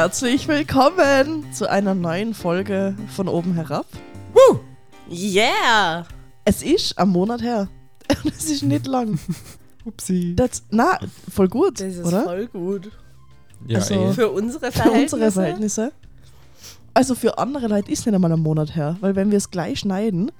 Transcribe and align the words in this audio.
Herzlich 0.00 0.46
willkommen 0.46 1.52
zu 1.52 1.68
einer 1.68 1.92
neuen 1.92 2.32
Folge 2.32 2.94
von 3.16 3.26
oben 3.26 3.54
herab. 3.54 3.84
Woo! 4.32 4.60
Yeah! 5.12 6.06
Es 6.44 6.62
ist 6.62 6.96
am 6.96 7.08
Monat 7.10 7.42
her. 7.42 7.66
Und 8.24 8.32
es 8.32 8.48
ist 8.48 8.62
nicht 8.62 8.86
lang. 8.86 9.18
Upsi. 9.84 10.34
Das, 10.36 10.62
na, 10.70 11.00
voll 11.28 11.48
gut, 11.48 11.80
Das 11.80 11.94
ist 11.96 12.04
oder? 12.06 12.22
voll 12.22 12.46
gut. 12.46 12.92
Ja, 13.66 13.78
also- 13.80 13.94
eh. 13.94 14.12
Für 14.12 14.28
unsere 14.30 14.66
Für 14.70 14.82
Verhältnisse. 14.82 15.16
unsere 15.16 15.32
Verhältnisse. 15.32 15.92
Also 16.94 17.16
für 17.16 17.36
andere 17.38 17.66
Leute 17.66 17.90
ist 17.90 18.06
nicht 18.06 18.14
einmal 18.14 18.30
ein 18.32 18.38
Monat 18.38 18.76
her, 18.76 18.96
weil 19.00 19.16
wenn 19.16 19.32
wir 19.32 19.38
es 19.38 19.50
gleich 19.50 19.80
schneiden, 19.80 20.30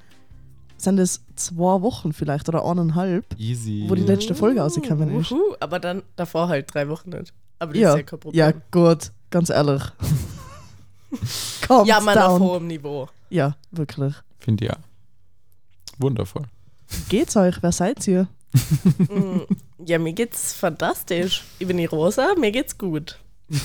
sind 0.76 1.00
es 1.00 1.20
zwei 1.34 1.82
Wochen 1.82 2.12
vielleicht 2.12 2.48
oder 2.48 2.64
eineinhalb, 2.64 3.24
Easy. 3.36 3.86
wo 3.88 3.96
die 3.96 4.02
letzte 4.04 4.36
Folge 4.36 4.60
rausgekommen 4.60 5.18
ist. 5.20 5.32
Wuhu, 5.32 5.56
aber 5.58 5.80
dann 5.80 6.04
davor 6.14 6.46
halt 6.46 6.72
drei 6.72 6.88
Wochen 6.88 7.10
nicht. 7.10 7.34
Aber 7.58 7.72
das 7.72 7.82
Ja, 7.82 7.90
ist 7.90 7.96
ja 7.96 8.02
kein 8.04 8.20
Problem. 8.20 8.38
ja 8.38 8.52
gut, 8.70 9.10
ganz 9.30 9.50
ehrlich. 9.50 9.82
Ja 11.84 12.00
man 12.00 12.18
auf 12.18 12.40
hohem 12.40 12.66
Niveau. 12.66 13.08
Ja, 13.30 13.56
wirklich. 13.70 14.14
Finde 14.38 14.64
ich 14.64 14.70
ja. 14.70 14.76
Wundervoll. 15.98 16.44
Geht's 17.08 17.36
euch? 17.36 17.62
Wer 17.62 17.72
seid 17.72 18.06
ihr? 18.06 18.28
Mm, 18.98 19.40
ja, 19.84 19.98
mir 19.98 20.12
geht's 20.12 20.54
fantastisch. 20.54 21.44
Ich 21.58 21.66
bin 21.66 21.76
die 21.76 21.86
Rosa, 21.86 22.34
mir 22.38 22.52
geht's 22.52 22.76
gut. 22.78 23.18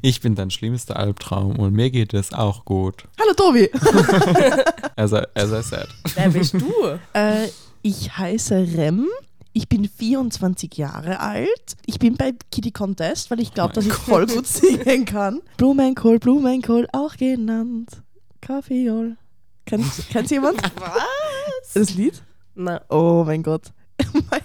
Ich 0.00 0.20
bin 0.20 0.34
dein 0.34 0.50
schlimmster 0.50 0.96
Albtraum 0.96 1.56
und 1.58 1.72
mir 1.74 1.90
geht 1.90 2.14
es 2.14 2.32
auch 2.32 2.64
gut. 2.64 3.04
Hallo 3.20 3.32
Tobi! 3.34 3.70
As 4.96 5.12
I, 5.12 5.22
as 5.34 5.52
I 5.52 5.62
said. 5.62 5.88
Wer 6.14 6.30
bist 6.30 6.54
du? 6.54 6.98
Äh, 7.12 7.48
ich 7.82 8.16
heiße 8.16 8.56
Rem. 8.76 9.06
Ich 9.54 9.68
bin 9.68 9.86
24 9.86 10.76
Jahre 10.76 11.20
alt. 11.20 11.76
Ich 11.84 11.98
bin 11.98 12.16
bei 12.16 12.32
Kitty 12.50 12.70
Contest, 12.70 13.30
weil 13.30 13.40
ich 13.40 13.52
glaube, 13.52 13.74
dass 13.74 13.84
ich 13.84 13.92
voll 13.92 14.26
gut 14.26 14.46
singen 14.46 15.04
kann. 15.04 15.42
Blumenkohl, 15.58 16.18
Blumenkohl, 16.18 16.88
auch 16.92 17.16
genannt. 17.16 18.02
Kaffeeol. 18.40 19.16
Kennt, 19.66 19.86
kennt 20.10 20.30
jemand 20.30 20.60
Was? 20.80 21.72
das 21.74 21.94
Lied? 21.94 22.22
Na, 22.56 22.80
Oh 22.88 23.22
mein 23.24 23.44
Gott. 23.44 23.72
mein, 24.12 24.40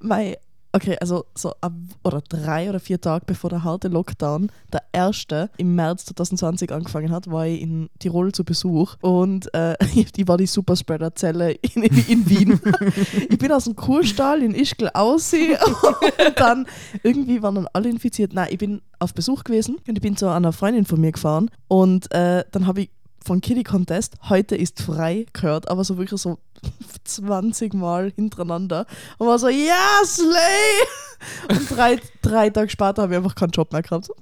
mein, 0.00 0.34
okay, 0.74 0.96
also 1.00 1.24
so 1.34 1.54
ab, 1.60 1.72
oder 2.02 2.20
drei 2.20 2.68
oder 2.68 2.80
vier 2.80 3.00
Tage 3.00 3.24
bevor 3.26 3.48
der 3.48 3.64
harte 3.64 3.88
Lockdown, 3.88 4.50
der 4.72 4.82
erste 4.92 5.50
im 5.56 5.74
März 5.74 6.06
2020 6.06 6.72
angefangen 6.72 7.10
hat, 7.10 7.30
war 7.30 7.46
ich 7.46 7.62
in 7.62 7.88
Tirol 8.00 8.32
zu 8.32 8.44
Besuch 8.44 8.96
und 9.00 9.52
äh, 9.54 9.76
die 10.16 10.26
war 10.26 10.36
die 10.36 10.46
Superspreader-Zelle 10.46 11.52
in, 11.52 11.82
in, 11.84 12.04
in 12.08 12.28
Wien. 12.28 12.60
ich 13.30 13.38
bin 13.38 13.52
aus 13.52 13.64
dem 13.64 13.76
Kurstall 13.76 14.42
in 14.42 14.54
Ischgl 14.54 14.90
aussehen 14.92 15.58
und 16.26 16.40
dann 16.40 16.66
irgendwie 17.02 17.42
waren 17.42 17.54
dann 17.54 17.68
alle 17.72 17.88
infiziert. 17.88 18.34
Nein, 18.34 18.48
ich 18.50 18.58
bin 18.58 18.82
auf 18.98 19.14
Besuch 19.14 19.44
gewesen 19.44 19.76
und 19.86 19.96
ich 19.96 20.02
bin 20.02 20.16
zu 20.16 20.28
einer 20.28 20.52
Freundin 20.52 20.84
von 20.84 21.00
mir 21.00 21.12
gefahren 21.12 21.50
und 21.68 22.12
äh, 22.12 22.44
dann 22.50 22.66
habe 22.66 22.82
ich 22.82 22.90
von 23.24 23.40
Kitty 23.40 23.62
Contest, 23.64 24.14
heute 24.28 24.54
ist 24.56 24.80
frei 24.82 25.26
gehört, 25.32 25.68
aber 25.68 25.82
so 25.84 25.96
wirklich 25.98 26.20
so 26.20 26.38
20 27.04 27.74
Mal 27.74 28.12
hintereinander 28.14 28.86
und 29.18 29.26
war 29.26 29.38
so, 29.38 29.48
ja, 29.48 30.00
Slay! 30.04 30.28
Und 31.48 31.70
drei, 31.70 31.98
drei 32.22 32.50
Tage 32.50 32.68
später 32.70 33.02
habe 33.02 33.14
ich 33.14 33.16
einfach 33.18 33.34
keinen 33.34 33.50
Job 33.50 33.72
mehr 33.72 33.82
gehabt. 33.82 34.08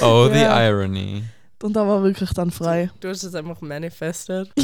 Oh, 0.00 0.28
the 0.30 0.40
Ja. 0.40 0.68
irony. 0.68 1.24
Und 1.62 1.72
da 1.74 1.86
war 1.86 2.02
wirklich 2.02 2.30
dann 2.34 2.50
frei. 2.50 2.90
du 3.00 3.08
hast 3.08 3.22
es 3.22 3.34
einfach 3.34 3.60
manifested. 3.60 4.50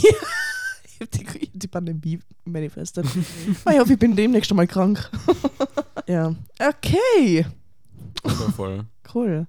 Ich 0.95 1.01
habe 1.01 1.25
die, 1.41 1.51
die 1.53 1.67
Pandemie 1.67 2.21
manifestet. 2.45 3.05
ich 3.07 3.79
hoffe, 3.79 3.95
ich 3.95 3.99
bin 3.99 4.15
demnächst 4.15 4.55
mal 4.55 4.69
krank. 4.69 5.11
ja. 6.07 6.33
Okay, 6.61 7.45
Wundervoll. 8.23 8.85
cool. 9.13 9.47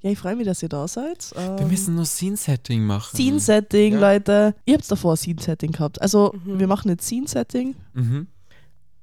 Ja, 0.00 0.10
ich 0.10 0.18
freue 0.18 0.36
mich, 0.36 0.46
dass 0.46 0.62
ihr 0.62 0.68
da 0.68 0.86
seid. 0.86 1.32
Wir 1.34 1.58
Ähm, 1.60 1.68
müssen 1.68 1.94
nur 1.96 2.04
Scene-Setting 2.04 2.84
machen. 2.84 3.16
Scene-Setting, 3.16 3.94
Ja. 3.94 4.00
Leute. 4.00 4.54
Ihr 4.64 4.74
habt 4.74 4.88
davor 4.90 5.16
Scene-Setting 5.16 5.72
gehabt. 5.72 6.00
Also, 6.00 6.32
Mhm. 6.44 6.58
wir 6.60 6.66
machen 6.68 6.88
jetzt 6.90 7.06
Scene-Setting. 7.06 7.74
Mhm. 7.94 8.28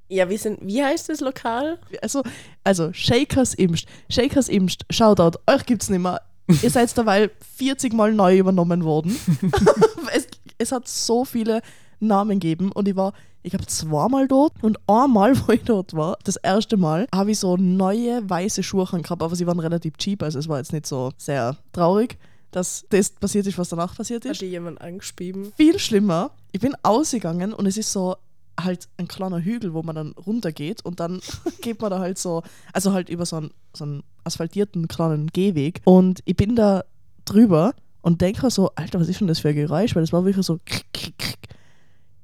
Ja, 0.07 0.29
wie, 0.29 0.37
sind, 0.37 0.59
wie 0.61 0.83
heißt 0.83 1.09
das 1.09 1.19
Lokal? 1.19 1.79
Also, 2.01 2.21
also 2.63 2.93
Shakers 2.93 3.55
Imst. 3.55 3.87
Shakers 4.09 4.47
Imst, 4.49 4.85
Shoutout, 4.89 5.37
euch 5.47 5.65
gibt's 5.65 5.89
nicht 5.89 5.99
mehr. 6.01 6.21
Ihr 6.61 6.69
seid 6.69 6.95
derweil 6.95 7.31
40 7.57 7.91
Mal 7.93 8.13
neu 8.13 8.37
übernommen 8.37 8.83
worden. 8.83 9.15
es, 10.13 10.27
es 10.59 10.71
hat 10.71 10.87
so 10.87 11.25
viele 11.25 11.61
Namen 11.99 12.39
gegeben 12.39 12.71
und 12.71 12.87
ich 12.87 12.95
war, 12.95 13.13
ich 13.45 13.53
habe 13.53 13.65
zweimal 13.67 14.27
dort 14.27 14.53
und 14.61 14.77
einmal, 14.87 15.35
wo 15.47 15.51
ich 15.53 15.63
dort 15.63 15.93
war, 15.93 16.17
das 16.23 16.35
erste 16.35 16.77
Mal, 16.77 17.07
habe 17.13 17.31
ich 17.31 17.39
so 17.39 17.55
neue 17.57 18.27
weiße 18.27 18.63
Schuhe 18.63 18.85
gehabt, 18.85 19.21
aber 19.21 19.35
sie 19.35 19.47
waren 19.47 19.59
relativ 19.59 19.97
cheap, 19.97 20.23
also 20.23 20.39
es 20.39 20.49
war 20.49 20.57
jetzt 20.57 20.73
nicht 20.73 20.87
so 20.87 21.11
sehr 21.17 21.55
traurig, 21.71 22.17
dass 22.51 22.85
das 22.89 23.11
passiert 23.11 23.45
ist, 23.47 23.57
was 23.57 23.69
danach 23.69 23.95
passiert 23.95 24.25
Hat 24.25 24.31
ist 24.31 24.41
dir 24.41 24.49
jemand 24.49 24.81
angeschrieben? 24.81 25.51
viel 25.57 25.77
schlimmer. 25.77 26.31
Ich 26.51 26.61
bin 26.61 26.73
ausgegangen 26.83 27.53
und 27.53 27.65
es 27.65 27.77
ist 27.77 27.91
so 27.91 28.15
halt 28.59 28.87
ein 28.97 29.09
kleiner 29.09 29.43
Hügel, 29.43 29.73
wo 29.73 29.83
man 29.83 29.95
dann 29.95 30.11
runtergeht 30.13 30.83
und 30.85 30.99
dann 30.99 31.19
geht 31.61 31.81
man 31.81 31.91
da 31.91 31.99
halt 31.99 32.17
so, 32.17 32.41
also 32.73 32.93
halt 32.93 33.09
über 33.09 33.25
so 33.25 33.35
einen, 33.37 33.51
so 33.75 33.83
einen 33.83 34.03
asphaltierten 34.23 34.87
kleinen 34.87 35.27
Gehweg 35.27 35.81
und 35.83 36.21
ich 36.25 36.35
bin 36.37 36.55
da 36.55 36.83
drüber 37.25 37.73
und 38.01 38.21
denke 38.21 38.49
so, 38.49 38.71
Alter, 38.75 38.99
was 38.99 39.09
ist 39.09 39.19
denn 39.19 39.27
das 39.27 39.39
für 39.39 39.49
ein 39.49 39.55
Geräusch? 39.55 39.95
Weil 39.95 40.03
das 40.03 40.13
war 40.13 40.23
wirklich 40.25 40.45
so 40.45 40.59
krick, 40.65 40.85
krick, 40.93 41.17
krick. 41.17 41.54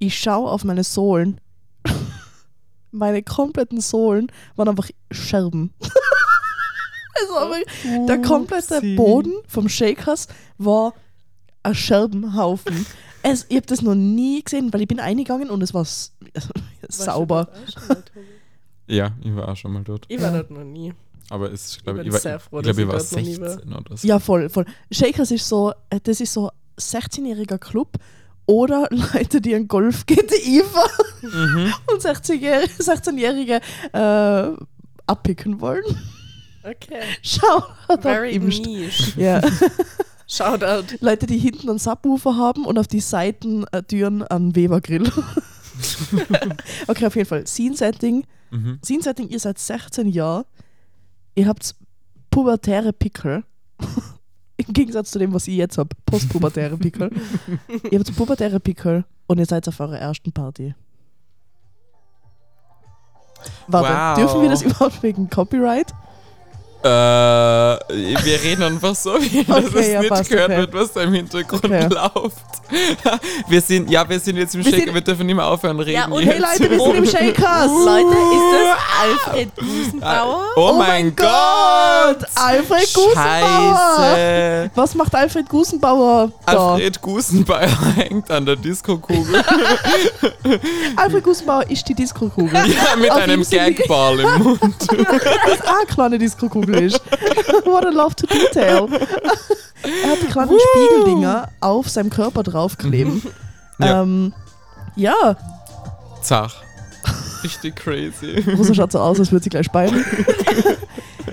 Ich 0.02 0.18
schaue 0.18 0.50
auf 0.50 0.64
meine 0.64 0.84
Sohlen. 0.84 1.40
meine 2.92 3.22
kompletten 3.22 3.82
Sohlen 3.82 4.32
waren 4.56 4.70
einfach 4.70 4.90
Scherben. 5.12 5.76
also 7.20 7.52
wirklich, 7.52 8.08
der 8.08 8.20
komplette 8.24 8.78
Upsi. 8.78 8.96
Boden 8.96 9.34
vom 9.48 9.70
Shakers 9.70 10.28
war 10.58 10.96
ein 11.62 11.76
Scherbenhaufen. 11.76 12.84
Es, 13.22 13.46
ich 13.50 13.58
habe 13.58 13.68
das 13.68 13.84
noch 13.84 13.94
nie 13.94 14.42
gesehen, 14.42 14.74
weil 14.74 14.82
ich 14.82 14.88
bin 14.88 15.00
eingegangen 15.00 15.52
und 15.52 15.62
es 15.62 15.72
war 15.76 15.86
sauber. 16.90 17.50
Ja, 18.88 19.12
ich 19.22 19.36
war 19.36 19.50
auch 19.50 19.56
schon 19.56 19.72
mal 19.72 19.84
dort. 19.84 20.06
Ich 20.08 20.20
war 20.20 20.32
dort 20.32 20.50
noch 20.50 20.64
nie. 20.64 20.96
Aber 21.30 21.52
es, 21.52 21.78
ich 21.78 21.84
glaube, 21.84 22.00
bin 22.00 22.08
ich, 22.08 22.14
war, 22.14 22.20
sehr 22.22 22.40
froh, 22.40 22.58
ich, 22.58 22.64
glaube, 22.64 22.82
ich 22.82 22.88
war 22.88 22.96
dass 22.96 23.12
ich 23.12 23.18
dort 23.18 23.26
noch 23.26 23.34
nie 23.34 23.40
war. 23.40 23.50
16 23.52 23.74
oder 23.76 23.98
so. 23.98 24.08
Ja, 24.08 24.18
voll, 24.18 24.50
voll. 24.50 24.66
Shakers 24.90 25.30
ist 25.30 25.48
so, 25.48 25.72
äh, 25.92 26.00
das 26.02 26.22
ist 26.22 26.34
so 26.34 26.50
16-jähriger 26.80 27.60
Club 27.60 28.00
oder 28.52 28.88
Leute, 29.14 29.42
die 29.42 29.56
ein 29.56 29.68
Golf 29.68 30.06
GTI 30.08 30.64
fahren 30.64 31.08
Mhm. 31.22 31.74
und 31.94 32.02
16-Jährige 32.02 32.74
16 32.84 33.18
äh, 33.94 34.52
abpicken 35.08 35.62
wollen. 35.62 35.84
Okay. 36.64 37.02
Schau, 37.22 37.64
Very 38.02 38.34
im 38.34 38.48
niche. 38.48 39.14
ja. 39.22 39.42
Shoutout. 40.28 40.96
Leute, 41.00 41.28
die 41.28 41.38
hinten 41.38 41.70
einen 41.70 41.80
Subwoofer 41.80 42.36
haben 42.38 42.66
und 42.66 42.78
auf 42.80 42.88
die 42.88 43.00
Seitentüren 43.02 44.24
einen 44.24 44.56
Weber-Grill. 44.56 45.12
okay, 46.88 47.06
auf 47.06 47.16
jeden 47.16 47.28
Fall. 47.28 47.46
Scene-Setting. 47.48 48.26
Mhm. 48.52 48.80
Scene-Setting, 48.84 49.30
ihr 49.30 49.40
seid 49.40 49.60
16 49.60 50.08
Jahre. 50.08 50.46
Ihr 51.36 51.48
habt 51.48 51.76
pubertäre 52.30 52.94
Pickel. 52.94 53.44
Im 54.68 54.74
Gegensatz 54.74 55.12
zu 55.12 55.20
dem, 55.20 55.34
was 55.34 55.48
ich 55.48 55.56
jetzt 55.56 55.78
habe. 55.78 55.90
Postpubertäre 56.06 56.78
Pickel. 56.78 57.12
ihr 57.90 58.00
habt 58.00 58.16
pubertäre 58.16 58.60
Pickel 58.60 59.06
und 59.28 59.40
ihr 59.40 59.46
seid 59.46 59.68
auf 59.68 59.80
eurer 59.80 59.98
ersten 60.00 60.32
Party. 60.32 60.74
Warte, 63.68 63.90
Wow. 63.90 64.18
dürfen 64.18 64.42
wir 64.44 64.50
das 64.50 64.62
überhaupt 64.62 65.02
wegen 65.04 65.30
Copyright? 65.30 65.94
Äh, 66.84 66.88
wir 66.88 68.42
reden 68.44 68.64
einfach 68.64 68.96
so, 68.96 69.14
wie 69.22 69.44
dass 69.48 69.58
Okay, 69.66 69.80
es 69.80 69.88
ja, 69.90 70.00
nicht 70.00 70.10
passt, 70.10 70.30
gehört 70.30 70.50
okay. 70.50 70.58
wird, 70.62 70.74
was 70.74 70.94
da 70.94 71.02
im 71.04 71.14
Hintergrund 71.14 71.64
Okay. 71.66 71.88
läuft. 71.90 72.38
Wir 73.50 73.60
sind, 73.60 73.90
ja, 73.92 74.08
wir 74.08 74.18
sind 74.18 74.38
jetzt 74.38 74.56
im 74.56 74.64
Wir 74.64 74.72
Shaker, 74.72 74.86
sind- 74.86 74.94
wir 74.94 75.02
dürfen 75.02 75.26
nicht 75.26 75.36
mehr 75.36 75.46
aufhören 75.46 75.78
reden. 75.78 75.92
Ja, 75.92 76.06
und 76.06 76.24
Hey 76.24 76.40
jetzt. 76.40 76.60
Leute, 76.62 76.72
wir 76.72 76.80
sind 76.80 76.96
im 76.96 77.06
Shakers! 77.36 77.68
Leute, 77.68 78.16
ist 78.16 78.54
das 78.54 78.78
Alfred 79.28 79.50
Gusenbauer? 79.58 80.44
Oh, 80.56 80.74
mein 80.78 81.14
Gott! 81.14 82.20
Alfred 82.36 82.94
Gusenbauer! 82.94 83.96
Scheiße! 83.98 84.72
Was 84.74 84.96
macht 84.96 85.14
Alfred 85.14 85.50
Gusenbauer 85.50 86.32
da? 86.46 86.74
Alfred 86.76 87.02
Gusenbauer 87.02 87.68
hängt 87.98 88.32
an 88.32 88.46
der 88.46 88.56
Diskokugel. 88.56 89.44
Alfred 90.96 91.24
Gusenbauer 91.26 91.70
ist 91.70 91.88
die 91.90 91.94
Disco-Kugel. 91.94 92.54
ja, 92.54 92.96
mit 92.98 93.12
Auf 93.12 93.18
einem 93.18 93.44
Gagball 93.44 94.20
im 94.22 94.44
Mund. 94.44 94.62
was 94.62 95.62
auch 95.68 95.76
eine 95.78 95.86
kleine 95.94 96.18
Disco-Kugel 96.20 96.71
ist. 96.74 97.02
What 97.66 97.86
a 97.86 97.90
love 97.90 98.16
to 98.16 98.28
detail. 98.28 98.88
er 98.92 100.12
hat 100.12 100.22
die 100.22 100.28
kleinen 100.28 100.58
Spiegeldinger 100.60 101.50
auf 101.60 101.90
seinem 101.90 102.10
Körper 102.10 102.44
draufkleben. 102.44 103.22
Ja. 103.80 104.02
Ähm, 104.02 104.34
ja, 104.96 105.38
Zach. 106.22 106.56
Richtig 107.44 107.76
crazy. 107.76 108.44
Rosa 108.58 108.74
schaut 108.74 108.92
so 108.92 109.00
aus, 109.00 109.20
als 109.20 109.32
würde 109.32 109.44
sie 109.44 109.50
gleich 109.50 109.66
speien. 109.66 109.94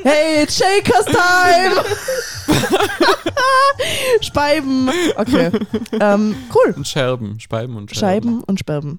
hey, 0.02 0.42
it's 0.42 0.56
Shakers 0.56 1.04
Time! 1.04 1.84
Speiben. 4.22 4.90
Okay. 5.16 5.50
Ähm, 6.00 6.34
cool. 6.54 6.74
Und 6.76 6.88
Scherben, 6.88 7.38
Speiben 7.38 7.76
und 7.76 7.90
Scherben. 7.90 8.00
Scheiben 8.00 8.44
und 8.44 8.58
Sperben. 8.58 8.98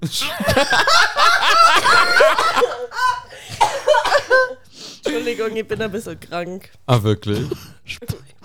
Entschuldigung, 5.09 5.55
ich 5.55 5.67
bin 5.67 5.81
ein 5.81 5.91
bisschen 5.91 6.19
krank. 6.19 6.69
Ah, 6.85 7.01
wirklich? 7.01 7.39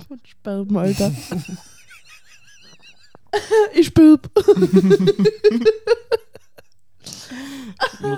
Und 0.08 0.26
Sperben, 0.26 0.78
Alter. 0.78 1.12
ich 3.74 3.88
spürb. 3.88 4.30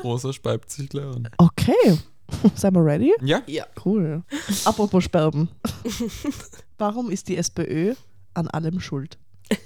Rosa 0.04 0.32
speibt 0.32 0.70
sich 0.70 0.93
lernen. 0.93 1.28
Okay. 1.38 1.98
Sind 2.54 2.75
wir 2.75 2.84
ready? 2.84 3.12
Ja? 3.20 3.43
Ja. 3.46 3.66
Cool. 3.84 4.22
Apropos 4.64 5.02
Sperben. 5.02 5.48
Warum 6.78 7.10
ist 7.10 7.26
die 7.28 7.37
SPÖ 7.37 7.94
an 8.34 8.46
allem 8.48 8.78
schuld? 8.78 9.19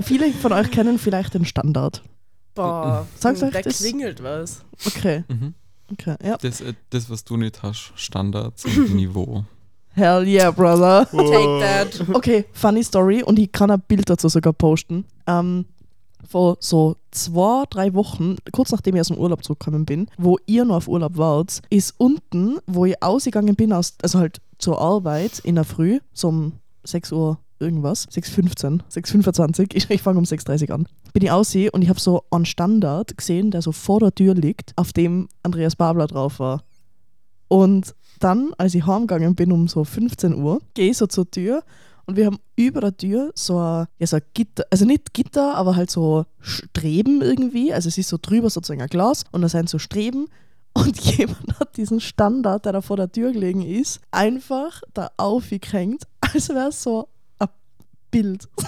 Viele 0.00 0.32
von 0.32 0.52
euch 0.52 0.70
kennen 0.70 1.00
vielleicht 1.00 1.34
den 1.34 1.44
Standard. 1.44 2.04
Boah, 2.56 3.06
Sag's 3.18 3.42
euch, 3.42 3.52
da 3.52 3.62
das- 3.62 3.78
klingelt 3.78 4.22
was. 4.22 4.64
Okay. 4.86 5.24
Mhm. 5.28 5.54
Okay, 5.92 6.16
ja. 6.24 6.36
Das, 6.38 6.60
äh, 6.60 6.74
das, 6.90 7.08
was 7.08 7.22
du 7.24 7.36
nicht 7.36 7.62
hast, 7.62 7.92
Standards 7.94 8.64
und 8.64 8.94
Niveau. 8.96 9.44
Hell 9.90 10.26
yeah, 10.26 10.50
brother. 10.50 11.06
Take 11.10 11.60
that. 11.60 12.14
Okay, 12.14 12.44
funny 12.52 12.82
Story 12.82 13.22
und 13.22 13.38
ich 13.38 13.50
kann 13.52 13.70
ein 13.70 13.80
Bild 13.80 14.10
dazu 14.10 14.28
sogar 14.28 14.52
posten. 14.52 15.04
Ähm, 15.26 15.64
vor 16.28 16.56
so 16.60 16.96
zwei, 17.12 17.64
drei 17.70 17.94
Wochen, 17.94 18.36
kurz 18.52 18.72
nachdem 18.72 18.96
ich 18.96 19.00
aus 19.00 19.08
dem 19.08 19.16
Urlaub 19.18 19.44
zurückgekommen 19.44 19.86
bin, 19.86 20.08
wo 20.18 20.38
ihr 20.46 20.64
noch 20.64 20.76
auf 20.76 20.88
Urlaub 20.88 21.16
wart, 21.16 21.62
ist 21.70 21.94
unten, 21.98 22.58
wo 22.66 22.84
ich 22.84 23.00
ausgegangen 23.02 23.54
bin, 23.54 23.72
aus, 23.72 23.94
also 24.02 24.18
halt 24.18 24.40
zur 24.58 24.80
Arbeit 24.80 25.38
in 25.38 25.54
der 25.54 25.64
Früh, 25.64 26.00
so 26.12 26.28
um 26.28 26.52
6 26.84 27.12
Uhr 27.12 27.38
irgendwas, 27.58 28.08
6.15, 28.08 28.80
6.25, 28.90 29.74
ich, 29.74 29.90
ich 29.90 30.02
fange 30.02 30.18
um 30.18 30.24
6.30 30.24 30.72
an, 30.72 30.86
bin 31.12 31.22
ich 31.22 31.30
aussehe 31.30 31.70
und 31.70 31.82
ich 31.82 31.88
habe 31.88 32.00
so 32.00 32.24
einen 32.30 32.46
Standard 32.46 33.16
gesehen, 33.16 33.50
der 33.50 33.62
so 33.62 33.72
vor 33.72 34.00
der 34.00 34.14
Tür 34.14 34.34
liegt, 34.34 34.72
auf 34.76 34.92
dem 34.92 35.28
Andreas 35.42 35.76
Babler 35.76 36.06
drauf 36.06 36.38
war. 36.38 36.62
Und 37.48 37.94
dann, 38.18 38.52
als 38.58 38.74
ich 38.74 38.86
heimgegangen 38.86 39.34
bin 39.34 39.52
um 39.52 39.68
so 39.68 39.84
15 39.84 40.34
Uhr, 40.34 40.60
gehe 40.74 40.90
ich 40.90 40.96
so 40.96 41.06
zur 41.06 41.30
Tür 41.30 41.62
und 42.06 42.16
wir 42.16 42.26
haben 42.26 42.38
über 42.54 42.80
der 42.80 42.96
Tür 42.96 43.32
so 43.34 43.58
ein, 43.58 43.86
ja, 43.98 44.06
so 44.06 44.16
ein 44.16 44.22
Gitter, 44.32 44.64
also 44.70 44.84
nicht 44.84 45.12
Gitter, 45.12 45.56
aber 45.56 45.76
halt 45.76 45.90
so 45.90 46.24
Streben 46.40 47.20
irgendwie. 47.20 47.72
Also 47.72 47.88
es 47.88 47.98
ist 47.98 48.08
so 48.08 48.18
drüber 48.20 48.48
sozusagen 48.48 48.80
ein 48.80 48.88
Glas 48.88 49.24
und 49.32 49.42
da 49.42 49.48
sind 49.48 49.68
so 49.68 49.78
Streben. 49.78 50.28
Und 50.72 50.98
jemand 51.16 51.58
hat 51.58 51.76
diesen 51.76 52.00
Standard, 52.00 52.64
der 52.64 52.72
da 52.74 52.80
vor 52.80 52.96
der 52.96 53.10
Tür 53.10 53.32
gelegen 53.32 53.62
ist, 53.62 54.00
einfach 54.12 54.82
da 54.94 55.10
aufgehängt, 55.16 56.04
als 56.20 56.48
wäre 56.48 56.68
es 56.68 56.82
so 56.82 57.08
Bild. 58.22 58.48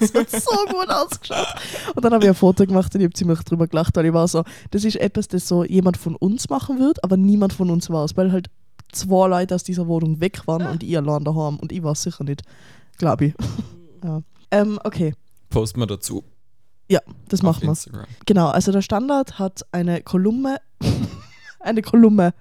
Es 0.00 0.12
hat 0.12 0.30
so 0.30 0.66
gut 0.68 0.90
ausgeschaut. 0.90 1.46
Und 1.94 2.04
dann 2.04 2.12
habe 2.12 2.24
ich 2.24 2.28
ein 2.28 2.34
Foto 2.34 2.66
gemacht 2.66 2.94
und 2.94 3.00
ich 3.00 3.06
habe 3.06 3.14
ziemlich 3.14 3.40
drüber 3.40 3.66
gelacht, 3.66 3.96
weil 3.96 4.04
ich 4.04 4.12
war 4.12 4.28
so, 4.28 4.44
das 4.70 4.84
ist 4.84 4.96
etwas, 4.96 5.28
das 5.28 5.48
so 5.48 5.64
jemand 5.64 5.96
von 5.96 6.14
uns 6.14 6.50
machen 6.50 6.78
wird, 6.78 7.02
aber 7.02 7.16
niemand 7.16 7.54
von 7.54 7.70
uns 7.70 7.88
war 7.88 8.04
es, 8.04 8.14
weil 8.18 8.32
halt 8.32 8.50
zwei 8.92 9.28
Leute 9.28 9.54
aus 9.54 9.64
dieser 9.64 9.86
Wohnung 9.86 10.20
weg 10.20 10.46
waren 10.46 10.66
und 10.66 10.82
ich 10.82 10.94
allein 10.94 11.24
daheim 11.24 11.56
und 11.56 11.72
ich 11.72 11.82
war 11.82 11.92
es 11.92 12.02
sicher 12.02 12.22
nicht, 12.24 12.42
glaube 12.98 13.24
ich. 13.24 13.34
ja. 14.04 14.20
ähm, 14.50 14.78
okay, 14.84 15.14
Posten 15.48 15.80
wir 15.80 15.86
dazu 15.86 16.22
das 17.28 17.40
auf 17.40 17.44
machen 17.44 17.62
wir. 17.62 17.68
Instagram. 17.70 18.06
Genau, 18.26 18.48
also 18.48 18.72
der 18.72 18.82
Standard 18.82 19.38
hat 19.38 19.62
eine 19.72 20.02
Kolumne, 20.02 20.60
eine 21.60 21.82
Kolumne, 21.82 22.34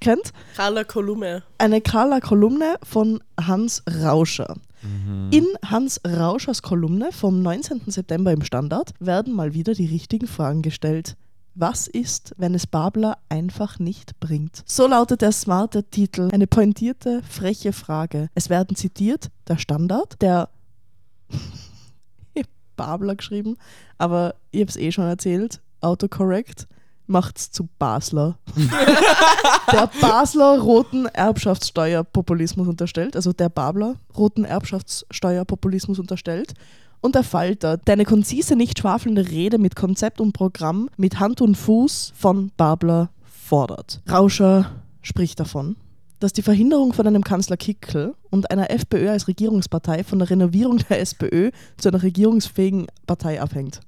kennt? 0.00 0.32
Carla 0.56 0.84
Kolume. 0.84 1.42
Eine 1.58 1.80
Kala-Kolumne 1.80 2.76
von 2.82 3.22
Hans 3.40 3.82
Rauscher. 4.02 4.56
Mhm. 4.82 5.28
In 5.30 5.46
Hans 5.64 6.00
Rauschers 6.06 6.62
Kolumne 6.62 7.12
vom 7.12 7.42
19. 7.42 7.82
September 7.86 8.32
im 8.32 8.42
Standard 8.42 8.92
werden 8.98 9.34
mal 9.34 9.54
wieder 9.54 9.74
die 9.74 9.86
richtigen 9.86 10.26
Fragen 10.26 10.62
gestellt. 10.62 11.16
Was 11.54 11.88
ist, 11.88 12.34
wenn 12.38 12.54
es 12.54 12.66
Babler 12.66 13.18
einfach 13.28 13.78
nicht 13.78 14.18
bringt? 14.20 14.62
So 14.66 14.86
lautet 14.86 15.20
der 15.20 15.32
smarte 15.32 15.84
Titel. 15.84 16.28
Eine 16.32 16.46
pointierte, 16.46 17.22
freche 17.28 17.72
Frage. 17.72 18.28
Es 18.34 18.48
werden 18.48 18.76
zitiert 18.76 19.30
der 19.48 19.58
Standard, 19.58 20.20
der 20.22 20.48
Babler 22.76 23.16
geschrieben, 23.16 23.56
aber 23.98 24.36
ich 24.52 24.60
habe 24.60 24.70
es 24.70 24.76
eh 24.76 24.92
schon 24.92 25.04
erzählt. 25.04 25.60
Autocorrect 25.82 26.66
macht's 27.10 27.50
zu 27.50 27.68
Basler. 27.78 28.38
der 29.72 29.90
Basler 30.00 30.58
roten 30.58 31.06
Erbschaftssteuerpopulismus 31.06 32.68
unterstellt, 32.68 33.16
also 33.16 33.32
der 33.32 33.48
Babler 33.48 33.96
roten 34.16 34.44
Erbschaftssteuerpopulismus 34.44 35.98
unterstellt. 35.98 36.54
Und 37.02 37.14
der 37.14 37.24
Falter, 37.24 37.78
der 37.78 37.94
eine 37.94 38.04
konzise, 38.04 38.56
nicht 38.56 38.78
schwafelnde 38.78 39.28
Rede 39.28 39.58
mit 39.58 39.74
Konzept 39.74 40.20
und 40.20 40.32
Programm 40.32 40.90
mit 40.96 41.18
Hand 41.18 41.40
und 41.40 41.56
Fuß 41.56 42.12
von 42.14 42.52
Babler 42.56 43.10
fordert. 43.24 44.02
Rauscher 44.10 44.70
spricht 45.00 45.40
davon, 45.40 45.76
dass 46.20 46.34
die 46.34 46.42
Verhinderung 46.42 46.92
von 46.92 47.06
einem 47.06 47.24
Kanzler 47.24 47.56
Kickel 47.56 48.14
und 48.28 48.50
einer 48.50 48.70
FPÖ 48.70 49.08
als 49.10 49.28
Regierungspartei 49.28 50.04
von 50.04 50.18
der 50.18 50.28
Renovierung 50.28 50.78
der 50.88 51.00
SPÖ 51.00 51.50
zu 51.78 51.88
einer 51.88 52.02
regierungsfähigen 52.02 52.86
Partei 53.06 53.40
abhängt. 53.40 53.80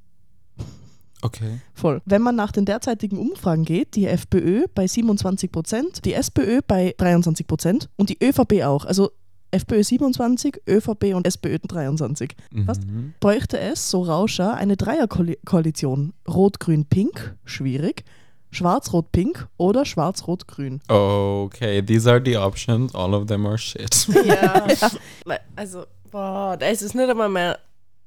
Okay. 1.22 1.60
Voll. 1.72 2.02
Wenn 2.04 2.20
man 2.22 2.36
nach 2.36 2.52
den 2.52 2.64
derzeitigen 2.64 3.16
Umfragen 3.19 3.64
geht, 3.64 3.94
die 3.96 4.06
FPÖ 4.06 4.66
bei 4.74 4.86
27 4.86 5.50
Prozent, 5.50 6.04
die 6.04 6.12
SPÖ 6.14 6.60
bei 6.66 6.94
23 6.98 7.46
Prozent 7.46 7.88
und 7.96 8.10
die 8.10 8.19
ÖVP 8.22 8.62
auch. 8.64 8.84
Also 8.84 9.10
FPÖ 9.52 9.82
27, 9.84 10.62
ÖVP 10.69 11.14
und 11.14 11.26
SPÖ 11.26 11.58
23. 11.58 12.34
Was? 12.66 12.80
Mhm. 12.80 13.14
Bräuchte 13.20 13.58
es, 13.58 13.90
so 13.90 14.02
Rauscher, 14.02 14.54
eine 14.54 14.76
Dreierkoalition. 14.76 16.12
Rot-Grün-Pink, 16.28 17.36
schwierig. 17.44 18.04
Schwarz-Rot-Pink 18.50 19.48
oder 19.56 19.84
Schwarz-Rot-Grün. 19.84 20.80
Okay, 20.88 21.82
these 21.82 22.10
are 22.10 22.20
the 22.22 22.36
options. 22.36 22.94
All 22.94 23.14
of 23.14 23.26
them 23.26 23.46
are 23.46 23.56
shit. 23.58 24.06
Ja. 24.26 24.66
Weil- 25.25 25.40
Also, 25.56 25.84
boah, 26.10 26.56
da 26.58 26.66
ist 26.66 26.82
es 26.82 26.94
nicht 26.94 27.08
einmal 27.08 27.28
mehr 27.30 27.58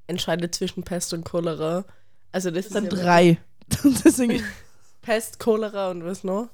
entscheidet 0.08 0.54
zwischen 0.54 0.84
Pest 0.84 1.14
und 1.14 1.26
Cholera. 1.26 1.84
Also 2.36 2.52
das, 2.52 2.66
Das 2.66 2.74
sind 2.74 2.92
ist 2.92 3.00
ja 3.00 3.04
drei. 3.06 3.38
Deswegen 4.04 4.44
Pest, 5.02 5.40
Cholera 5.40 5.90
und 5.92 6.04
was 6.04 6.26
noch? 6.26 6.50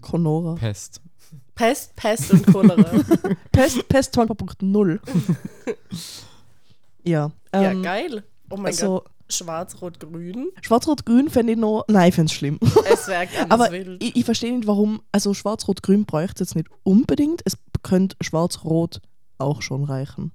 Conora. 0.00 0.56
Pest. 0.56 1.00
Pest, 1.54 1.94
Pest 1.94 2.32
und 2.32 2.44
Cholera. 2.48 2.90
Pest, 3.52 3.88
Pest 3.88 4.18
2.0. 4.18 4.98
ja. 7.04 7.30
ja, 7.54 7.70
ähm, 7.70 7.82
geil. 7.84 8.24
Oh 8.50 8.56
mein 8.56 8.66
also, 8.66 9.02
Gott. 9.02 9.10
Schwarz, 9.28 9.80
Rot, 9.80 10.00
Grün. 10.00 10.48
Schwarz-Rot-Grün 10.60 11.30
fände 11.30 11.52
ich 11.52 11.58
noch. 11.58 11.84
Nein, 11.86 12.08
ich 12.08 12.14
fände 12.16 12.30
es 12.30 12.36
schlimm. 12.36 12.58
Es 12.92 13.06
wäre 13.06 13.28
ganz 13.28 13.52
Aber 13.52 13.70
wild. 13.70 14.02
ich, 14.02 14.16
ich 14.16 14.24
verstehe 14.24 14.52
nicht, 14.52 14.66
warum. 14.66 15.00
Also, 15.12 15.32
Schwarz-Rot-Grün 15.32 16.06
bräuchte 16.06 16.42
es 16.42 16.50
jetzt 16.50 16.56
nicht 16.56 16.68
unbedingt. 16.82 17.40
Es 17.44 17.56
könnte 17.84 18.16
Schwarz-Rot 18.20 19.00
auch 19.44 19.62
schon 19.62 19.84
reichen. 19.84 20.32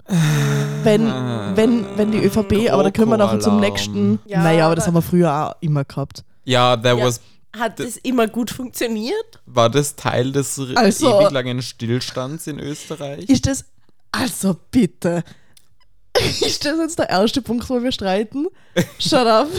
Wenn, 0.83 1.07
wenn, 1.55 1.85
wenn 1.97 2.11
die 2.11 2.19
ÖVP, 2.23 2.71
aber 2.71 2.83
da 2.83 2.91
können 2.91 3.09
wir 3.09 3.17
nachher 3.17 3.39
zum 3.39 3.59
nächsten. 3.59 4.19
Ja, 4.25 4.41
naja, 4.43 4.65
aber 4.67 4.75
das 4.75 4.87
haben 4.87 4.93
wir 4.95 5.01
früher 5.01 5.33
auch 5.49 5.55
immer 5.61 5.83
gehabt. 5.83 6.23
Ja, 6.45 6.77
there 6.77 6.97
Ja. 6.97 7.05
was. 7.05 7.19
Hat 7.57 7.79
das 7.79 7.97
immer 7.97 8.27
gut 8.27 8.51
funktioniert? 8.51 9.41
War 9.47 9.69
das 9.71 9.95
Teil 9.95 10.31
des 10.31 10.59
Also- 10.75 11.19
ewig 11.19 11.31
langen 11.31 11.61
Stillstands 11.63 12.45
in 12.47 12.59
Österreich? 12.59 13.27
Ist 13.27 13.47
das. 13.47 13.65
Also 14.11 14.55
bitte. 14.71 15.23
Ist 16.41 16.65
das 16.65 16.77
jetzt 16.79 16.99
der 16.99 17.09
erste 17.09 17.41
Punkt, 17.41 17.69
wo 17.69 17.81
wir 17.81 17.91
streiten? 17.91 18.47
Shut 18.99 19.25
up. 19.27 19.47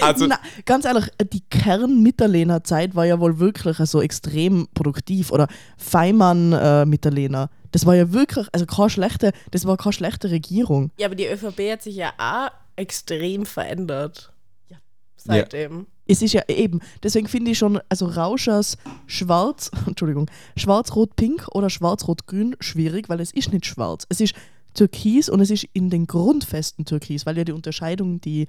Also, 0.00 0.26
Na, 0.26 0.38
ganz 0.64 0.86
ehrlich, 0.86 1.04
die 1.30 1.42
Kern-Mitterlehner-Zeit 1.50 2.94
war 2.94 3.04
ja 3.04 3.20
wohl 3.20 3.38
wirklich 3.38 3.78
also 3.78 4.00
extrem 4.00 4.66
produktiv. 4.72 5.30
Oder 5.30 5.46
Feimann-Mitterlehner. 5.76 7.50
Das 7.74 7.86
war 7.86 7.96
ja 7.96 8.12
wirklich, 8.12 8.46
also 8.52 8.66
keine 8.66 8.88
schlechte, 8.88 9.32
das 9.50 9.66
war 9.66 9.76
keine 9.76 9.92
schlechte 9.92 10.30
Regierung. 10.30 10.92
Ja, 10.96 11.06
aber 11.06 11.16
die 11.16 11.26
ÖVP 11.26 11.72
hat 11.72 11.82
sich 11.82 11.96
ja 11.96 12.12
auch 12.18 12.52
extrem 12.76 13.44
verändert. 13.44 14.32
Ja. 14.68 14.76
Seitdem. 15.16 15.88
Es 16.06 16.22
ist 16.22 16.34
ja 16.34 16.42
eben, 16.46 16.78
deswegen 17.02 17.26
finde 17.26 17.50
ich 17.50 17.58
schon, 17.58 17.80
also 17.88 18.06
Rauschers 18.06 18.78
Schwarz, 19.08 19.72
Entschuldigung, 19.88 20.30
Schwarz-Rot-Pink 20.56 21.48
oder 21.50 21.68
Schwarz-Rot-Grün 21.68 22.54
schwierig, 22.60 23.08
weil 23.08 23.18
es 23.18 23.32
ist 23.32 23.52
nicht 23.52 23.66
schwarz. 23.66 24.06
Es 24.08 24.20
ist 24.20 24.34
Türkis 24.74 25.28
und 25.28 25.40
es 25.40 25.50
ist 25.50 25.66
in 25.72 25.90
den 25.90 26.06
Grundfesten 26.06 26.84
Türkis, 26.84 27.26
weil 27.26 27.36
ja 27.36 27.42
die 27.42 27.50
Unterscheidung, 27.50 28.20
die, 28.20 28.46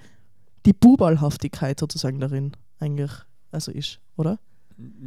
die 0.67 0.73
Bubalhaftigkeit 0.73 1.79
sozusagen 1.79 2.19
darin 2.19 2.51
eigentlich 2.77 3.11
also 3.51 3.71
ist, 3.71 3.99
oder? 4.17 4.37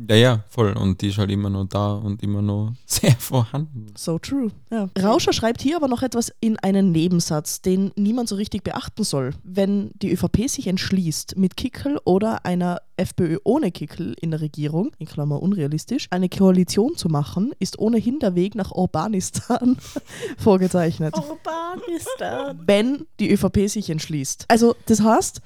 Ja, 0.09 0.17
ja, 0.17 0.45
voll. 0.49 0.73
Und 0.73 1.01
die 1.03 1.09
ist 1.09 1.19
halt 1.19 1.31
immer 1.31 1.51
noch 1.51 1.67
da 1.67 1.93
und 1.95 2.23
immer 2.23 2.41
noch 2.41 2.73
sehr 2.87 3.13
vorhanden. 3.13 3.93
So 3.97 4.19
true. 4.19 4.51
Ja. 4.71 4.89
Rauscher 4.99 5.33
schreibt 5.33 5.61
hier 5.61 5.77
aber 5.77 5.89
noch 5.89 6.03
etwas 6.03 6.33
in 6.41 6.59
einen 6.59 6.93
Nebensatz, 6.93 7.61
den 7.61 7.93
niemand 7.97 8.29
so 8.29 8.37
richtig 8.37 8.65
beachten 8.65 9.05
soll. 9.05 9.35
Wenn 9.43 9.91
die 10.01 10.13
ÖVP 10.13 10.49
sich 10.49 10.67
entschließt, 10.67 11.37
mit 11.37 11.57
Kickel 11.57 11.99
oder 12.05 12.45
einer 12.47 12.81
FPÖ 12.97 13.39
ohne 13.45 13.71
Kickel 13.71 14.15
in 14.21 14.31
der 14.31 14.41
Regierung, 14.41 14.93
in 14.99 15.07
Klammer 15.07 15.43
unrealistisch, 15.43 16.09
eine 16.11 16.29
Koalition 16.29 16.97
zu 16.97 17.09
machen, 17.09 17.53
ist 17.59 17.79
ohnehin 17.79 18.19
der 18.19 18.35
Weg 18.35 18.55
nach 18.55 18.73
Urbanistan 18.73 19.77
vorgezeichnet. 20.39 21.15
Urbanistan. 21.17 22.61
wenn 22.67 23.07
die 23.21 23.31
ÖVP 23.31 23.69
sich 23.69 23.91
entschließt. 23.91 24.47
Also, 24.49 24.75
das 24.87 25.03
heißt, 25.03 25.41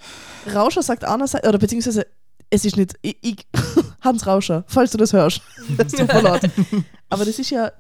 Rauscher 0.55 0.83
sagt 0.83 1.05
einerseits, 1.05 1.47
oder 1.47 1.59
beziehungsweise, 1.59 2.07
es 2.50 2.64
ist 2.64 2.76
nicht, 2.76 2.95
ich, 3.02 3.17
ich, 3.23 3.47
Hans 4.02 4.26
Rauscher, 4.26 4.64
falls 4.66 4.90
du 4.90 4.99
das 4.99 5.12
hörst, 5.12 5.40
mir 5.68 6.23
leid. 6.23 6.50
Aber 7.09 7.25
das 7.25 7.38
ist 7.38 7.50
ja 7.50 7.73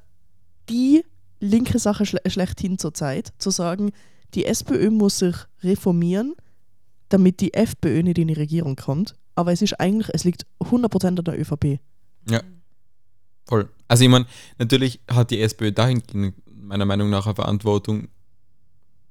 die 0.68 1.04
linke 1.40 1.78
Sache 1.78 2.06
schle 2.06 2.20
schlechthin 2.26 2.78
zur 2.78 2.94
Zeit, 2.94 3.32
zu 3.38 3.50
sagen, 3.50 3.92
die 4.34 4.46
SPÖ 4.46 4.90
muss 4.90 5.18
sich 5.18 5.36
reformieren, 5.62 6.34
damit 7.08 7.40
die 7.40 7.52
FPÖ 7.52 8.02
nicht 8.02 8.18
in 8.18 8.28
die 8.28 8.34
Regierung 8.34 8.76
kommt. 8.76 9.14
Aber 9.34 9.52
es 9.52 9.62
ist 9.62 9.78
eigentlich, 9.80 10.08
es 10.12 10.24
liegt 10.24 10.46
100% 10.60 11.06
an 11.06 11.16
der 11.16 11.38
ÖVP. 11.38 11.80
Voll. 13.46 13.68
Also 13.88 14.04
ich 14.04 14.10
meine, 14.10 14.26
natürlich 14.58 15.00
hat 15.08 15.30
die 15.30 15.40
SPÖ 15.40 15.72
dahingehend 15.72 16.34
meiner 16.46 16.84
Meinung 16.86 17.10
nach 17.10 17.26
eine 17.26 17.34
Verantwortung, 17.34 18.08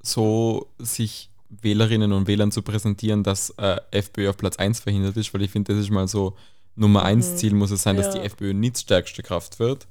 so 0.02 0.72
sich 0.80 1.30
Wählerinnen 1.50 2.14
und 2.14 2.28
Wählern 2.28 2.52
zu 2.52 2.62
präsentieren, 2.62 3.24
dass 3.24 3.50
äh, 3.58 3.78
FPÖ 3.92 4.30
auf 4.30 4.38
Platz 4.38 4.56
1 4.56 4.80
verhindert 4.80 5.18
ist, 5.18 5.34
weil 5.34 5.42
ich 5.42 5.52
finde, 5.52 5.74
das 5.74 5.84
ist 5.84 5.92
mal 5.92 6.08
so 6.08 6.36
Nummer 6.76 7.04
1 7.04 7.32
Mhm. 7.32 7.38
Ziel 7.38 7.54
muss 7.54 7.72
es 7.72 7.84
sein, 7.84 7.98
dass 7.98 8.08
Ja. 8.08 8.22
die 8.22 8.26
FPÖ 8.28 8.54
nicht 8.54 8.78
stärkste 8.80 9.24
Kraft 9.24 9.60
wird. 9.60 9.88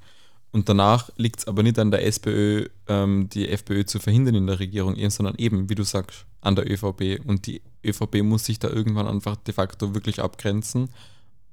Und 0.52 0.68
danach 0.68 1.10
liegt 1.16 1.40
es 1.40 1.46
aber 1.46 1.62
nicht 1.62 1.78
an 1.78 1.92
der 1.92 2.04
SPÖ, 2.04 2.66
ähm, 2.88 3.28
die 3.28 3.48
FPÖ 3.48 3.84
zu 3.84 4.00
verhindern 4.00 4.34
in 4.34 4.46
der 4.48 4.58
Regierung, 4.58 4.96
sondern 5.10 5.36
eben, 5.36 5.68
wie 5.68 5.76
du 5.76 5.84
sagst, 5.84 6.26
an 6.40 6.56
der 6.56 6.68
ÖVP. 6.68 7.20
Und 7.24 7.46
die 7.46 7.62
ÖVP 7.84 8.22
muss 8.24 8.46
sich 8.46 8.58
da 8.58 8.68
irgendwann 8.68 9.06
einfach 9.06 9.36
de 9.36 9.54
facto 9.54 9.94
wirklich 9.94 10.20
abgrenzen 10.20 10.88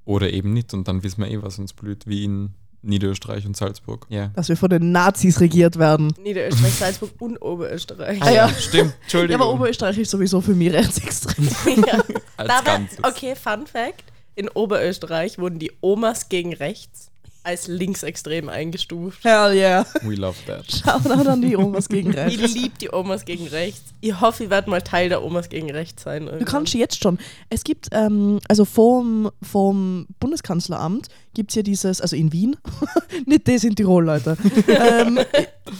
oder 0.04 0.32
eben 0.32 0.52
nicht. 0.52 0.74
Und 0.74 0.88
dann 0.88 1.04
wissen 1.04 1.22
wir 1.22 1.30
eh, 1.30 1.40
was 1.42 1.58
uns 1.60 1.74
blüht, 1.74 2.06
wie 2.08 2.24
in 2.24 2.54
Niederösterreich 2.82 3.44
und 3.46 3.56
Salzburg. 3.56 4.06
Ja. 4.08 4.28
Dass 4.34 4.48
wir 4.48 4.56
von 4.56 4.70
den 4.70 4.90
Nazis 4.92 5.38
regiert 5.40 5.78
werden. 5.78 6.12
Niederösterreich, 6.22 6.74
Salzburg 6.74 7.10
und 7.20 7.36
Oberösterreich. 7.38 8.20
Ah 8.22 8.30
ja. 8.32 8.48
stimmt. 8.48 8.90
Ja, 8.90 8.96
Entschuldigung. 9.02 9.42
aber 9.42 9.52
Oberösterreich 9.52 9.98
ist 9.98 10.10
sowieso 10.10 10.40
für 10.40 10.54
mich 10.54 10.72
rechtsextrem. 10.72 11.48
ja. 11.86 12.02
Als 12.36 12.50
Aber, 12.50 12.62
Ganzes. 12.64 12.98
okay, 13.04 13.34
Fun 13.36 13.66
Fact: 13.66 14.04
In 14.38 14.48
Oberösterreich 14.48 15.38
wurden 15.38 15.58
die 15.58 15.72
Omas 15.80 16.28
gegen 16.28 16.52
rechts 16.52 17.10
als 17.42 17.66
linksextrem 17.66 18.48
eingestuft. 18.48 19.24
Hell 19.24 19.52
yeah. 19.52 19.84
We 20.02 20.14
love 20.14 20.36
that. 20.46 20.70
Shoutout 20.70 21.28
an 21.28 21.42
die 21.42 21.56
Omas 21.56 21.88
gegen 21.88 22.10
Ich 22.28 22.38
rechts. 22.40 22.54
liebe 22.54 22.78
die 22.80 22.92
Omas 22.92 23.24
gegen 23.24 23.48
rechts. 23.48 23.82
Ich 24.00 24.20
hoffe, 24.20 24.44
ich 24.44 24.50
werde 24.50 24.70
mal 24.70 24.80
Teil 24.80 25.08
der 25.08 25.24
Omas 25.24 25.48
gegen 25.48 25.72
rechts 25.72 26.04
sein. 26.04 26.26
Du 26.26 26.44
kannst 26.44 26.72
jetzt 26.74 27.02
schon. 27.02 27.18
Es 27.50 27.64
gibt, 27.64 27.88
ähm, 27.90 28.38
also 28.46 28.64
vom, 28.64 29.28
vom 29.42 30.06
Bundeskanzleramt 30.20 31.08
gibt 31.34 31.50
es 31.50 31.56
ja 31.56 31.62
dieses, 31.62 32.00
also 32.00 32.14
in 32.14 32.32
Wien, 32.32 32.56
nicht 33.26 33.48
das 33.48 33.64
in 33.64 33.74
Tirol, 33.74 34.04
Leute. 34.04 34.36
ähm, 34.68 35.18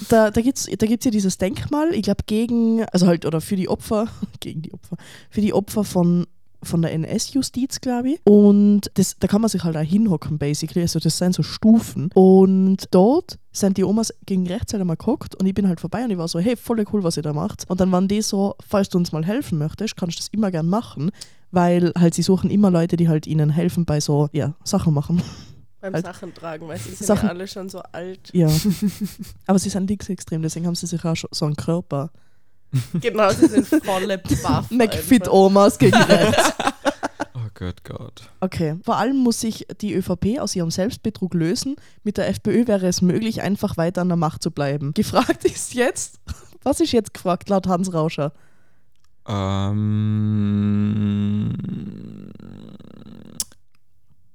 da 0.09 0.33
da 0.33 0.41
gibt 0.41 0.59
es 0.59 0.67
da 0.67 0.87
gibt's 0.87 1.05
ja 1.05 1.13
dieses 1.13 1.39
Denkmal, 1.39 1.95
ich 1.95 2.03
glaube, 2.03 2.25
gegen, 2.27 2.85
also 2.87 3.07
halt, 3.07 3.25
oder 3.25 3.41
für 3.41 3.55
die 3.55 3.69
Opfer, 3.69 4.09
gegen 4.41 4.63
die 4.63 4.73
Opfer, 4.73 4.97
für 5.31 5.43
die 5.43 5.53
Opfer 5.53 5.85
von 5.85 6.27
von 6.63 6.83
der 6.83 6.93
NS-Justiz, 6.93 7.81
glaube 7.81 8.11
ich. 8.11 8.21
Und 8.25 8.91
das, 8.95 9.17
da 9.19 9.29
kann 9.29 9.41
man 9.41 9.49
sich 9.49 9.63
halt 9.65 9.77
auch 9.77 9.81
hinhocken, 9.83 10.39
basically. 10.39 10.83
Also 10.83 10.99
das 10.99 11.19
sind 11.19 11.35
so 11.35 11.43
Stufen. 11.43 12.11
Und 12.15 12.87
dort 12.93 13.39
sind 13.53 13.77
die 13.77 13.85
Omas 13.85 14.13
gegen 14.27 14.47
rechts 14.47 14.73
halt 14.73 14.81
einmal 14.81 14.97
geguckt 14.97 15.35
und 15.37 15.47
ich 15.47 15.55
bin 15.55 15.69
halt 15.69 15.81
vorbei 15.81 16.05
und 16.05 16.11
ich 16.11 16.19
war 16.19 16.29
so, 16.29 16.39
hey, 16.39 16.57
voll 16.57 16.85
cool, 16.93 17.03
was 17.05 17.17
ihr 17.17 17.23
da 17.23 17.33
macht. 17.33 17.65
Und 17.69 17.81
dann 17.81 17.91
waren 17.93 18.09
die 18.09 18.23
so, 18.23 18.55
falls 18.67 18.89
du 18.89 18.99
uns 18.99 19.13
mal 19.13 19.25
helfen 19.25 19.59
möchtest, 19.59 19.97
kannst 19.97 20.17
du 20.17 20.21
das 20.21 20.29
immer 20.29 20.51
gern 20.51 20.67
machen, 20.69 21.11
weil 21.51 21.93
halt 21.99 22.15
sie 22.15 22.23
suchen 22.23 22.51
immer 22.51 22.71
Leute, 22.71 22.97
die 22.97 23.09
halt 23.09 23.27
ihnen 23.27 23.51
helfen 23.51 23.85
bei 23.85 24.01
so, 24.01 24.29
ja, 24.33 24.55
Sachen 24.65 24.95
machen. 24.95 25.23
Beim 25.81 25.95
Halt- 25.95 26.05
Sachen 26.07 26.35
tragen, 26.35 26.67
weil 26.67 26.79
sie 26.79 26.91
sind 26.91 27.07
Sachen- 27.07 27.27
ja 27.27 27.31
alle 27.31 27.47
schon 27.47 27.69
so 27.69 27.79
alt. 27.93 28.31
Ja. 28.33 28.49
Aber 29.47 29.59
sie 29.61 29.69
sind 29.71 29.89
linksextrem, 29.89 30.43
deswegen 30.43 30.67
haben 30.67 30.75
sie 30.75 30.87
sich 30.87 31.05
auch 31.05 31.15
so 31.31 31.47
einen 31.47 31.55
Körper. 31.57 32.11
Genau, 33.01 33.31
sie 33.31 33.47
sind 33.47 33.67
volle 33.85 34.19
Buff. 34.19 34.67
McFit-Omas 34.71 35.79
gegen 35.79 35.97
rechts. 36.03 36.53
Oh 37.35 37.49
Gott, 37.55 37.83
Gott. 37.85 38.31
Okay. 38.41 38.77
Vor 38.85 38.97
allem 38.97 39.17
muss 39.17 39.41
sich 39.41 39.67
die 39.81 39.95
ÖVP 39.95 40.39
aus 40.39 40.55
ihrem 40.55 40.71
Selbstbetrug 40.71 41.35
lösen. 41.35 41.77
Mit 42.05 42.19
der 42.19 42.29
FPÖ 42.29 42.67
wäre 42.67 42.87
es 42.87 43.03
möglich, 43.03 43.43
einfach 43.43 43.77
weiter 43.77 44.03
an 44.03 44.09
der 44.09 44.17
Macht 44.17 44.43
zu 44.43 44.51
bleiben. 44.51 44.93
Gefragt 44.95 45.45
ist 45.45 45.75
jetzt, 45.75 46.21
was 46.63 46.81
ist 46.81 46.93
jetzt 46.93 47.15
gefragt 47.15 47.49
laut 47.49 47.67
Hans 47.67 47.93
Rauscher? 47.93 48.33
Ähm, 49.27 51.55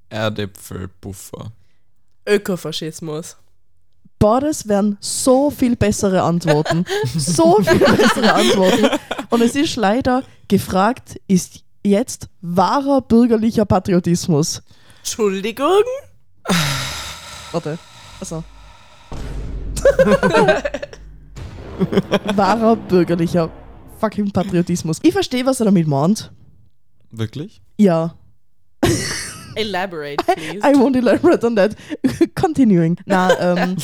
Erdäpfelpuffer. 0.10 1.52
Ökofaschismus. 2.28 3.38
Boah, 4.24 4.40
das 4.40 4.66
wären 4.70 4.96
so 5.02 5.52
viel 5.52 5.76
bessere 5.76 6.22
Antworten. 6.22 6.86
so 7.14 7.58
viel 7.62 7.78
bessere 7.78 8.34
Antworten. 8.34 8.88
Und 9.30 9.42
es 9.42 9.54
ist 9.54 9.76
leider 9.76 10.24
gefragt, 10.48 11.20
ist 11.28 11.66
jetzt 11.84 12.30
wahrer 12.40 13.02
bürgerlicher 13.02 13.66
Patriotismus. 13.66 14.64
Entschuldigung? 15.00 15.84
Warte. 17.52 17.78
Also. 18.22 18.46
wahrer 22.34 22.78
bürgerlicher 22.78 23.52
fucking 24.00 24.32
Patriotismus. 24.32 25.00
Ich 25.02 25.12
verstehe, 25.12 25.46
was 25.46 25.60
er 25.60 25.66
damit 25.66 25.86
meint. 25.86 26.32
Wirklich? 27.12 27.62
Ja. 27.78 28.16
Elaborate, 29.56 30.18
please. 30.26 30.62
I 30.64 30.74
won't 30.76 30.96
elaborate 30.96 31.44
on 31.44 31.56
that. 31.56 31.76
Continuing. 32.36 32.98
Na, 33.06 33.32
ähm, 33.40 33.78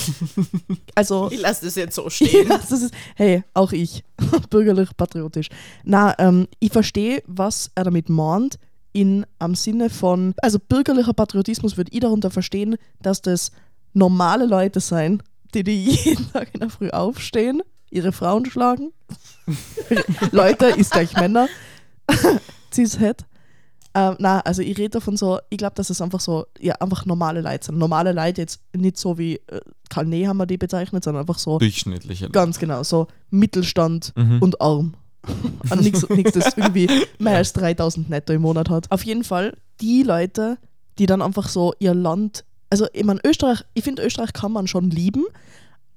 also. 0.95 1.29
Ich 1.31 1.41
lasse 1.41 1.65
das 1.65 1.75
jetzt 1.75 1.95
so 1.95 2.09
stehen. 2.09 2.29
Ja, 2.49 2.57
das 2.57 2.91
hey, 3.15 3.43
auch 3.53 3.71
ich. 3.71 4.03
Bürgerlich 4.49 4.95
patriotisch. 4.95 5.49
Na, 5.83 6.15
ähm, 6.19 6.47
ich 6.59 6.71
verstehe, 6.71 7.21
was 7.27 7.71
er 7.75 7.83
damit 7.83 8.09
meint, 8.09 8.57
in 8.93 9.25
am 9.37 9.55
Sinne 9.55 9.89
von, 9.89 10.33
also 10.41 10.57
bürgerlicher 10.59 11.13
Patriotismus 11.13 11.77
würde 11.77 11.91
ich 11.91 11.99
darunter 11.99 12.31
verstehen, 12.31 12.77
dass 13.01 13.21
das 13.21 13.51
normale 13.93 14.45
Leute 14.45 14.79
sein, 14.79 15.21
die, 15.53 15.63
die 15.63 15.85
jeden 15.85 16.31
Tag 16.31 16.49
in 16.53 16.61
der 16.61 16.69
Früh 16.69 16.89
aufstehen, 16.89 17.61
ihre 17.91 18.11
Frauen 18.11 18.45
schlagen. 18.45 18.91
Leute 20.31 20.67
ist 20.67 20.91
gleich 20.91 21.13
Männer. 21.13 21.47
Cishet. 22.71 23.25
Ähm, 23.95 24.15
na, 24.19 24.39
also 24.41 24.61
ich 24.61 24.77
rede 24.77 24.89
davon 24.91 25.17
so, 25.17 25.39
ich 25.49 25.57
glaube, 25.57 25.73
dass 25.75 25.89
es 25.89 25.99
einfach 26.01 26.19
so, 26.19 26.45
ja, 26.59 26.75
einfach 26.75 27.05
normale 27.05 27.41
Leute 27.41 27.65
sind. 27.65 27.77
Normale 27.79 28.11
Leute 28.11 28.41
jetzt 28.41 28.61
nicht 28.75 28.97
so 28.97 29.17
wie 29.17 29.35
äh, 29.47 29.59
Karl 29.89 30.05
Nehammer 30.05 30.45
die 30.45 30.57
bezeichnet, 30.57 31.03
sondern 31.03 31.21
einfach 31.21 31.39
so, 31.39 31.57
Durchschnittliche. 31.57 32.25
Leute. 32.25 32.31
Ganz 32.33 32.59
genau, 32.59 32.83
so 32.83 33.07
Mittelstand 33.31 34.13
Mhm. 34.15 34.41
und 34.41 34.61
arm. 34.61 34.93
Und 35.69 35.81
nichts, 35.81 36.01
das 36.33 36.55
irgendwie 36.55 36.87
mehr 37.19 37.35
als 37.37 37.51
3000 37.53 38.09
netto 38.09 38.31
im 38.31 38.41
Monat 38.41 38.69
hat. 38.69 38.89
Auf 38.89 39.03
jeden 39.03 39.25
Fall 39.25 39.57
die 39.81 40.03
Leute, 40.03 40.57
die 40.97 41.07
dann 41.07 41.21
einfach 41.21 41.49
so 41.49 41.73
ihr 41.79 41.93
Land, 41.93 42.45
also 42.69 42.87
ich 42.93 43.03
meine, 43.03 43.19
Österreich, 43.25 43.63
ich 43.73 43.83
finde, 43.83 44.01
Österreich 44.05 44.31
kann 44.31 44.53
man 44.53 44.67
schon 44.67 44.89
lieben, 44.89 45.25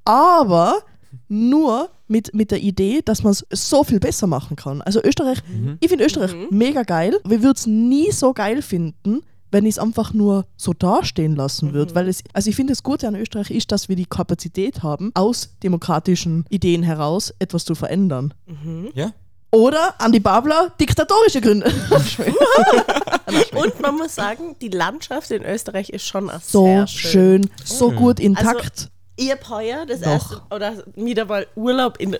aber 0.04 0.82
nur 1.28 1.88
mit, 2.08 2.34
mit 2.34 2.50
der 2.50 2.60
Idee, 2.60 3.00
dass 3.04 3.22
man 3.22 3.32
es 3.32 3.44
so 3.70 3.84
viel 3.84 4.00
besser 4.00 4.26
machen 4.26 4.56
kann. 4.56 4.82
Also 4.82 5.00
Österreich, 5.02 5.38
Mhm. 5.48 5.78
ich 5.80 5.88
finde 5.88 6.04
Österreich 6.04 6.34
Mhm. 6.34 6.48
mega 6.56 6.82
geil. 6.82 7.18
Wir 7.24 7.42
würden 7.42 7.56
es 7.56 7.66
nie 7.66 8.10
so 8.12 8.32
geil 8.32 8.62
finden, 8.62 9.22
wenn 9.50 9.64
ich 9.66 9.72
es 9.76 9.78
einfach 9.78 10.12
nur 10.14 10.46
so 10.56 10.72
dastehen 10.72 11.36
lassen 11.36 11.72
würde. 11.74 11.92
Mhm. 11.92 11.96
Weil 11.96 12.08
es, 12.08 12.22
also 12.32 12.48
ich 12.50 12.56
finde, 12.56 12.72
das 12.72 12.82
Gute 12.82 13.06
an 13.08 13.14
Österreich 13.14 13.50
ist, 13.50 13.70
dass 13.72 13.88
wir 13.88 13.96
die 13.96 14.06
Kapazität 14.06 14.82
haben, 14.82 15.10
aus 15.14 15.50
demokratischen 15.62 16.44
Ideen 16.48 16.82
heraus 16.82 17.34
etwas 17.38 17.64
zu 17.64 17.74
verändern. 17.74 18.32
Mhm. 18.46 18.88
Ja? 18.94 19.12
Oder 19.54 19.94
an 20.00 20.12
die 20.12 20.20
Babler 20.20 20.72
diktatorische 20.80 21.42
Gründe. 21.42 21.70
Und 23.54 23.80
man 23.80 23.96
muss 23.96 24.14
sagen, 24.14 24.56
die 24.60 24.68
Landschaft 24.68 25.30
in 25.30 25.42
Österreich 25.44 25.90
ist 25.90 26.06
schon 26.06 26.30
so 26.42 26.64
sehr 26.64 26.86
schön, 26.86 27.42
schön. 27.44 27.50
so 27.64 27.90
Mhm. 27.90 27.96
gut 27.96 28.20
intakt. 28.20 28.88
Ich 29.16 29.30
habe 29.30 29.48
heuer 29.48 29.86
das 29.86 30.00
Noch. 30.00 30.08
erste 30.08 30.40
oder 30.50 30.84
wieder 30.94 31.24
mal 31.26 31.46
Urlaub 31.54 31.98
in 31.98 32.16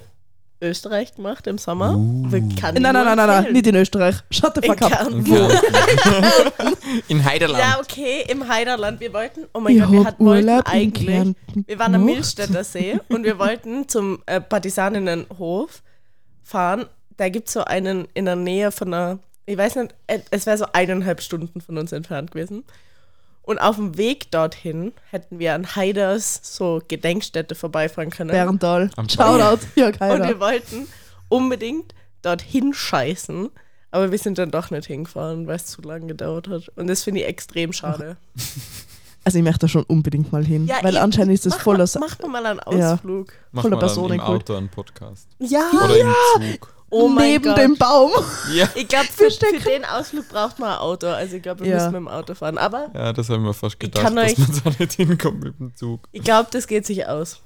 Österreich 0.62 1.14
gemacht 1.14 1.46
im 1.46 1.58
Sommer. 1.58 1.96
Uh. 1.96 2.28
Nein, 2.30 2.49
nein, 2.80 2.82
nein, 2.82 3.04
nein, 3.04 3.16
nein, 3.16 3.52
nicht 3.52 3.66
in 3.66 3.75
Österreich. 3.75 4.16
Shut 4.30 4.54
the 4.54 4.61
In 4.66 4.78
fuck 4.78 4.82
up. 4.82 5.08
In 7.08 7.25
Heiderland. 7.25 7.64
Ja, 7.64 7.80
okay, 7.80 8.25
im 8.28 8.46
Heiderland. 8.46 9.00
Wir 9.00 9.12
wollten, 9.12 9.46
oh 9.54 9.61
mein 9.61 9.76
Ich 9.76 9.82
Gott, 9.82 9.92
wir 9.92 9.99
hab 10.00 10.06
hat, 10.06 10.20
wollten 10.20 10.49
eigentlich, 10.66 11.34
wir 11.66 11.78
waren 11.78 11.94
am. 11.94 12.04
Milchstädter 12.04 12.64
See 12.64 13.00
und 13.08 13.25
wir 13.25 13.38
wollten 13.38 13.88
zum 13.88 14.22
äh, 14.26 14.40
Partisaninnenhof 14.40 15.82
fahren. 16.42 16.87
Da 17.16 17.28
gibt 17.28 17.49
es 17.49 17.54
so 17.54 17.64
einen 17.64 18.06
in 18.14 18.26
der 18.26 18.37
Nähe 18.37 18.72
von 18.72 18.92
einer, 18.92 19.18
ich 19.46 19.56
weiß 19.56 19.76
nicht, 19.76 19.94
äh, 20.06 20.20
es 20.30 20.46
wäre 20.46 20.58
so 20.58 20.66
eineinhalb 20.72 21.22
Stunden 21.22 21.61
von 21.61 21.78
uns 21.78 21.92
entfernt 21.92 22.30
gewesen. 22.32 22.64
Und 23.42 23.58
auf 23.58 23.76
dem 23.76 23.96
Weg 23.99 24.30
dorthin 24.30 24.92
hätten 25.11 25.38
wir 25.40 25.54
an 25.54 25.75
Haiders 25.75 26.40
so 26.42 26.80
Gedenkstätte 26.87 27.54
vorbeifahren 27.54 28.11
können. 28.11 28.30
Berntal. 28.30 28.90
Am 28.96 29.08
Shoutout. 29.08 29.66
Ja, 29.75 29.87
und 29.87 29.99
keiner. 29.99 30.28
wir 30.28 30.38
wollten 30.40 30.87
unbedingt 31.28 31.94
dorthin 32.22 32.72
scheißen. 32.72 33.50
Aber 33.90 34.11
wir 34.11 34.18
sind 34.18 34.38
dann 34.38 34.50
doch 34.50 34.70
nicht 34.70 34.87
hingefahren, 34.87 35.46
weil 35.46 35.56
es 35.56 35.66
zu 35.66 35.82
lange 35.82 36.06
gedauert 36.06 36.49
hat. 36.49 36.68
Und 36.76 36.87
das 36.87 37.02
finde 37.04 37.20
ich 37.20 37.26
extrem 37.26 37.72
schade. 37.72 38.16
Also 39.25 39.38
ich 39.38 39.44
möchte 39.44 39.61
da 39.61 39.68
schon 39.68 39.84
unbedingt 39.84 40.32
mal 40.32 40.44
hin. 40.44 40.68
weil 40.82 40.94
eben. 40.96 41.04
anscheinend 41.04 41.32
ist 41.34 41.46
das 41.46 41.52
Mach 41.54 41.61
voller... 41.61 41.78
mal, 41.78 41.87
Sa- 41.87 42.00
Mach 42.00 42.18
mal 42.28 42.44
einen 42.44 42.61
Ja. 42.76 42.94
Ausflug. 42.94 43.32
Mach 43.52 43.62
Voller 43.62 43.76
mal 43.76 43.87
dann 43.87 44.11
im. 44.14 44.20
Auto 44.20 44.56
einen 44.56 44.68
Podcast. 44.68 45.28
Ja, 45.38 45.70
Oder 45.72 45.96
im 45.96 46.12
Zug. 46.58 46.75
Oh 46.92 47.08
neben 47.08 47.44
Gott. 47.44 47.58
dem 47.58 47.76
Baum. 47.76 48.11
Ja. 48.54 48.68
Ich 48.75 48.87
glaube, 48.88 49.06
für, 49.06 49.30
für 49.30 49.70
den 49.70 49.84
Ausflug 49.84 50.28
braucht 50.28 50.58
man 50.58 50.70
ein 50.70 50.78
Auto. 50.78 51.06
Also 51.08 51.37
ich 51.37 51.42
glaube, 51.42 51.61
wir 51.64 51.68
Ja. 51.70 51.75
müssen 51.76 51.87
mit 51.92 51.96
dem 52.00 52.08
Auto 52.08 52.34
fahren. 52.34 52.58
Aber 52.58 52.90
ja, 52.94 53.12
das 53.12 53.28
haben 53.28 53.44
wir 53.44 53.54
fast 53.54 53.75
Ich 53.75 53.78
gedacht, 53.80 54.02
kann 54.04 54.16
dass 54.16 54.32
euch- 54.32 54.38
man 54.38 54.61
da 54.64 54.70
nicht 54.78 54.92
hinkommt 54.92 55.42
mit 55.42 55.58
dem 55.58 55.75
Zug. 55.75 56.08
ich 56.12 56.22
glaube, 56.22 56.49
das 56.52 56.66
geht 56.66 56.87
sich 56.87 57.06
aus. 57.06 57.40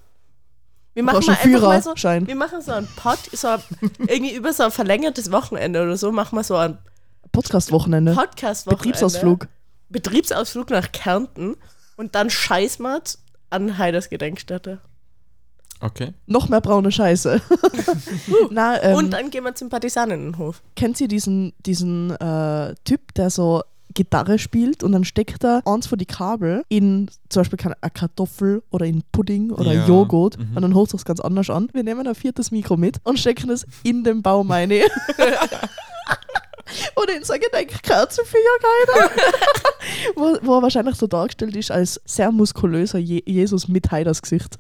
Wir 0.94 1.02
machen 1.02 1.24
mal 1.26 1.36
einen 1.36 1.54
einfach 1.54 1.68
mal 1.68 1.76
so, 1.82 1.90
Führerschein. 1.90 2.26
wir 2.26 2.34
machen 2.36 2.62
so 2.62 2.72
ein 2.72 2.88
Pod, 2.96 3.18
so 3.32 3.48
ein, 3.48 3.60
irgendwie 3.98 4.34
über 4.34 4.52
so 4.54 4.62
ein 4.64 4.70
verlängertes 4.70 5.30
Wochenende 5.30 5.82
oder 5.82 5.96
so, 5.98 6.10
machen 6.10 6.36
wir 6.38 6.42
so 6.44 6.56
ein 6.56 6.78
Podcast-Wochenende. 7.32 8.14
Podcast-Wochenende. 8.14 8.76
Betriebsausflug. 8.84 9.48
Betriebsausflug 9.90 10.70
nach 10.70 10.90
Kärnten 10.92 11.56
und 11.96 12.14
dann 12.14 12.30
scheiß 12.30 12.78
mal 12.78 13.00
an 13.50 13.76
Heiders 13.78 14.08
Gedenkstätte. 14.08 14.80
Okay. 15.80 16.12
Noch 16.26 16.49
mehr 16.49 16.61
braune 16.61 16.90
Scheiße. 16.90 17.40
Na, 18.50 18.83
ähm, 18.83 18.97
und 18.97 19.11
dann 19.12 19.30
gehen 19.30 19.45
wir 19.45 19.54
zum 19.54 19.68
Partisaninnenhof. 19.68 20.62
kennt 20.75 21.00
ihr 21.00 21.09
diesen, 21.09 21.52
diesen 21.64 22.11
äh, 22.12 22.75
Typ, 22.85 23.12
der 23.14 23.30
so 23.30 23.62
Gitarre 23.97 24.38
spielt 24.38 24.83
und 24.83 24.92
dann 24.92 25.04
steckt 25.04 25.45
er 25.45 25.62
eins 25.66 25.87
von 25.87 25.99
die 25.99 26.06
Kabel 26.06 26.64
in 26.68 27.11
zum 27.30 27.40
Beispiel 27.40 27.56
keine 27.56 27.76
eine 27.80 27.90
Kartoffel 27.90 28.62
oder 28.71 28.85
in 28.85 29.02
Pudding 29.11 29.50
oder 29.50 29.73
Ja, 29.73 29.87
Joghurt 29.87 30.38
mhm. 30.38 30.54
und 30.54 30.62
dann 30.62 30.75
holt 30.75 30.92
es 30.92 31.04
ganz 31.04 31.18
anders 31.18 31.50
an. 31.50 31.68
Wir 31.73 31.83
nehmen 31.83 32.06
ein 32.06 32.14
viertes 32.14 32.50
Mikro 32.50 32.76
mit 32.76 32.99
und 33.04 33.18
stecken 33.18 33.50
es 33.50 33.66
in 33.83 34.04
den 34.04 34.23
Baum 34.23 34.50
rein. 34.50 34.71
Oder 36.96 37.16
in 37.16 37.25
Jörg 37.25 38.62
Haider. 38.64 39.11
wo, 40.16 40.37
wo 40.46 40.54
er 40.58 40.62
wahrscheinlich 40.62 40.96
so 40.96 41.06
dargestellt 41.06 41.54
ist 41.56 41.70
als 41.70 42.00
sehr 42.04 42.32
muskulöser 42.32 42.99
Je 42.99 43.23
Jesus 43.26 43.68
mit 43.68 43.90
Haiders 43.90 44.23
Gesicht. 44.23 44.56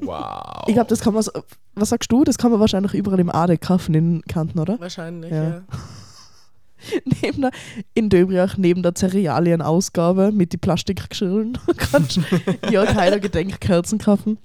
Wow. 0.00 0.64
Ich 0.66 0.74
glaube, 0.74 0.88
das 0.88 1.00
kann 1.00 1.14
man, 1.14 1.22
so, 1.22 1.30
was 1.74 1.90
sagst 1.90 2.10
du? 2.10 2.24
Das 2.24 2.38
kann 2.38 2.50
man 2.50 2.60
wahrscheinlich 2.60 2.94
überall 2.94 3.20
im 3.20 3.30
Ade 3.30 3.58
kaufen 3.58 3.94
in 3.94 4.22
Kanten, 4.22 4.58
oder? 4.58 4.78
Wahrscheinlich, 4.80 5.30
Ja. 5.30 5.44
ja. 5.44 5.62
neben 7.22 7.40
der, 7.42 7.50
in 7.94 8.08
Döbriach 8.10 8.56
neben 8.58 8.82
der 8.82 8.94
Cerealienausgabe 8.94 10.30
mit 10.32 10.52
die 10.52 10.58
Plastikgeschirren 10.58 11.58
kannst 11.76 12.16
du 12.18 12.22
Jörg 12.70 12.94
Heiler 12.94 13.18
Gedenkkerzen 13.18 13.98
kaufen. 13.98 14.38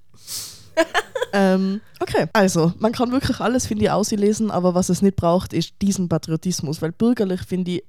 ähm, 1.33 1.81
okay, 1.99 2.27
also 2.33 2.73
man 2.79 2.91
kann 2.91 3.11
wirklich 3.11 3.39
alles, 3.39 3.67
finde 3.67 3.85
ich, 3.85 3.91
auslesen, 3.91 4.51
aber 4.51 4.73
was 4.75 4.89
es 4.89 5.01
nicht 5.01 5.15
braucht, 5.15 5.53
ist 5.53 5.73
diesen 5.81 6.09
Patriotismus, 6.09 6.81
weil 6.81 6.91
bürgerlich, 6.91 7.41
finde 7.41 7.71
ich, 7.71 7.83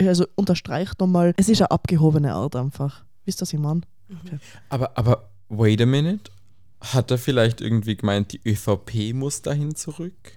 also 0.00 0.26
unterstreicht 0.34 0.98
nochmal, 1.00 1.34
es 1.36 1.48
ist 1.48 1.60
eine 1.60 1.70
abgehobene 1.70 2.34
Art 2.34 2.56
einfach. 2.56 3.04
Wisst 3.24 3.40
ihr, 3.40 3.42
was 3.42 3.52
ich 3.52 3.60
meine? 3.60 3.82
Aber, 4.68 4.96
aber, 4.98 5.30
wait 5.48 5.80
a 5.80 5.86
minute. 5.86 6.30
Hat 6.80 7.12
er 7.12 7.18
vielleicht 7.18 7.60
irgendwie 7.60 7.96
gemeint, 7.96 8.32
die 8.32 8.40
ÖVP 8.44 9.14
muss 9.14 9.40
dahin 9.40 9.76
zurück? 9.76 10.32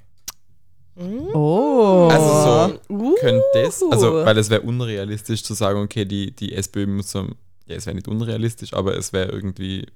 Oh. 0.96 2.08
Also 2.10 2.80
so, 2.88 2.94
Uh. 2.94 3.16
könnte 3.20 3.44
das, 3.54 3.84
also 3.92 4.14
weil 4.14 4.38
es 4.38 4.50
wäre 4.50 4.62
unrealistisch 4.62 5.44
zu 5.44 5.54
sagen, 5.54 5.82
okay, 5.82 6.06
die, 6.06 6.34
die 6.34 6.54
SPÖ 6.54 6.88
muss 6.88 7.12
so, 7.12 7.28
ja, 7.66 7.76
es 7.76 7.86
wäre 7.86 7.96
nicht 7.96 8.08
unrealistisch, 8.08 8.74
aber 8.74 8.96
es 8.96 9.12
wäre 9.12 9.32
irgendwie, 9.32 9.88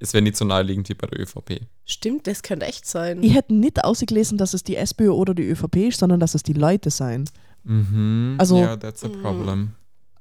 es 0.00 0.12
wäre 0.14 0.22
nicht 0.22 0.36
so 0.36 0.44
naheliegend 0.44 0.88
wie 0.88 0.94
bei 0.94 1.06
der 1.06 1.20
ÖVP. 1.20 1.60
Stimmt, 1.84 2.26
das 2.26 2.42
könnte 2.42 2.66
echt 2.66 2.86
sein. 2.86 3.22
Ich 3.22 3.34
hätte 3.34 3.54
nicht 3.54 3.84
ausgelesen, 3.84 4.38
dass 4.38 4.54
es 4.54 4.64
die 4.64 4.76
SPÖ 4.76 5.10
oder 5.10 5.34
die 5.34 5.48
ÖVP 5.48 5.76
ist, 5.88 6.00
sondern 6.00 6.18
dass 6.20 6.34
es 6.34 6.42
die 6.42 6.54
Leute 6.54 6.90
sein. 6.90 7.28
Mhm. 7.64 8.36
Also- 8.38 8.58
ja, 8.58 8.76
that's 8.76 9.04
a 9.04 9.08
problem. 9.08 9.72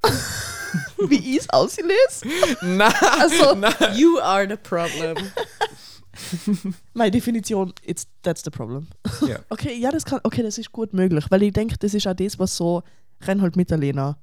Wie 1.08 1.16
ich 1.36 1.40
es 1.40 1.50
auslese? 1.50 2.28
Nein, 2.62 2.94
Also, 3.20 3.56
You 3.96 4.20
are 4.20 4.48
the 4.48 4.56
problem. 4.58 5.18
meine 6.94 7.12
Definition, 7.12 7.74
it's, 7.84 8.08
that's 8.22 8.44
the 8.44 8.50
problem. 8.52 8.88
Ja. 9.26 9.40
Okay, 9.50 9.78
ja, 9.80 9.92
das 9.92 10.06
kann, 10.06 10.20
okay, 10.24 10.44
das 10.44 10.58
ist 10.58 10.72
gut 10.72 10.94
möglich, 10.94 11.26
weil 11.30 11.44
ich 11.44 11.54
denke, 11.54 11.76
das 11.80 11.94
ist 11.94 12.06
auch 12.08 12.14
das, 12.14 12.38
was 12.40 12.56
so 12.56 12.84
Reinhold 13.22 13.56
Mitterlehner 13.56 14.18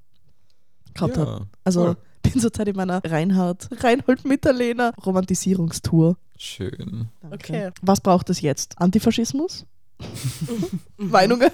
gehabt 0.94 1.16
hat. 1.18 1.28
ja. 1.28 1.46
Also, 1.64 1.84
cool. 1.88 1.96
Bin 2.32 2.40
zurzeit 2.40 2.68
in 2.68 2.76
meiner 2.76 3.02
Reinhard, 3.04 3.68
Reinhold 3.82 4.24
Mitterlehner 4.24 4.92
Romantisierungstour. 5.04 6.16
Schön. 6.36 7.08
Danke. 7.22 7.36
Okay. 7.36 7.70
Was 7.82 8.00
braucht 8.00 8.30
es 8.30 8.40
jetzt? 8.40 8.78
Antifaschismus? 8.78 9.66
Meinungen? 10.98 11.50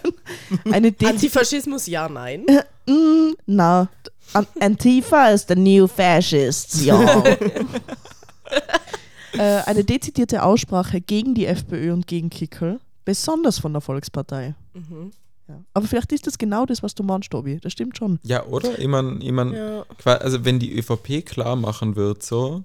Eine 0.70 0.94
Antifaschismus, 1.04 1.86
ja, 1.86 2.08
nein. 2.08 2.46
Mm, 2.88 3.34
na, 3.46 3.88
An 4.32 4.46
Antifa 4.60 5.28
ist 5.28 5.48
the 5.48 5.54
new 5.54 5.86
fascists, 5.86 6.84
ja. 6.84 7.22
äh, 9.34 9.62
eine 9.64 9.84
dezidierte 9.84 10.42
Aussprache 10.42 11.00
gegen 11.00 11.34
die 11.34 11.46
FPÖ 11.46 11.92
und 11.92 12.06
gegen 12.06 12.30
Kickel, 12.30 12.80
besonders 13.04 13.58
von 13.60 13.72
der 13.72 13.82
Volkspartei. 13.82 14.54
Mhm. 14.74 15.12
Ja. 15.48 15.62
Aber 15.74 15.86
vielleicht 15.86 16.12
ist 16.12 16.26
das 16.26 16.38
genau 16.38 16.66
das, 16.66 16.82
was 16.82 16.94
du 16.94 17.02
meinst, 17.02 17.30
Tobi. 17.30 17.58
Das 17.60 17.72
stimmt 17.72 17.96
schon. 17.96 18.18
Ja, 18.22 18.44
oder? 18.46 18.78
Ich 18.78 18.86
mein, 18.88 19.20
ich 19.20 19.32
mein, 19.32 19.52
Ja. 19.52 19.84
also 20.04 20.44
wenn 20.44 20.58
die 20.58 20.72
ÖVP 20.78 21.24
klar 21.26 21.56
machen 21.56 21.96
wird, 21.96 22.22
so, 22.22 22.62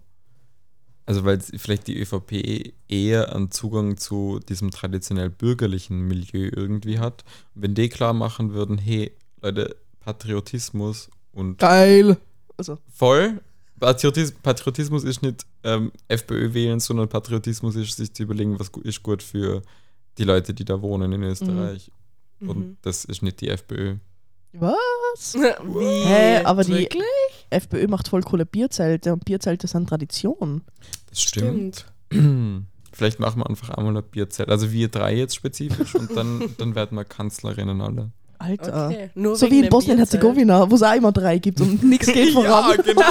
also 1.05 1.23
weil 1.25 1.39
vielleicht 1.39 1.87
die 1.87 1.97
ÖVP 1.99 2.73
eher 2.87 3.33
einen 3.35 3.49
Zugang 3.51 3.97
zu 3.97 4.39
diesem 4.47 4.71
traditionell 4.71 5.29
bürgerlichen 5.29 6.01
Milieu 6.07 6.49
irgendwie 6.55 6.99
hat, 6.99 7.23
wenn 7.55 7.73
die 7.73 7.89
klar 7.89 8.13
machen 8.13 8.53
würden, 8.53 8.77
hey, 8.77 9.11
Leute, 9.41 9.75
Patriotismus 10.01 11.09
und 11.31 11.57
Geil. 11.59 12.17
Also, 12.57 12.77
voll, 12.91 13.39
Patriotis 13.79 14.31
Patriotismus 14.31 15.03
ist 15.03 15.21
nicht 15.21 15.45
ähm, 15.63 15.91
FPÖ 16.07 16.53
wählen, 16.53 16.79
sondern 16.79 17.07
Patriotismus 17.07 17.75
ist 17.75 17.95
sich 17.97 18.13
zu 18.13 18.23
überlegen, 18.23 18.59
was 18.59 18.71
gu- 18.71 18.81
ist 18.81 19.03
gut 19.03 19.21
für 19.21 19.61
die 20.17 20.23
Leute, 20.23 20.53
die 20.53 20.65
da 20.65 20.81
wohnen 20.81 21.11
in 21.13 21.23
Österreich. 21.23 21.87
Mhm. 21.89 21.96
Und 22.39 22.77
das 22.83 23.05
ist 23.05 23.21
nicht 23.23 23.41
die 23.41 23.49
FPÖ. 23.49 23.95
was? 24.53 25.35
Wie? 25.35 26.03
Hä, 26.05 26.43
aber 26.43 26.63
die- 26.63 26.73
Wirklich? 26.73 27.03
FPÖ 27.49 27.87
macht 27.87 28.07
voll 28.09 28.21
coole 28.21 28.45
Bierzelte 28.45 29.13
und 29.13 29.23
Bierzelte 29.25 29.67
sind 29.67 29.87
Tradition. 29.87 30.61
Das 31.09 31.21
stimmt. 31.21 31.85
Vielleicht 32.93 33.19
machen 33.19 33.39
wir 33.41 33.47
einfach 33.49 33.69
einmal 33.69 33.95
ein 33.97 34.03
Bierzelt. 34.03 34.49
Also 34.49 34.71
wir 34.71 34.87
drei 34.89 35.15
jetzt 35.15 35.35
spezifisch 35.35 35.95
und 35.95 36.15
dann, 36.15 36.43
dann 36.57 36.75
werden 36.75 36.97
wir 36.97 37.05
Kanzlerinnen 37.05 37.79
alle. 37.81 38.11
Alter. 38.39 38.87
Okay. 38.89 39.09
Nur 39.15 39.35
So 39.35 39.49
wie 39.49 39.59
in 39.61 39.69
Bosnien-Herzegowina, 39.69 40.69
wo 40.69 40.75
es 40.75 40.83
auch 40.83 40.93
immer 40.93 41.11
drei 41.11 41.39
gibt 41.39 41.59
und 41.59 41.83
nichts 41.83 42.05
geht 42.05 42.33
voran. 42.33 42.77
genau. 42.83 43.01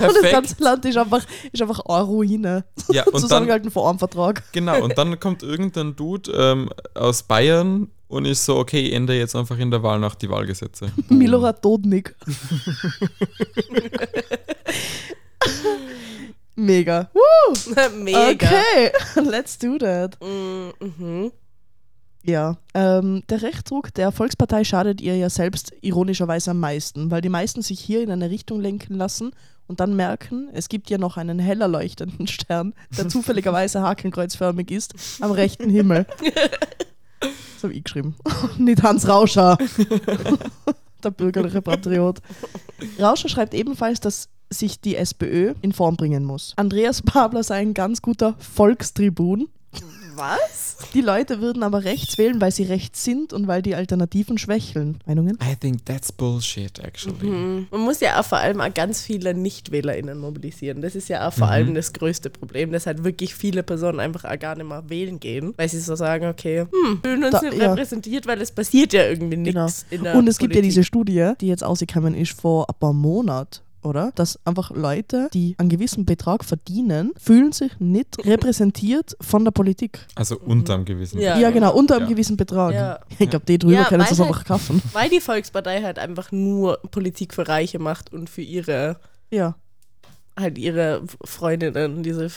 Und 0.00 0.16
das 0.22 0.30
ganze 0.30 0.62
Land 0.62 0.84
ist 0.84 0.96
einfach, 0.98 1.24
ist 1.52 1.62
einfach 1.62 1.80
eine 1.86 2.02
Ruine. 2.02 2.64
Ja, 2.90 3.04
und 3.04 3.14
dann, 3.14 3.20
Zusammengehalten 3.22 3.70
vor 3.70 3.88
einem 3.88 3.98
Vertrag. 3.98 4.42
genau, 4.52 4.82
und 4.82 4.96
dann 4.98 5.18
kommt 5.20 5.42
irgendein 5.42 5.96
Dude 5.96 6.30
ähm, 6.32 6.68
aus 6.94 7.22
Bayern 7.22 7.90
und 8.08 8.24
ist 8.24 8.44
so, 8.44 8.56
okay, 8.56 8.80
ich 8.88 8.92
ändere 8.94 9.16
jetzt 9.18 9.36
einfach 9.36 9.58
in 9.58 9.70
der 9.70 9.82
Wahlnacht 9.82 10.20
die 10.22 10.28
Wahlgesetze. 10.30 10.90
Milorad 11.08 11.64
Dodnik. 11.64 12.14
Mega. 16.56 17.08
Woo! 17.14 17.54
Mega. 18.02 18.30
Okay, 18.30 18.90
let's 19.30 19.58
do 19.58 19.78
that. 19.78 20.18
Mm, 20.20 20.70
Mhm. 20.80 21.32
Ja, 22.24 22.58
ähm, 22.74 23.22
der 23.30 23.42
Rechtsruck 23.42 23.94
der 23.94 24.10
Volkspartei 24.12 24.64
schadet 24.64 25.00
ihr 25.00 25.16
ja 25.16 25.30
selbst 25.30 25.72
ironischerweise 25.80 26.50
am 26.50 26.60
meisten, 26.60 27.10
weil 27.10 27.20
die 27.22 27.28
meisten 27.30 27.62
sich 27.62 27.80
hier 27.80 28.02
in 28.02 28.10
eine 28.10 28.28
Richtung 28.28 28.60
lenken 28.60 28.94
lassen 28.94 29.30
und 29.66 29.80
dann 29.80 29.94
merken, 29.96 30.50
es 30.52 30.68
gibt 30.68 30.90
ja 30.90 30.98
noch 30.98 31.16
einen 31.16 31.38
heller 31.38 31.68
leuchtenden 31.68 32.26
Stern, 32.26 32.74
der 32.98 33.08
zufälligerweise 33.08 33.80
hakenkreuzförmig 33.82 34.70
ist, 34.72 34.94
am 35.20 35.30
rechten 35.30 35.70
Himmel. 35.70 36.06
Das 37.20 37.64
habe 37.64 37.74
ich 37.74 37.84
geschrieben. 37.84 38.14
Nicht 38.58 38.82
Hans 38.82 39.08
Rauscher. 39.08 39.58
der 41.04 41.10
bürgerliche 41.10 41.62
Patriot. 41.62 42.20
Rauscher 43.00 43.28
schreibt 43.28 43.54
ebenfalls, 43.54 44.00
dass 44.00 44.28
sich 44.50 44.80
die 44.80 44.96
SPÖ 44.96 45.54
in 45.60 45.72
Form 45.72 45.96
bringen 45.96 46.24
muss. 46.24 46.54
Andreas 46.56 47.02
Babler 47.02 47.42
sei 47.42 47.56
ein 47.56 47.74
ganz 47.74 48.02
guter 48.02 48.34
Volkstribun. 48.38 49.48
Was? 50.18 50.76
Die 50.94 51.00
Leute 51.00 51.40
würden 51.40 51.62
aber 51.62 51.84
rechts 51.84 52.18
wählen, 52.18 52.40
weil 52.40 52.50
sie 52.52 52.64
rechts 52.64 53.04
sind 53.04 53.32
und 53.32 53.46
weil 53.46 53.62
die 53.62 53.74
Alternativen 53.74 54.38
schwächeln. 54.38 54.98
Meinungen? 55.06 55.38
I 55.42 55.56
think 55.56 55.84
that's 55.86 56.12
bullshit, 56.12 56.78
actually. 56.80 57.26
Mhm. 57.26 57.66
Man 57.70 57.80
muss 57.80 58.00
ja 58.00 58.20
auch 58.20 58.24
vor 58.24 58.38
allem 58.38 58.60
auch 58.60 58.72
ganz 58.72 59.02
viele 59.02 59.34
NichtwählerInnen 59.34 60.18
mobilisieren. 60.18 60.82
Das 60.82 60.94
ist 60.94 61.08
ja 61.08 61.26
auch 61.28 61.32
vor 61.32 61.46
Mhm. 61.48 61.52
allem 61.52 61.74
das 61.74 61.92
größte 61.92 62.30
Problem, 62.30 62.72
dass 62.72 62.86
halt 62.86 63.04
wirklich 63.04 63.34
viele 63.34 63.62
Personen 63.62 64.00
einfach 64.00 64.24
auch 64.24 64.38
gar 64.38 64.54
nicht 64.56 64.68
mehr 64.68 64.82
wählen 64.88 65.18
gehen, 65.20 65.54
weil 65.56 65.68
sie 65.68 65.80
so 65.80 65.94
sagen, 65.94 66.26
okay, 66.26 66.66
hm, 66.70 67.00
fühlen 67.02 67.24
uns 67.24 67.32
Da- 67.32 67.40
nicht 67.42 67.54
ja. 67.58 67.70
repräsentiert, 67.70 68.26
weil 68.26 68.40
es 68.40 68.50
passiert 68.52 68.92
ja 68.92 69.04
irgendwie 69.06 69.42
Genau. 69.42 69.64
nichts 69.64 69.86
in 69.90 70.02
der 70.04 70.14
Und 70.16 70.28
es 70.28 70.38
gibt 70.38 70.52
ja 70.54 70.58
Politik. 70.60 70.70
diese 70.70 70.84
Studie, 70.84 71.32
die 71.40 71.46
jetzt 71.48 71.64
ausgekommen 71.64 72.14
ist 72.14 72.40
vor 72.40 72.68
ein 72.68 72.74
paar 72.78 72.92
Monaten, 72.92 73.60
oder? 73.82 74.12
Dass 74.14 74.38
einfach 74.44 74.70
Leute, 74.70 75.28
die 75.32 75.54
einen 75.58 75.68
gewissen 75.68 76.04
Betrag 76.04 76.44
verdienen, 76.44 77.12
fühlen 77.18 77.52
sich 77.52 77.78
nicht 77.78 78.24
repräsentiert 78.26 79.16
von 79.20 79.44
der 79.44 79.50
Politik. 79.52 80.00
Also 80.14 80.38
unter 80.38 80.74
einem 80.74 80.84
gewissen. 80.84 81.20
Ja. 81.20 81.38
Ja, 81.38 81.50
genau, 81.50 81.72
unter 81.74 81.96
einem 81.96 82.04
Ja. 82.06 82.10
gewissen 82.10 82.36
Betrag. 82.36 82.74
Ja. 82.74 83.00
Ich 83.18 83.30
glaube, 83.30 83.44
die 83.46 83.58
drüber 83.58 83.74
Ja, 83.74 83.84
können 83.84 84.02
es 84.02 84.10
halt- 84.10 84.20
einfach 84.20 84.44
kaufen. 84.44 84.82
Weil 84.92 85.08
die 85.10 85.20
Volkspartei 85.20 85.82
halt 85.82 85.98
einfach 85.98 86.32
nur 86.32 86.78
Politik 86.90 87.34
für 87.34 87.46
Reiche 87.48 87.78
macht 87.78 88.12
und 88.12 88.28
für 88.30 88.42
ihre, 88.42 88.98
Ja. 89.30 89.54
halt 90.38 90.58
ihre 90.58 91.02
Freundinnen, 91.24 92.02
diese 92.02 92.28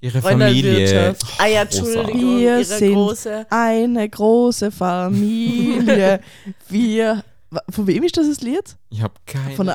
Ihre 0.00 0.20
Familie. 0.20 1.16
Ah 1.38 1.46
ja. 1.46 1.62
Entschuldigung, 1.62 2.20
Wir 2.38 2.56
ihre 2.58 2.64
sind- 2.64 2.92
große. 2.92 3.46
Eine 3.48 4.06
große 4.06 4.70
Familie. 4.70 6.20
Wir. 6.68 7.24
Von 7.70 7.86
wem 7.86 8.02
ist 8.02 8.16
das 8.16 8.28
das 8.28 8.40
Lied? 8.42 8.76
Ich 8.90 9.00
habe 9.00 9.14
keine. 9.24 9.54
Von 9.56 9.66
der. 9.66 9.74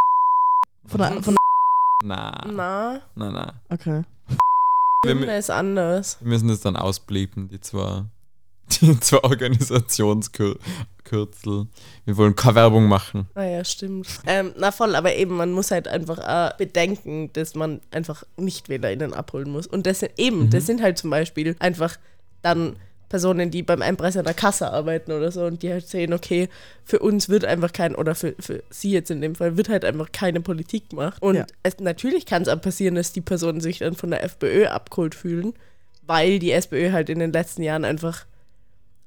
Von 0.89 0.99
der. 0.99 1.23
Von 1.23 1.36
na, 2.04 2.32
Na, 2.47 3.02
na, 3.15 3.32
na. 3.32 3.54
der 3.69 3.73
okay. 3.78 4.04
Wir, 5.06 5.38
ist 5.38 5.49
anders. 5.49 6.17
wir 6.19 6.28
müssen 6.30 6.47
das 6.49 6.62
dann 6.62 6.75
ausblieben, 6.75 7.47
die 7.49 7.60
zwei, 7.62 8.04
die 8.82 8.99
zwei 8.99 9.23
Organisationskürzel. 9.23 10.60
Wir 12.06 12.17
wollen 12.17 12.36
keine 12.36 12.56
Werbung 12.56 12.88
machen. 12.88 13.28
Ah 13.36 13.43
ja, 13.43 13.63
stimmt. 13.63 14.08
Ähm, 14.28 14.54
na 14.58 14.71
voll, 14.71 14.95
aber 14.95 15.13
eben, 15.15 15.36
man 15.38 15.52
muss 15.52 15.71
halt 15.71 15.88
einfach 15.88 16.19
äh, 16.19 16.54
bedenken, 16.58 17.32
dass 17.34 17.56
man 17.56 17.82
einfach 17.91 18.23
NichtwählerInnen 18.38 19.13
abholen 19.13 19.52
muss. 19.52 19.67
Und 19.67 19.86
das 19.88 19.99
sind 19.99 20.12
eben, 20.17 20.45
Mhm. 20.45 20.49
das 20.52 20.65
sind 20.65 20.82
halt 20.82 20.97
zum 20.97 21.10
Beispiel 21.10 21.56
einfach 21.60 21.97
dann 22.41 22.75
Personen, 23.10 23.50
die 23.52 23.63
beim 23.63 23.82
Einpreis 23.82 24.15
an 24.15 24.24
der 24.26 24.34
Kasse 24.36 24.72
arbeiten 24.72 25.12
oder 25.12 25.32
so 25.32 25.43
und 25.45 25.63
die 25.63 25.72
halt 25.72 25.88
sehen, 25.88 26.13
okay, 26.13 26.48
für 26.86 27.00
uns 27.00 27.28
wird 27.28 27.43
einfach 27.43 27.74
kein, 27.74 27.95
oder 27.95 28.13
für, 28.15 28.36
für 28.39 28.63
sie 28.69 28.91
jetzt 28.91 29.10
in 29.12 29.19
dem 29.22 29.36
Fall, 29.36 29.58
wird 29.58 29.67
halt 29.69 29.84
einfach 29.84 30.12
keine 30.12 30.41
Politik 30.41 30.89
gemacht. 30.91 31.22
Und 31.22 31.36
Ja. 31.36 31.45
es, 31.63 31.80
natürlich 31.80 32.26
kann 32.26 32.43
es 32.43 32.48
auch 32.48 32.62
passieren, 32.62 32.95
dass 32.95 33.12
die 33.12 33.22
Personen 33.22 33.62
sich 33.62 33.80
dann 33.80 33.95
von 33.95 34.12
der 34.12 34.24
FPÖ 34.24 34.67
abgeholt 34.67 35.15
fühlen, 35.15 35.54
weil 36.06 36.39
die 36.39 36.52
SPÖ 36.52 36.91
halt 36.91 37.10
in 37.10 37.19
den 37.19 37.34
letzten 37.34 37.63
Jahren 37.63 37.84
einfach 37.84 38.26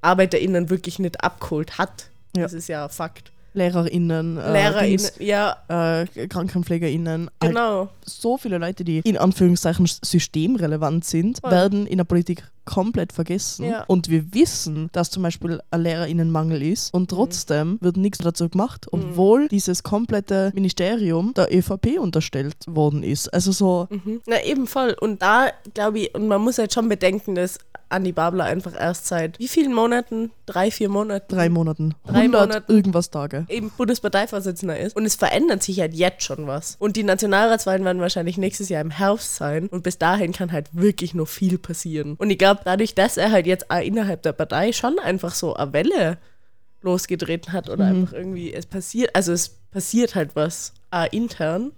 ArbeiterInnen 0.01 0.69
wirklich 0.71 0.99
nicht 0.99 1.23
abgeholt 1.23 1.79
hat. 1.79 2.09
Ja. 2.37 2.43
Das 2.43 2.53
ist 2.53 2.69
ja 2.69 2.89
Fakt. 2.89 3.31
LehrerInnen, 3.55 4.39
äh, 4.39 4.53
LehrerInnen, 4.53 4.97
Dings, 4.97 5.13
ja, 5.19 5.57
äh, 5.69 6.27
KrankenpflegerInnen. 6.27 7.31
Halt 7.43 7.53
genau. 7.53 7.91
so 8.03 8.39
viele 8.39 8.57
Leute, 8.57 8.83
die 8.83 9.01
in 9.01 9.19
Anführungszeichen 9.19 9.87
systemrelevant 9.87 11.05
sind, 11.05 11.39
Voll. 11.41 11.51
werden 11.51 11.87
in 11.87 11.99
der 11.99 12.05
Politik 12.05 12.45
komplett 12.65 13.13
vergessen. 13.13 13.65
Ja. 13.67 13.85
Und 13.87 14.09
wir 14.09 14.33
wissen, 14.35 14.89
dass 14.93 15.11
zum 15.11 15.23
Beispiel 15.23 15.61
ein 15.71 15.83
LehrerInnenmangel 15.83 16.63
ist 16.63 16.93
Mhm. 16.95 17.01
und 17.01 17.11
trotzdem 17.11 17.79
wird 17.81 17.97
nichts 17.97 18.19
dazu 18.19 18.49
gemacht, 18.49 18.87
obwohl 18.93 19.49
dieses 19.49 19.83
komplette 19.83 20.51
Ministerium 20.55 21.35
der 21.35 21.53
ÖVP 21.55 21.99
unterstellt 21.99 22.55
worden 22.67 23.03
ist. 23.03 23.33
Also 23.33 23.53
so, 23.53 23.87
Mhm. 23.91 24.21
Na 24.27 24.43
eben 24.45 24.67
voll. 24.67 24.97
Und 25.01 25.23
da 25.23 25.51
glaube 25.75 26.01
ich, 26.01 26.15
und 26.15 26.29
man 26.29 26.41
muss 26.41 26.59
halt 26.59 26.73
schon 26.73 26.89
bedenken, 26.89 27.35
dass 27.35 27.59
Andi 27.89 28.13
Babler 28.13 28.45
einfach 28.45 28.73
erst 28.79 29.07
seit 29.07 29.39
wie 29.39 29.49
vielen 29.49 29.75
Monaten? 29.75 30.31
Drei, 30.47 30.71
vier 30.71 30.89
Monaten? 30.89 31.27
drei 31.29 31.51
Monaten, 31.51 31.95
Drei 32.07 32.21
100 32.23 32.41
Monaten. 32.49 32.73
irgendwas 32.73 33.11
Tage. 33.11 33.45
eben 33.51 33.71
Bundesparteivorsitzender 33.77 34.79
ist. 34.79 34.97
Und 34.97 35.05
es 35.05 35.15
verändert 35.15 35.63
sich 35.63 35.81
halt 35.81 35.95
jetzt 35.95 36.23
schon 36.25 36.47
was. 36.47 36.77
Und 36.79 36.97
die 36.97 37.03
Nationalratswahlen 37.03 37.85
werden 37.85 38.01
wahrscheinlich 38.01 38.39
nächstes 38.39 38.69
Jahr 38.69 38.81
im 38.81 38.91
Herbst 38.91 39.37
sein. 39.37 39.69
Und 39.69 39.83
bis 39.83 39.99
dahin 39.99 40.33
kann 40.33 40.53
halt 40.53 40.69
wirklich 40.73 41.15
noch 41.15 41.29
viel 41.29 41.59
passieren. 41.59 42.15
Und 42.19 42.31
ich 42.31 42.39
glaube, 42.39 42.52
dadurch, 42.65 42.95
dass 42.95 43.17
er 43.17 43.31
halt 43.31 43.47
jetzt 43.47 43.71
auch 43.71 43.81
innerhalb 43.81 44.23
der 44.23 44.33
Partei 44.33 44.73
schon 44.73 44.99
einfach 44.99 45.35
so 45.35 45.55
eine 45.55 45.73
Welle 45.73 46.19
losgetreten 46.83 47.53
hat 47.53 47.71
oder 47.71 47.85
einfach 47.87 48.13
irgendwie 48.13 48.53
es 48.53 48.67
passiert, 48.67 49.15
also 49.15 49.33
es 49.33 49.49
passiert 49.71 50.15
halt 50.15 50.35
was 50.35 50.75
auch 50.91 51.07
intern, 51.13 51.73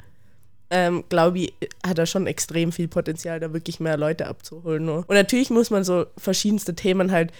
ähm, 0.71 1.05
glaube 1.09 1.39
ich, 1.39 1.55
hat 1.87 1.99
er 1.99 2.07
schon 2.07 2.27
extrem 2.27 2.73
viel 2.73 2.89
Potenzial, 2.89 3.39
da 3.39 3.53
wirklich 3.53 3.81
mehr 3.81 3.97
Leute 3.97 4.27
abzuholen. 4.27 4.85
Nur. 4.85 5.05
Und 5.07 5.15
natürlich 5.15 5.51
muss 5.51 5.71
man 5.71 5.85
so 5.85 6.07
verschiedenste 6.17 6.75
Themen 6.75 7.13
halt, 7.13 7.33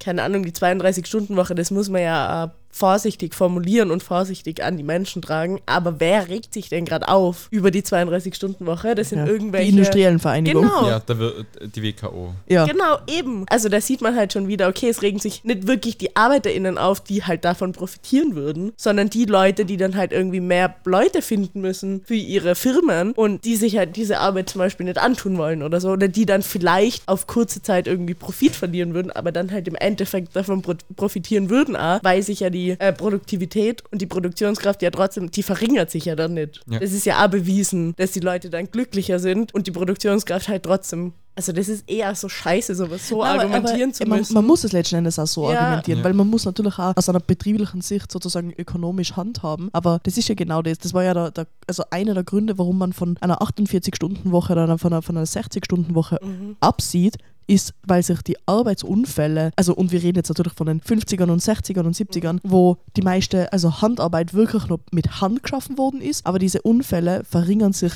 keine 0.00 0.22
Ahnung, 0.22 0.44
die 0.44 0.52
32-Stunden-Woche, 0.52 1.54
das 1.54 1.70
muss 1.70 1.88
man 1.88 2.02
ja 2.02 2.44
äh, 2.44 2.48
vorsichtig 2.74 3.34
formulieren 3.34 3.92
und 3.92 4.02
vorsichtig 4.02 4.64
an 4.64 4.76
die 4.76 4.82
Menschen 4.82 5.22
tragen. 5.22 5.60
Aber 5.64 6.00
wer 6.00 6.28
regt 6.28 6.52
sich 6.52 6.68
denn 6.68 6.84
gerade 6.84 7.06
auf 7.06 7.46
über 7.52 7.70
die 7.70 7.82
32-Stunden-Woche? 7.82 8.96
Das 8.96 9.10
sind 9.10 9.20
Ja. 9.20 9.26
irgendwelche. 9.26 9.70
Die 9.70 9.78
industriellen 9.78 10.18
Vereinigungen. 10.18 10.68
Genau. 10.68 10.88
Ja, 10.88 11.00
da 11.04 11.16
wird 11.18 11.46
die 11.74 11.82
WKO. 11.82 12.34
Ja. 12.48 12.66
Genau, 12.66 12.98
eben. 13.06 13.44
Also 13.48 13.68
da 13.68 13.80
sieht 13.80 14.00
man 14.00 14.16
halt 14.16 14.32
schon 14.32 14.48
wieder, 14.48 14.68
okay, 14.68 14.88
es 14.88 15.02
regen 15.02 15.20
sich 15.20 15.44
nicht 15.44 15.68
wirklich 15.68 15.98
die 15.98 16.16
ArbeiterInnen 16.16 16.76
auf, 16.76 17.00
die 17.00 17.22
halt 17.22 17.44
davon 17.44 17.70
profitieren 17.72 18.34
würden, 18.34 18.72
sondern 18.76 19.08
die 19.08 19.24
Leute, 19.26 19.64
die 19.64 19.76
dann 19.76 19.96
halt 19.96 20.10
irgendwie 20.10 20.40
mehr 20.40 20.74
Leute 20.84 21.22
finden 21.22 21.60
müssen 21.60 22.02
für 22.04 22.14
ihre 22.16 22.56
Firmen 22.56 23.12
und 23.12 23.44
die 23.44 23.54
sich 23.54 23.76
halt 23.76 23.94
diese 23.94 24.18
Arbeit 24.18 24.50
zum 24.50 24.58
Beispiel 24.58 24.86
nicht 24.86 24.98
antun 24.98 25.38
wollen 25.38 25.62
oder 25.62 25.80
so, 25.80 25.90
oder 25.90 26.08
die 26.08 26.26
dann 26.26 26.42
vielleicht 26.42 27.06
auf 27.06 27.28
kurze 27.28 27.62
Zeit 27.62 27.86
irgendwie 27.86 28.14
Profit 28.14 28.56
verlieren 28.56 28.94
würden, 28.94 29.12
aber 29.12 29.30
dann 29.30 29.52
halt 29.52 29.68
im 29.68 29.76
Endeffekt 29.76 30.34
davon 30.34 30.62
pro 30.62 30.74
profitieren 30.96 31.50
würden, 31.50 31.76
auch, 31.76 32.00
weil 32.02 32.22
sich 32.22 32.40
ja 32.40 32.50
die 32.50 32.63
äh, 32.72 32.92
Produktivität 32.92 33.82
und 33.90 34.00
die 34.02 34.06
Produktionskraft 34.06 34.82
ja 34.82 34.90
trotzdem, 34.90 35.30
die 35.30 35.42
verringert 35.42 35.90
sich 35.90 36.04
ja 36.06 36.16
dann 36.16 36.34
nicht. 36.34 36.60
Ja. 36.70 36.78
Das 36.80 36.92
ist 36.92 37.06
ja 37.06 37.24
auch 37.24 37.28
bewiesen, 37.30 37.94
dass 37.96 38.12
die 38.12 38.20
Leute 38.20 38.50
dann 38.50 38.70
glücklicher 38.70 39.18
sind 39.18 39.54
und 39.54 39.66
die 39.66 39.70
Produktionskraft 39.72 40.48
halt 40.48 40.62
trotzdem. 40.64 41.12
Also 41.36 41.50
das 41.50 41.68
ist 41.68 41.90
eher 41.90 42.14
so 42.14 42.28
scheiße, 42.28 42.76
sowas 42.76 43.08
so 43.08 43.24
Aber- 43.24 43.40
argumentieren 43.40 43.90
aber 43.90 43.92
zu 43.92 44.04
man, 44.06 44.18
müssen. 44.20 44.34
man 44.34 44.44
muss 44.46 44.62
es 44.62 44.70
letzten 44.70 44.94
Endes 44.96 45.18
auch 45.18 45.26
so 45.26 45.50
Ja. 45.50 45.58
argumentieren, 45.60 45.98
Ja. 45.98 46.04
weil 46.04 46.12
man 46.14 46.28
muss 46.28 46.44
natürlich 46.44 46.78
auch 46.78 46.96
aus 46.96 47.08
einer 47.08 47.18
betrieblichen 47.18 47.80
Sicht 47.80 48.12
sozusagen 48.12 48.52
ökonomisch 48.56 49.16
handhaben. 49.16 49.68
Aber 49.72 49.98
das 50.04 50.16
ist 50.16 50.28
ja 50.28 50.36
genau 50.36 50.62
das. 50.62 50.78
Das 50.78 50.94
war 50.94 51.02
ja 51.02 51.12
der, 51.12 51.32
der, 51.32 51.46
also 51.66 51.82
einer 51.90 52.14
der 52.14 52.22
Gründe, 52.22 52.56
warum 52.56 52.78
man 52.78 52.92
von 52.92 53.16
einer 53.20 53.42
48-Stunden-Woche 53.42 54.52
oder 54.52 54.78
von 54.78 54.92
einer, 54.92 55.02
von 55.02 55.16
einer 55.16 55.26
60-Stunden-Woche 55.26 56.18
Mhm. 56.22 56.56
absieht, 56.60 57.16
ist, 57.46 57.74
weil 57.86 58.02
sich 58.02 58.22
die 58.22 58.36
Arbeitsunfälle, 58.46 59.50
also 59.56 59.74
und 59.74 59.92
wir 59.92 60.02
reden 60.02 60.16
jetzt 60.16 60.28
natürlich 60.28 60.54
von 60.54 60.66
den 60.66 60.80
50ern 60.80 61.30
und 61.30 61.42
60ern 61.42 61.84
und 61.84 61.96
70ern, 61.96 62.38
wo 62.42 62.78
die 62.96 63.02
meiste, 63.02 63.52
also 63.52 63.80
Handarbeit 63.82 64.34
wirklich 64.34 64.66
noch 64.68 64.80
mit 64.92 65.20
Hand 65.20 65.42
geschaffen 65.42 65.78
worden 65.78 66.00
ist, 66.00 66.26
aber 66.26 66.38
diese 66.38 66.62
Unfälle 66.62 67.24
verringern 67.24 67.72
sich 67.72 67.92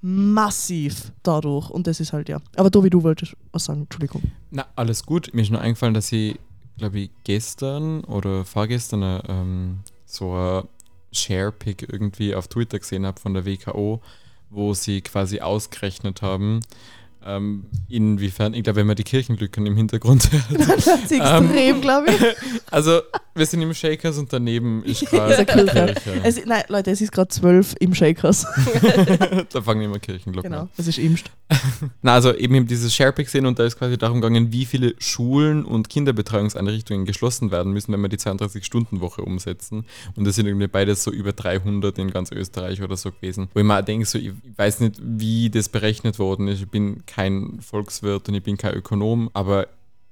massiv 0.00 1.12
dadurch 1.22 1.70
und 1.70 1.86
das 1.86 2.00
ist 2.00 2.12
halt 2.12 2.28
ja. 2.28 2.40
Aber 2.56 2.70
Tobi, 2.70 2.90
du 2.90 3.02
wolltest 3.02 3.36
was 3.52 3.64
sagen, 3.64 3.82
Entschuldigung. 3.82 4.22
Na, 4.50 4.66
alles 4.76 5.04
gut. 5.04 5.30
Mir 5.32 5.42
ist 5.42 5.50
nur 5.50 5.60
eingefallen, 5.60 5.94
dass 5.94 6.12
ich, 6.12 6.38
glaube 6.76 7.00
ich, 7.00 7.10
gestern 7.24 8.04
oder 8.04 8.44
vorgestern 8.44 9.02
äh, 9.02 9.22
ähm, 9.28 9.80
so 10.06 10.34
ein 10.34 10.68
Share-Pick 11.12 11.92
irgendwie 11.92 12.34
auf 12.34 12.48
Twitter 12.48 12.78
gesehen 12.78 13.06
habe 13.06 13.20
von 13.20 13.34
der 13.34 13.44
WKO, 13.44 14.00
wo 14.50 14.74
sie 14.74 15.00
quasi 15.00 15.40
ausgerechnet 15.40 16.22
haben, 16.22 16.60
ähm, 17.24 17.64
inwiefern, 17.88 18.54
ich 18.54 18.62
glaube, 18.62 18.80
wenn 18.80 18.86
man 18.86 18.96
die 18.96 19.04
Kirchenglücken 19.04 19.66
im 19.66 19.76
Hintergrund 19.76 20.30
hört. 20.50 20.68
Das 20.68 20.86
ist 20.86 21.12
extrem, 21.12 21.80
glaube 21.80 22.10
ich. 22.10 22.18
Also, 22.70 23.00
wir 23.34 23.46
sind 23.46 23.62
im 23.62 23.72
Shakers 23.72 24.18
und 24.18 24.30
daneben 24.30 24.84
ist 24.84 25.06
gerade 25.06 25.44
Kirche. 25.46 25.94
Es, 26.22 26.44
nein, 26.44 26.64
Leute, 26.68 26.90
es 26.90 27.00
ist 27.00 27.12
gerade 27.12 27.28
zwölf 27.28 27.74
im 27.80 27.94
Shakers. 27.94 28.46
da 29.52 29.62
fangen 29.62 29.82
immer 29.82 29.98
Kirchenglocken 29.98 30.52
an. 30.52 30.60
genau, 30.60 30.70
es 30.76 30.86
ist 30.86 30.98
imst. 30.98 31.30
Na, 32.02 32.14
also 32.14 32.34
eben, 32.34 32.54
eben 32.56 32.66
dieses 32.66 32.94
Sharepick 32.94 33.26
gesehen 33.26 33.46
und 33.46 33.58
da 33.58 33.64
ist 33.64 33.78
quasi 33.78 33.96
darum 33.96 34.20
gegangen, 34.20 34.52
wie 34.52 34.66
viele 34.66 34.94
Schulen 34.98 35.64
und 35.64 35.88
Kinderbetreuungseinrichtungen 35.88 37.06
geschlossen 37.06 37.50
werden 37.50 37.72
müssen, 37.72 37.92
wenn 37.92 38.00
wir 38.02 38.08
die 38.08 38.18
32-Stunden-Woche 38.18 39.22
umsetzen. 39.22 39.86
Und 40.14 40.26
das 40.26 40.36
sind 40.36 40.46
irgendwie 40.46 40.68
beides 40.68 41.02
so 41.02 41.10
über 41.10 41.32
300 41.32 41.98
in 41.98 42.10
ganz 42.10 42.30
Österreich 42.32 42.82
oder 42.82 42.96
so 42.96 43.12
gewesen. 43.12 43.48
Wo 43.54 43.60
ich 43.60 43.66
mir 43.66 43.82
denke, 43.82 44.04
so, 44.04 44.18
ich 44.18 44.32
weiß 44.56 44.80
nicht, 44.80 45.00
wie 45.02 45.48
das 45.48 45.70
berechnet 45.70 46.18
worden 46.18 46.48
ist. 46.48 46.60
Ich 46.60 46.68
bin 46.68 47.04
kein 47.08 47.60
Volkswirt 47.60 48.28
und 48.28 48.34
ich 48.34 48.42
bin 48.42 48.56
kein 48.56 48.74
Ökonom, 48.74 49.30
aber 49.32 49.66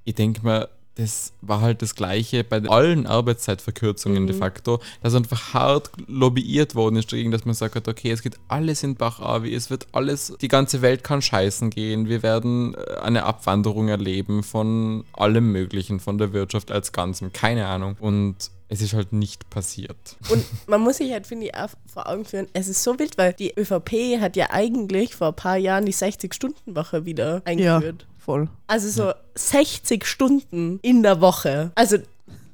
ich 0.05 0.15
denke 0.15 0.43
mir, 0.43 0.69
das 0.97 1.35
war 1.43 1.61
halt 1.61 1.83
das 1.83 1.95
Gleiche 1.95 2.43
bei 2.43 2.63
allen 2.63 3.07
Arbeitszeitverkürzungen 3.07 4.27
de 4.27 4.35
facto, 4.35 4.81
dass 5.03 5.15
einfach 5.15 5.53
hart 5.53 5.91
lobbyiert 6.07 6.75
worden 6.75 6.97
ist 6.97 7.13
dagegen, 7.13 7.31
dass 7.31 7.45
man 7.45 7.55
sagt, 7.55 7.77
hat, 7.77 7.87
okay, 7.87 8.11
es 8.11 8.23
geht 8.23 8.39
alles 8.49 8.83
in 8.83 8.97
Bach 8.97 9.21
auf, 9.21 9.45
es 9.45 9.69
wird 9.69 9.87
alles, 9.93 10.35
die 10.41 10.49
ganze 10.49 10.81
Welt 10.81 11.05
kann 11.05 11.21
scheißen 11.21 11.69
gehen, 11.69 12.09
wir 12.09 12.23
werden 12.23 12.75
äh, 12.75 13.01
eine 13.03 13.25
Abwanderung 13.25 13.89
erleben 13.89 14.43
von 14.43 15.05
allem 15.13 15.53
Möglichen, 15.53 16.01
von 16.01 16.17
der 16.17 16.33
Wirtschaft 16.33 16.73
als 16.73 16.93
Ganzem, 16.93 17.31
keine 17.31 17.67
Ahnung. 17.67 17.97
Und 18.01 18.51
es 18.69 18.81
ist 18.81 18.95
halt 18.95 19.13
nicht 19.13 19.49
passiert. 19.51 19.97
Und 20.29 20.45
man 20.67 20.81
muss 20.81 20.97
sich 20.97 21.13
halt, 21.13 21.27
finde 21.27 21.47
ich, 21.47 21.55
auch 21.55 21.71
vor 21.87 22.09
Augen 22.09 22.25
führen, 22.25 22.49
es 22.53 22.69
ist 22.69 22.83
so 22.83 22.99
wild, 22.99 23.17
weil 23.17 23.33
die 23.33 23.55
ÖVP 23.57 24.21
hat 24.21 24.37
ja 24.37 24.51
eigentlich 24.51 25.15
vor 25.15 25.29
ein 25.29 25.37
paar 25.37 25.57
Jahren 25.57 25.87
die 25.87 25.95
60-Stunden-Woche 25.95 27.05
wieder 27.05 27.43
eingeführt. 27.45 28.07
Voll. 28.19 28.49
Also 28.67 28.89
so 28.89 29.13
60 29.37 30.05
Stunden 30.05 30.81
in 30.83 31.05
der 31.05 31.21
Woche. 31.21 31.71
Also 31.77 31.99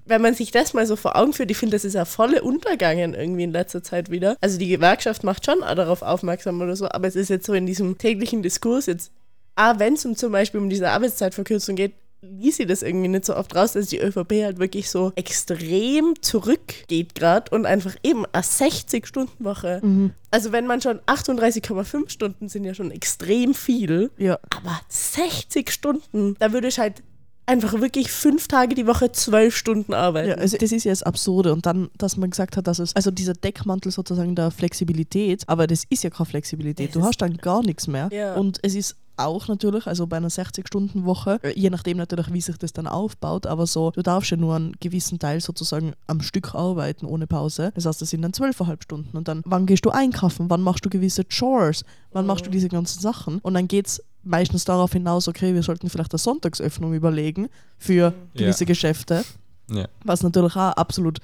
wenn 0.04 0.20
man 0.20 0.34
sich 0.34 0.50
das 0.50 0.74
mal 0.74 0.86
so 0.86 0.96
vor 0.96 1.16
Augen 1.16 1.32
führt, 1.32 1.50
ich 1.50 1.56
finde, 1.56 1.76
das 1.76 1.84
ist 1.84 1.94
ja 1.94 2.04
volle 2.04 2.42
Untergangen 2.42 3.14
irgendwie 3.14 3.44
in 3.44 3.52
letzter 3.52 3.82
Zeit 3.82 4.10
wieder. 4.10 4.36
Also 4.42 4.58
die 4.58 4.68
Gewerkschaft 4.68 5.24
macht 5.24 5.46
schon 5.46 5.62
auch 5.62 5.74
darauf 5.74 6.02
aufmerksam 6.02 6.60
oder 6.60 6.76
so, 6.76 6.88
aber 6.90 7.08
es 7.08 7.16
ist 7.16 7.30
jetzt 7.30 7.46
so 7.46 7.54
in 7.54 7.64
diesem 7.66 7.96
täglichen 7.96 8.42
Diskurs 8.42 8.86
jetzt, 8.86 9.12
ah, 9.54 9.78
wenn 9.78 9.94
es 9.94 10.04
um 10.04 10.16
zum 10.16 10.32
Beispiel 10.32 10.60
um 10.60 10.68
diese 10.68 10.90
Arbeitszeitverkürzung 10.90 11.76
geht, 11.76 11.94
ließ 12.22 12.56
sie 12.56 12.66
das 12.66 12.82
irgendwie 12.82 13.08
nicht 13.08 13.24
so 13.24 13.36
oft 13.36 13.54
raus, 13.54 13.72
dass 13.72 13.86
die 13.88 13.98
ÖVP 13.98 14.42
halt 14.44 14.58
wirklich 14.58 14.88
so 14.90 15.12
extrem 15.16 16.14
zurückgeht 16.20 17.14
gerade 17.14 17.50
und 17.54 17.66
einfach 17.66 17.94
eben 18.02 18.24
eine 18.32 18.42
60-Stunden-Woche. 18.44 19.80
Mhm. 19.82 20.12
Also 20.30 20.52
wenn 20.52 20.66
man 20.66 20.80
schon 20.80 20.98
38,5 21.00 22.08
Stunden 22.08 22.48
sind 22.48 22.64
ja 22.64 22.74
schon 22.74 22.90
extrem 22.90 23.54
viel, 23.54 24.10
Ja. 24.18 24.38
aber 24.50 24.80
60 24.88 25.70
Stunden, 25.70 26.36
da 26.38 26.52
würde 26.52 26.68
ich 26.68 26.78
halt 26.78 27.02
einfach 27.44 27.72
wirklich 27.80 28.10
fünf 28.12 28.46
Tage 28.46 28.74
die 28.76 28.86
Woche 28.86 29.10
zwölf 29.10 29.56
Stunden 29.56 29.92
arbeiten. 29.94 30.28
Ja, 30.30 30.34
also 30.36 30.56
das 30.56 30.70
ist 30.70 30.84
ja 30.84 30.92
das 30.92 31.02
Absurde. 31.02 31.52
Und 31.52 31.66
dann, 31.66 31.90
dass 31.98 32.16
man 32.16 32.30
gesagt 32.30 32.56
hat, 32.56 32.66
dass 32.68 32.78
es, 32.78 32.94
also 32.94 33.10
dieser 33.10 33.34
Deckmantel 33.34 33.90
sozusagen 33.90 34.36
der 34.36 34.52
Flexibilität, 34.52 35.42
aber 35.48 35.66
das 35.66 35.82
ist 35.90 36.04
ja 36.04 36.10
keine 36.10 36.26
Flexibilität. 36.26 36.90
Das 36.90 36.94
Du 36.94 37.02
hast 37.02 37.18
dann 37.20 37.36
gar 37.36 37.62
nichts 37.62 37.88
mehr. 37.88 38.08
Ja. 38.12 38.34
Und 38.34 38.60
es 38.62 38.74
ist 38.76 38.96
auch 39.16 39.48
natürlich, 39.48 39.86
also 39.86 40.06
bei 40.06 40.16
einer 40.16 40.28
60-Stunden-Woche, 40.30 41.38
äh, 41.42 41.58
je 41.58 41.70
nachdem 41.70 41.96
natürlich, 41.96 42.32
wie 42.32 42.40
sich 42.40 42.56
das 42.58 42.72
dann 42.72 42.86
aufbaut, 42.86 43.46
aber 43.46 43.66
so, 43.66 43.90
du 43.90 44.02
darfst 44.02 44.30
ja 44.30 44.36
nur 44.36 44.56
einen 44.56 44.72
gewissen 44.80 45.18
Teil 45.18 45.40
sozusagen 45.40 45.92
am 46.06 46.20
Stück 46.22 46.54
arbeiten 46.54 47.06
ohne 47.06 47.26
Pause. 47.26 47.72
Das 47.74 47.86
heißt, 47.86 48.00
das 48.00 48.10
sind 48.10 48.22
dann 48.22 48.32
zwölfeinhalb 48.32 48.82
Stunden. 48.82 49.16
Und 49.16 49.28
dann, 49.28 49.42
wann 49.44 49.66
gehst 49.66 49.84
du 49.84 49.90
einkaufen? 49.90 50.48
Wann 50.50 50.62
machst 50.62 50.84
du 50.84 50.90
gewisse 50.90 51.24
Chores? 51.24 51.84
Wann 52.12 52.26
machst 52.26 52.46
du 52.46 52.50
diese 52.50 52.68
ganzen 52.68 53.00
Sachen? 53.00 53.38
Und 53.38 53.54
dann 53.54 53.68
geht 53.68 53.86
es 53.86 54.02
meistens 54.22 54.64
darauf 54.64 54.92
hinaus, 54.92 55.28
okay, 55.28 55.54
wir 55.54 55.62
sollten 55.62 55.90
vielleicht 55.90 56.12
eine 56.12 56.18
Sonntagsöffnung 56.18 56.94
überlegen 56.94 57.48
für 57.78 58.14
gewisse 58.34 58.64
Ja. 58.64 58.68
Geschäfte. 58.68 59.24
Ja. 59.70 59.88
Was 60.04 60.22
natürlich 60.22 60.54
auch 60.56 60.72
absolut 60.72 61.18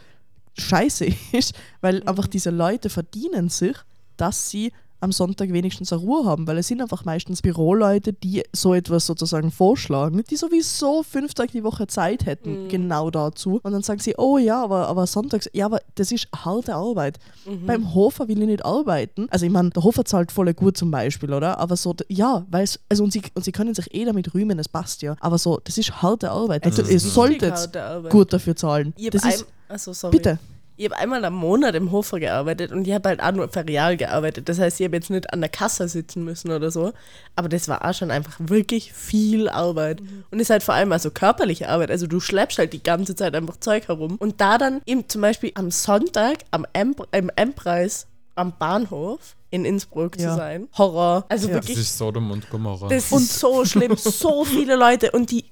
scheiße 0.59 1.07
ist, 1.33 1.55
weil 1.81 2.03
einfach 2.09 2.27
diese 2.27 2.51
Leute 2.51 2.91
verdienen 2.91 3.49
sich, 3.49 3.77
dass 4.17 4.51
sie 4.51 4.73
am 5.01 5.13
Sonntag 5.13 5.53
wenigstens 5.53 5.93
eine 5.93 6.03
Ruhe 6.03 6.25
haben, 6.25 6.47
weil 6.47 6.59
es 6.59 6.67
sind 6.67 6.81
einfach 6.83 7.05
meistens 7.05 7.43
Büroleute, 7.43 8.13
die 8.13 8.43
so 8.53 8.75
etwas 8.75 9.07
sozusagen 9.07 9.51
vorschlagen, 9.51 10.25
die 10.29 10.37
sowieso 10.37 11.03
fünf 11.03 11.35
Tage 11.35 11.53
die 11.53 11.65
Woche 11.65 11.87
Zeit 11.87 12.27
hätten, 12.27 12.69
genau 12.69 13.11
dazu. 13.11 13.61
Und 13.63 13.73
dann 13.73 13.83
sagen 13.83 14.01
sie, 14.01 14.15
oh 14.19 14.39
ja, 14.39 14.63
aber, 14.63 14.89
aber 14.89 15.07
sonntags, 15.07 15.49
ja, 15.53 15.67
aber 15.67 15.81
das 15.95 16.13
ist 16.13 16.29
harte 16.35 16.75
Arbeit. 16.75 17.19
Beim 17.67 17.95
Hofer 17.95 18.29
will 18.29 18.41
ich 18.41 18.47
nicht 18.49 18.65
arbeiten. 18.65 19.27
Also 19.31 19.47
ich 19.47 19.53
meine, 19.53 19.71
der 19.71 19.83
Hofer 19.83 20.05
zahlt 20.05 20.33
voll 20.33 20.53
gut 20.55 20.77
zum 20.77 20.91
Beispiel, 20.91 21.33
oder? 21.33 21.59
Aber 21.59 21.77
so, 21.77 21.95
ja, 22.09 22.45
weil 22.51 22.65
es, 22.65 22.81
also 22.89 23.05
und 23.05 23.13
sie, 23.13 23.23
und 23.35 23.45
sie 23.45 23.53
können 23.53 23.75
sich 23.75 23.95
eh 23.95 24.05
damit 24.05 24.35
rühmen, 24.35 24.59
es 24.59 24.69
passt 24.69 25.03
ja. 25.03 25.17
Aber 25.21 25.39
so, 25.39 25.61
das 25.63 25.79
ist 25.79 26.03
harte 26.03 26.31
Arbeit. 26.31 26.65
Also 26.65 26.83
ist 26.83 26.91
ihr 26.91 27.01
solltet 27.01 27.71
gut 28.11 28.33
dafür 28.33 28.57
zahlen. 28.57 28.95
Ich 28.97 29.11
Das 29.11 29.25
ist, 29.25 29.43
ein, 29.43 29.49
also 29.69 29.93
sorry. 29.93 30.17
bitte. 30.17 30.39
Ich 30.79 30.85
habe 30.85 30.97
einmal 30.97 31.25
am 31.25 31.35
Monat 31.35 31.75
im 31.75 31.91
Hofer 31.91 32.21
gearbeitet 32.21 32.71
und 32.71 32.87
ich 32.87 32.95
habe 32.95 33.09
halt 33.09 33.21
auch 33.21 33.33
nur 33.33 33.49
ferial 33.49 33.97
gearbeitet. 33.97 34.49
Das 34.49 34.61
heißt, 34.61 34.79
ich 34.79 34.87
habe 34.87 34.95
jetzt 34.97 35.11
nicht 35.11 35.33
an 35.33 35.41
der 35.41 35.51
Kasse 35.51 35.89
sitzen 35.89 36.23
müssen 36.25 36.53
oder 36.53 36.71
so. 36.71 36.93
Aber 37.35 37.49
das 37.49 37.67
war 37.67 37.85
auch 37.85 37.93
schon 37.93 38.13
einfach 38.13 38.37
wirklich 38.39 38.93
viel 38.93 39.49
Arbeit. 39.49 40.01
Und 40.31 40.39
ist 40.39 40.51
halt 40.51 40.63
vor 40.63 40.75
allem 40.75 40.93
also 40.93 41.11
körperliche 41.11 41.69
Arbeit. 41.69 41.91
Also 41.91 42.07
du 42.07 42.21
schleppst 42.21 42.59
halt 42.59 42.73
die 42.73 42.83
ganze 42.83 43.17
Zeit 43.17 43.35
einfach 43.35 43.57
Zeug 43.59 43.89
herum. 43.89 44.17
Und 44.21 44.41
da 44.41 44.57
dann 44.57 44.81
eben 44.87 45.09
zum 45.09 45.21
Beispiel 45.21 45.51
am 45.55 45.73
Sonntag 45.73 46.39
am 46.53 46.65
M 46.73 46.95
im 47.11 47.29
M-Preis 47.35 48.07
am 48.37 48.53
Bahnhof 48.57 49.35
in 49.51 49.65
Innsbruck 49.65 50.17
Ja. 50.17 50.31
zu 50.31 50.37
sein. 50.37 50.69
Horror. 50.79 51.25
Also 51.29 51.49
Ja. 51.49 51.57
Das 51.57 51.67
wirklich 51.67 51.79
ist 51.81 51.99
Sodom 51.99 52.31
und 52.31 52.49
Gomorra. 52.51 52.87
das 52.89 53.11
ist 53.11 53.41
so 53.41 53.65
schlimm. 53.65 53.97
So 53.99 54.45
viele 54.45 54.77
Leute 54.77 55.11
und 55.11 55.33
die, 55.33 55.45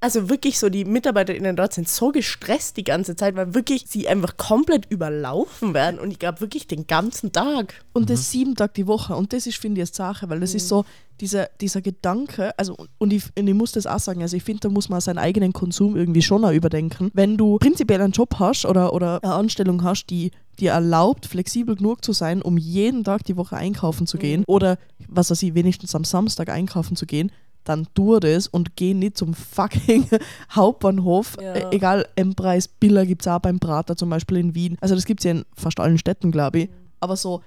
also 0.00 0.28
wirklich 0.28 0.58
so, 0.58 0.68
die 0.68 0.84
MitarbeiterInnen 0.84 1.56
dort 1.56 1.72
sind 1.72 1.88
so 1.88 2.12
gestresst 2.12 2.76
die 2.76 2.84
ganze 2.84 3.16
Zeit, 3.16 3.36
weil 3.36 3.54
wirklich 3.54 3.84
sie 3.88 4.08
einfach 4.08 4.36
komplett 4.36 4.86
überlaufen 4.90 5.74
werden 5.74 5.98
und 5.98 6.10
ich 6.10 6.18
glaube 6.18 6.40
wirklich 6.40 6.66
den 6.66 6.86
ganzen 6.86 7.32
Tag. 7.32 7.74
Und 7.92 8.10
das 8.10 8.30
sieben 8.30 8.54
Tage 8.54 8.72
die 8.76 8.86
Woche. 8.86 9.16
Und 9.16 9.32
das 9.32 9.46
ist, 9.46 9.58
finde 9.58 9.80
ich, 9.80 9.88
eine 9.88 9.94
Sache, 9.94 10.28
weil 10.28 10.40
das 10.40 10.54
ist 10.54 10.68
so 10.68 10.84
dieser, 11.20 11.48
dieser 11.60 11.80
Gedanke, 11.80 12.56
also 12.58 12.76
und 12.98 13.12
ich, 13.12 13.24
und 13.38 13.46
ich 13.46 13.54
muss 13.54 13.72
das 13.72 13.86
auch 13.86 13.98
sagen, 13.98 14.22
also 14.22 14.36
ich 14.36 14.42
finde, 14.42 14.60
da 14.60 14.68
muss 14.68 14.88
man 14.88 15.00
seinen 15.00 15.18
eigenen 15.18 15.52
Konsum 15.52 15.96
irgendwie 15.96 16.22
schon 16.22 16.44
auch 16.44 16.52
überdenken. 16.52 17.10
Wenn 17.14 17.36
du 17.36 17.56
prinzipiell 17.58 18.00
einen 18.00 18.12
Job 18.12 18.36
hast 18.38 18.66
oder, 18.66 18.92
oder 18.92 19.22
eine 19.22 19.34
Anstellung 19.34 19.82
hast, 19.82 20.06
die 20.06 20.30
dir 20.58 20.72
erlaubt, 20.72 21.26
flexibel 21.26 21.76
genug 21.76 22.04
zu 22.04 22.12
sein, 22.12 22.42
um 22.42 22.58
jeden 22.58 23.04
Tag 23.04 23.24
die 23.24 23.36
Woche 23.36 23.56
einkaufen 23.56 24.06
zu 24.06 24.18
gehen 24.18 24.44
oder, 24.46 24.78
was 25.08 25.30
weiß 25.30 25.42
ich, 25.42 25.54
wenigstens 25.54 25.94
am 25.94 26.04
Samstag 26.04 26.48
einkaufen 26.48 26.96
zu 26.96 27.06
gehen, 27.06 27.30
dann 27.68 27.86
tu 27.94 28.18
das 28.18 28.46
und 28.48 28.76
geh 28.76 28.94
nicht 28.94 29.16
zum 29.16 29.34
fucking 29.34 30.08
Hauptbahnhof. 30.50 31.36
Ja. 31.40 31.54
Äh, 31.54 31.74
egal, 31.74 32.06
M-Preis, 32.16 32.68
Biller 32.68 33.06
gibt 33.06 33.22
es 33.22 33.28
auch 33.28 33.40
beim 33.40 33.58
Prater, 33.58 33.96
zum 33.96 34.10
Beispiel 34.10 34.38
in 34.38 34.54
Wien. 34.54 34.78
Also 34.80 34.94
das 34.94 35.04
gibt 35.04 35.20
es 35.20 35.24
ja 35.24 35.32
in 35.32 35.44
fast 35.54 35.80
allen 35.80 35.98
Städten, 35.98 36.30
glaube 36.30 36.60
ich. 36.60 36.70
Aber 37.00 37.16
so, 37.16 37.42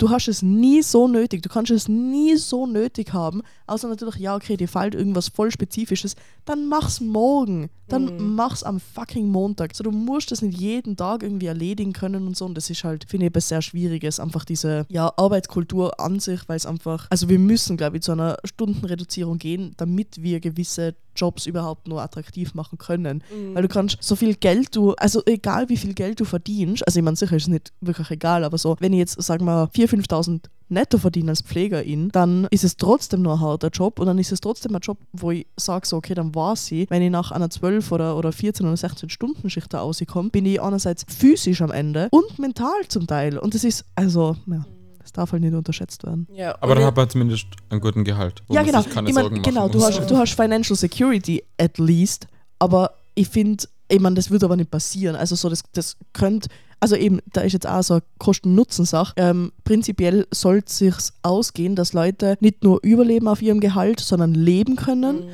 du 0.00 0.10
hast 0.10 0.28
es 0.28 0.42
nie 0.42 0.82
so 0.82 1.08
nötig, 1.08 1.42
du 1.42 1.48
kannst 1.48 1.70
es 1.70 1.88
nie 1.88 2.36
so 2.36 2.66
nötig 2.66 3.12
haben, 3.12 3.42
außer 3.70 3.88
natürlich, 3.88 4.16
ja, 4.16 4.34
okay, 4.36 4.56
dir 4.56 4.68
fällt 4.68 4.94
irgendwas 4.94 5.28
voll 5.28 5.50
Spezifisches, 5.50 6.16
dann 6.44 6.68
mach's 6.68 7.00
morgen, 7.00 7.70
dann 7.88 8.34
mach's 8.34 8.62
am 8.62 8.80
fucking 8.80 9.28
Montag. 9.28 9.74
So, 9.74 9.84
du 9.84 9.90
musst 9.90 10.30
das 10.30 10.42
nicht 10.42 10.58
jeden 10.58 10.96
Tag 10.96 11.22
irgendwie 11.22 11.46
erledigen 11.46 11.92
können 11.92 12.26
und 12.26 12.36
so 12.36 12.44
und 12.44 12.54
das 12.54 12.70
ist 12.70 12.84
halt, 12.84 13.04
finde 13.08 13.26
ich, 13.26 13.30
etwas 13.30 13.48
sehr 13.48 13.62
Schwieriges, 13.62 14.20
einfach 14.20 14.44
diese, 14.44 14.86
ja, 14.88 15.12
Arbeitskultur 15.16 16.00
an 16.00 16.20
sich, 16.20 16.48
weil 16.48 16.56
es 16.56 16.66
einfach, 16.66 17.06
also 17.10 17.28
wir 17.28 17.38
müssen, 17.38 17.76
glaube 17.76 17.96
ich, 17.96 18.02
zu 18.02 18.12
einer 18.12 18.36
Stundenreduzierung 18.44 19.38
gehen, 19.38 19.74
damit 19.76 20.22
wir 20.22 20.40
gewisse 20.40 20.94
Jobs 21.16 21.46
überhaupt 21.46 21.88
nur 21.88 22.02
attraktiv 22.02 22.54
machen 22.54 22.78
können. 22.78 23.22
Weil 23.52 23.62
du 23.62 23.68
kannst 23.68 23.98
so 24.00 24.16
viel 24.16 24.34
Geld 24.34 24.74
du, 24.74 24.92
also 24.94 25.22
egal 25.26 25.68
wie 25.68 25.76
viel 25.76 25.94
Geld 25.94 26.20
du 26.20 26.24
verdienst, 26.24 26.86
also 26.86 26.98
ich 26.98 27.04
meine, 27.04 27.16
sicher 27.16 27.36
ist 27.36 27.44
es 27.44 27.48
nicht 27.48 27.72
wirklich 27.80 28.10
egal, 28.10 28.44
aber 28.44 28.58
so, 28.58 28.76
wenn 28.80 28.92
ich 28.92 28.98
jetzt, 28.98 29.20
sagen 29.22 29.44
wir, 29.44 29.70
4.000, 29.74 30.06
5.000 30.06 30.40
netto 30.70 30.98
verdiene 30.98 31.30
als 31.30 31.42
Pflegerin, 31.42 32.10
dann 32.10 32.46
ist 32.50 32.64
es 32.64 32.76
trotzdem 32.76 33.22
nur 33.22 33.34
ein 33.34 33.40
harter 33.40 33.68
Job 33.68 33.98
und 33.98 34.06
dann 34.06 34.18
ist 34.18 34.32
es 34.32 34.40
trotzdem 34.40 34.74
ein 34.74 34.80
Job, 34.80 34.98
wo 35.12 35.30
ich 35.30 35.46
sage, 35.56 35.86
so, 35.86 35.96
okay, 35.96 36.14
dann 36.14 36.34
war 36.34 36.56
sie. 36.56 36.86
Wenn 36.88 37.02
ich 37.02 37.10
nach 37.10 37.30
einer 37.30 37.50
12 37.50 37.92
oder, 37.92 38.16
oder 38.16 38.32
14 38.32 38.66
oder 38.66 38.76
16 38.76 39.08
Stunden 39.08 39.50
Schicht 39.50 39.72
da 39.72 39.80
rauskomme, 39.80 40.30
bin 40.30 40.46
ich 40.46 40.60
einerseits 40.60 41.04
physisch 41.08 41.62
am 41.62 41.70
Ende 41.70 42.08
und 42.10 42.38
mental 42.38 42.86
zum 42.88 43.06
Teil. 43.06 43.38
Und 43.38 43.54
das 43.54 43.64
ist, 43.64 43.84
also, 43.94 44.36
ja, 44.46 44.64
das 44.98 45.12
darf 45.12 45.32
halt 45.32 45.42
nicht 45.42 45.54
unterschätzt 45.54 46.04
werden. 46.04 46.28
Ja, 46.32 46.56
Aber 46.60 46.74
dann 46.74 46.84
hat 46.84 46.96
man 46.96 47.08
zumindest 47.08 47.46
einen 47.68 47.80
guten 47.80 48.04
Gehalt. 48.04 48.42
Ja, 48.48 48.62
genau. 48.62 48.82
Sich 48.82 48.92
keine 48.92 49.08
Ich 49.08 49.14
mein, 49.14 49.24
Sorgen 49.24 49.42
genau, 49.42 49.68
du 49.68 49.82
hast, 49.82 50.08
du 50.08 50.16
hast 50.16 50.34
Financial 50.34 50.76
Security 50.76 51.42
at 51.58 51.78
least, 51.78 52.26
aber 52.58 52.92
ich 53.14 53.28
finde, 53.28 53.64
ich 53.88 54.00
meine, 54.00 54.14
das 54.14 54.30
wird 54.30 54.44
aber 54.44 54.56
nicht 54.56 54.70
passieren. 54.70 55.16
Also 55.16 55.34
so, 55.34 55.48
das, 55.48 55.64
das 55.72 55.96
könnte, 56.12 56.48
also 56.80 56.96
eben, 56.96 57.20
da 57.32 57.42
ist 57.42 57.52
jetzt 57.52 57.68
auch 57.68 57.82
so 57.82 57.94
eine 57.94 58.02
Kosten-Nutzen-Sache. 58.18 59.12
Ähm, 59.16 59.52
prinzipiell 59.64 60.26
sollte 60.32 60.66
es 60.66 60.78
sich 60.78 60.94
ausgehen, 61.22 61.76
dass 61.76 61.92
Leute 61.92 62.36
nicht 62.40 62.64
nur 62.64 62.80
überleben 62.82 63.28
auf 63.28 63.42
ihrem 63.42 63.60
Gehalt, 63.60 64.00
sondern 64.00 64.34
leben 64.34 64.76
können 64.76 65.24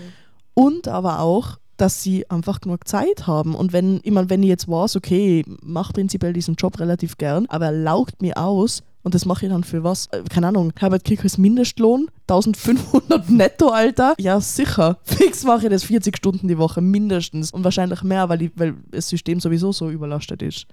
und 0.55 0.89
aber 0.89 1.21
auch 1.21 1.59
dass 1.77 2.03
sie 2.03 2.29
einfach 2.31 2.61
genug 2.63 2.89
Zeit 2.89 3.27
haben. 3.27 3.55
Und 3.55 3.73
wenn, 3.73 4.01
ich 4.03 4.11
mein, 4.11 4.31
wenn 4.31 4.43
ich 4.43 4.49
jetzt 4.49 4.67
weiß, 4.67 4.97
okay, 4.97 5.41
ich 5.41 5.47
mache 5.63 5.93
prinzipiell 5.93 6.33
diesen 6.33 6.55
Job 6.55 6.81
relativ 6.81 7.19
gern, 7.19 7.47
aber 7.51 7.67
er 7.67 7.73
laugt 7.73 8.23
mir 8.23 8.39
aus 8.39 8.83
und 9.03 9.15
das 9.15 9.25
mache 9.25 9.47
ich 9.47 9.53
dann 9.53 9.63
für 9.63 9.85
was? 9.85 10.07
Äh, 10.07 10.25
Keine 10.29 10.49
Ahnung, 10.49 10.73
Herbert 10.77 11.05
Kickers 11.05 11.39
Mindestlohn, 11.39 12.09
1500 12.29 13.31
netto, 13.31 13.69
Alter. 13.69 14.15
Ja, 14.19 14.41
sicher. 14.41 14.99
Fix 15.05 15.45
mache 15.45 15.67
ich 15.67 15.71
das 15.71 15.85
40 15.85 16.17
Stunden 16.17 16.49
die 16.49 16.59
Woche 16.59 16.81
mindestens. 16.81 17.53
Und 17.53 17.63
wahrscheinlich 17.63 18.03
mehr, 18.03 18.29
weil, 18.29 18.43
ich, 18.43 18.51
weil 18.57 18.75
das 18.91 19.09
System 19.09 19.39
sowieso 19.39 19.71
so 19.71 19.91
überlastet 19.91 20.43
ist. 20.43 20.67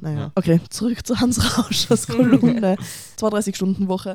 Naja, 0.00 0.18
Ja. 0.18 0.32
okay, 0.34 0.60
zurück 0.70 1.06
zu 1.06 1.18
Hans 1.20 1.58
Rauschers 1.58 2.06
Kolumne. 2.08 2.76
32 3.16 3.54
Stunden 3.56 3.88
Woche. 3.88 4.14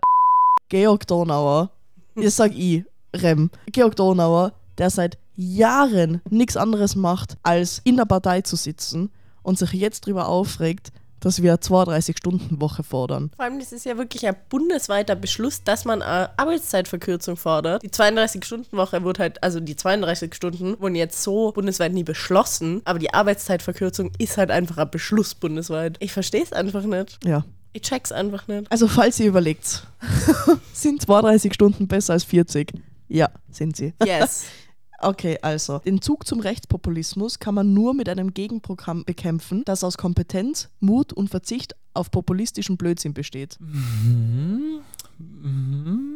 Georg 0.69 1.06
Donauer, 1.08 1.71
jetzt 2.15 2.38
sag 2.38 2.52
ich, 2.54 2.84
Rem, 3.15 3.50
Georg 3.71 3.95
Donauer, 3.95 4.54
der 4.78 4.89
seit 4.89 5.17
Jahren 5.36 6.21
nichts 6.30 6.58
anderes 6.58 6.95
macht, 6.95 7.38
als 7.43 7.82
in 7.84 7.98
der 7.98 8.06
Partei 8.06 8.41
zu 8.41 8.56
sitzen 8.56 9.12
und 9.43 9.58
sich 9.60 9.71
jetzt 9.74 10.06
darüber 10.06 10.28
aufregt, 10.28 10.91
dass 11.25 11.41
wir 11.41 11.53
eine 11.53 11.59
32-Stunden-Woche 11.59 12.83
fordern. 12.83 13.31
Vor 13.35 13.45
allem, 13.45 13.57
das 13.57 13.71
ist 13.71 13.83
ja 13.83 13.97
wirklich 13.97 14.27
ein 14.27 14.35
bundesweiter 14.49 15.15
Beschluss, 15.15 15.63
dass 15.63 15.83
man 15.83 16.03
eine 16.03 16.38
Arbeitszeitverkürzung 16.38 17.35
fordert. 17.35 17.81
Die 17.81 17.89
32-Stunden-Woche 17.89 19.03
wurde 19.03 19.23
halt, 19.23 19.43
also 19.43 19.59
die 19.59 19.75
32 19.75 20.35
Stunden 20.35 20.79
wurden 20.79 20.93
jetzt 20.93 21.23
so 21.23 21.51
bundesweit 21.51 21.93
nie 21.93 22.03
beschlossen, 22.03 22.83
aber 22.85 22.99
die 22.99 23.11
Arbeitszeitverkürzung 23.11 24.11
ist 24.19 24.38
halt 24.38 24.51
einfach 24.51 24.77
ein 24.77 24.91
Beschluss 24.91 25.33
bundesweit. 25.33 25.97
Ich 25.99 26.13
verstehe 26.13 26.43
es 26.43 26.53
einfach 26.53 26.83
nicht. 26.83 27.17
Ja. 27.25 27.43
Ich 27.73 27.81
check's 27.81 28.11
einfach 28.11 28.47
nicht. 28.47 28.71
Also, 28.71 28.88
falls 28.88 29.19
ihr 29.19 29.25
überlegt, 29.25 29.88
sind 30.73 31.01
32 31.01 31.55
Stunden 31.55 31.88
besser 31.88 32.13
als 32.13 32.23
40? 32.23 32.71
Ja, 33.07 33.31
sind 33.49 33.75
sie. 33.75 33.95
Yes. 34.05 34.45
Okay, 34.99 35.38
also, 35.41 35.79
den 35.79 36.01
Zug 36.01 36.25
zum 36.25 36.39
Rechtspopulismus 36.39 37.39
kann 37.39 37.55
man 37.55 37.73
nur 37.73 37.93
mit 37.93 38.10
einem 38.10 38.34
Gegenprogramm 38.34 39.03
bekämpfen, 39.05 39.63
das 39.65 39.84
aus 39.84 39.97
Kompetenz, 39.97 40.69
Mut 40.79 41.13
und 41.13 41.29
Verzicht 41.29 41.75
auf 41.93 42.12
populistischen 42.12 42.77
Blödsinn 42.77 43.13
besteht. 43.13 43.58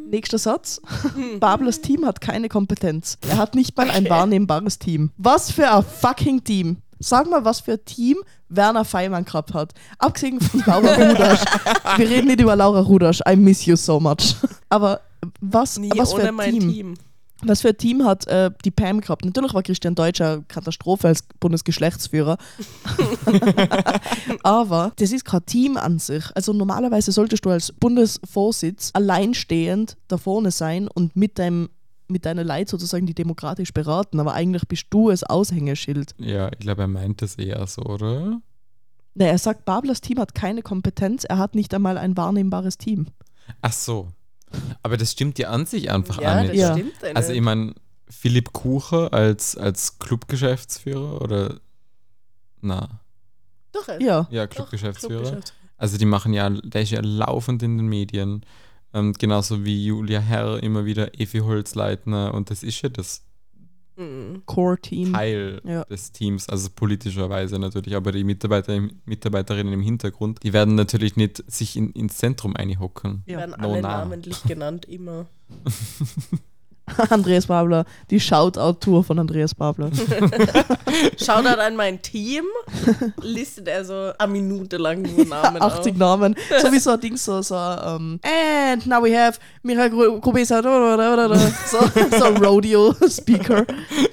Nächster 0.09 0.37
Satz. 0.37 0.81
Bablers 1.39 1.81
Team 1.81 2.05
hat 2.05 2.21
keine 2.21 2.49
Kompetenz. 2.49 3.17
Er 3.27 3.37
hat 3.37 3.55
nicht 3.55 3.77
mal 3.77 3.89
ein 3.89 4.09
wahrnehmbares 4.09 4.79
Team. 4.79 5.11
Was 5.17 5.51
für 5.51 5.71
ein 5.71 5.83
fucking 5.83 6.43
Team. 6.43 6.77
Sag 7.01 7.29
mal, 7.29 7.45
was 7.45 7.61
für 7.61 7.73
ein 7.73 7.85
Team 7.85 8.17
Werner 8.49 8.83
Feimann 8.83 9.23
gehabt 9.23 9.53
hat. 9.53 9.73
Abgesehen 9.99 10.41
von 10.41 10.61
Laura 10.65 10.93
Rudasch. 10.95 11.39
Wir 11.97 12.09
reden 12.09 12.27
nicht 12.27 12.41
über 12.41 12.55
Laura 12.57 12.81
Rudasch. 12.81 13.21
I 13.29 13.37
miss 13.37 13.65
you 13.65 13.77
so 13.77 13.99
much. 14.01 14.35
Aber 14.67 14.99
was, 15.39 15.77
Nie 15.77 15.91
was 15.95 16.13
für 16.13 16.27
ein 16.27 16.37
Team. 16.37 16.71
Team. 16.73 16.93
Was 17.43 17.61
für 17.61 17.69
ein 17.69 17.77
Team 17.77 18.03
hat 18.03 18.27
äh, 18.27 18.51
die 18.65 18.71
Pam 18.71 18.99
gehabt? 18.99 19.23
Natürlich 19.23 19.53
war 19.53 19.63
Christian 19.63 19.95
Deutsch 19.95 20.19
eine 20.19 20.43
Katastrophe 20.47 21.07
als 21.07 21.23
Bundesgeschlechtsführer. 21.39 22.37
Aber 24.43 24.91
das 24.97 25.11
ist 25.11 25.25
kein 25.25 25.45
Team 25.45 25.77
an 25.77 25.99
sich. 25.99 26.25
Also 26.35 26.51
normalerweise 26.51 27.11
solltest 27.11 27.45
du 27.45 27.49
als 27.49 27.71
Bundesvorsitz 27.71 28.91
alleinstehend 28.93 29.95
da 30.07 30.17
vorne 30.17 30.51
sein 30.51 30.87
und 30.87 31.15
mit 31.15 31.39
deinem 31.39 31.69
mit 32.11 32.25
deiner 32.25 32.43
Leid 32.43 32.69
sozusagen 32.69 33.05
die 33.05 33.13
demokratisch 33.13 33.71
beraten, 33.71 34.19
aber 34.19 34.33
eigentlich 34.33 34.67
bist 34.67 34.87
du 34.89 35.11
das 35.11 35.23
Aushängeschild. 35.23 36.15
Ja, 36.17 36.51
ich 36.51 36.57
glaube, 36.57 36.81
er 36.81 36.87
meint 36.87 37.21
das 37.21 37.35
eher 37.35 37.67
so, 37.67 37.83
oder? 37.83 38.41
Na, 39.13 39.25
er 39.25 39.37
sagt, 39.37 39.65
Bablers 39.65 40.01
Team 40.01 40.19
hat 40.19 40.33
keine 40.33 40.63
Kompetenz, 40.63 41.23
er 41.23 41.37
hat 41.37 41.53
nicht 41.53 41.71
einmal 41.71 41.99
ein 41.99 42.17
wahrnehmbares 42.17 42.79
Team. 42.79 43.07
Ach 43.61 43.73
so. 43.73 44.07
Aber 44.83 44.97
das 44.97 45.11
stimmt 45.11 45.39
ja 45.39 45.49
an 45.49 45.65
sich 45.65 45.91
einfach 45.91 46.21
ja, 46.21 46.31
auch 46.31 46.41
das 46.41 46.51
nicht. 46.51 46.59
Ja. 46.59 46.73
stimmt. 46.73 46.93
ja 47.01 47.11
Also 47.13 47.33
ich 47.33 47.41
meine, 47.41 47.73
Philipp 48.09 48.53
Kucher 48.53 49.13
als, 49.13 49.55
als 49.55 49.99
Clubgeschäftsführer 49.99 51.21
oder 51.21 51.59
na, 52.61 53.01
Doch, 53.71 53.87
Ja, 53.99 54.27
ja, 54.29 54.47
Clubgeschäftsführer. 54.47 55.21
Clubgeschäftsführer. 55.21 55.59
Also 55.77 55.97
die 55.97 56.05
machen 56.05 56.33
ja, 56.33 56.49
der 56.49 56.81
ist 56.81 56.91
ja 56.91 56.99
laufend 57.01 57.63
in 57.63 57.77
den 57.77 57.87
Medien. 57.87 58.45
Ähm, 58.93 59.13
genauso 59.13 59.63
wie 59.63 59.85
Julia 59.85 60.19
Herr 60.19 60.61
immer 60.61 60.85
wieder 60.85 61.17
Evi 61.19 61.39
Holzleitner 61.39 62.33
und 62.33 62.49
das 62.49 62.63
ist 62.63 62.81
ja 62.81 62.89
das 62.89 63.23
Mhm. 63.99 64.43
Core-Team. 64.45 65.13
Teil 65.13 65.61
Ja. 65.65 65.83
des 65.83 66.11
Teams, 66.11 66.47
also 66.49 66.69
politischerweise 66.73 67.59
natürlich, 67.59 67.95
aber 67.95 68.11
die 68.13 68.23
Mitarbeiter, 68.23 68.79
Mitarbeiterinnen 69.05 69.73
im 69.73 69.81
Hintergrund, 69.81 70.39
die 70.43 70.53
werden 70.53 70.75
natürlich 70.75 71.15
nicht 71.17 71.43
sich 71.51 71.75
in, 71.75 71.91
ins 71.91 72.17
Zentrum 72.17 72.55
einhocken. 72.55 73.23
Die 73.27 73.31
Ja. 73.33 73.39
werden 73.39 73.55
No, 73.59 73.71
alle 73.73 73.81
na. 73.81 73.97
namentlich 73.99 74.41
genannt, 74.43 74.85
immer. 74.85 75.25
Andreas 77.09 77.47
Babler, 77.47 77.85
die 78.09 78.19
Shoutout-Tour 78.19 79.03
von 79.03 79.19
Andreas 79.19 79.55
Babler. 79.55 79.91
Shoutout 81.17 81.59
an 81.59 81.75
mein 81.75 82.01
Team. 82.01 82.45
Listet 83.21 83.67
er 83.67 83.85
so 83.85 84.11
eine 84.17 84.31
Minute 84.31 84.77
lang 84.77 85.01
nur 85.01 85.25
Namen 85.25 85.61
80 85.61 85.93
auf. 85.93 85.97
Namen. 85.99 86.35
So 86.61 86.71
wie 86.71 86.79
so 86.79 86.91
ein 86.91 86.99
Ding, 86.99 87.17
so, 87.17 87.41
so 87.41 87.55
um, 87.55 88.19
and 88.23 88.85
now 88.85 89.01
we 89.01 89.17
have 89.17 89.39
Michael 89.63 90.19
Grubesa, 90.19 90.61
so, 90.61 91.79
so 92.17 92.25
ein 92.25 92.37
Rodeo-Speaker. 92.37 93.65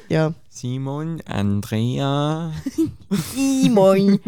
Ja. 0.09 0.33
Simon, 0.49 1.21
Andrea. 1.27 2.51
I, 3.37 3.69
moin. 3.69 4.19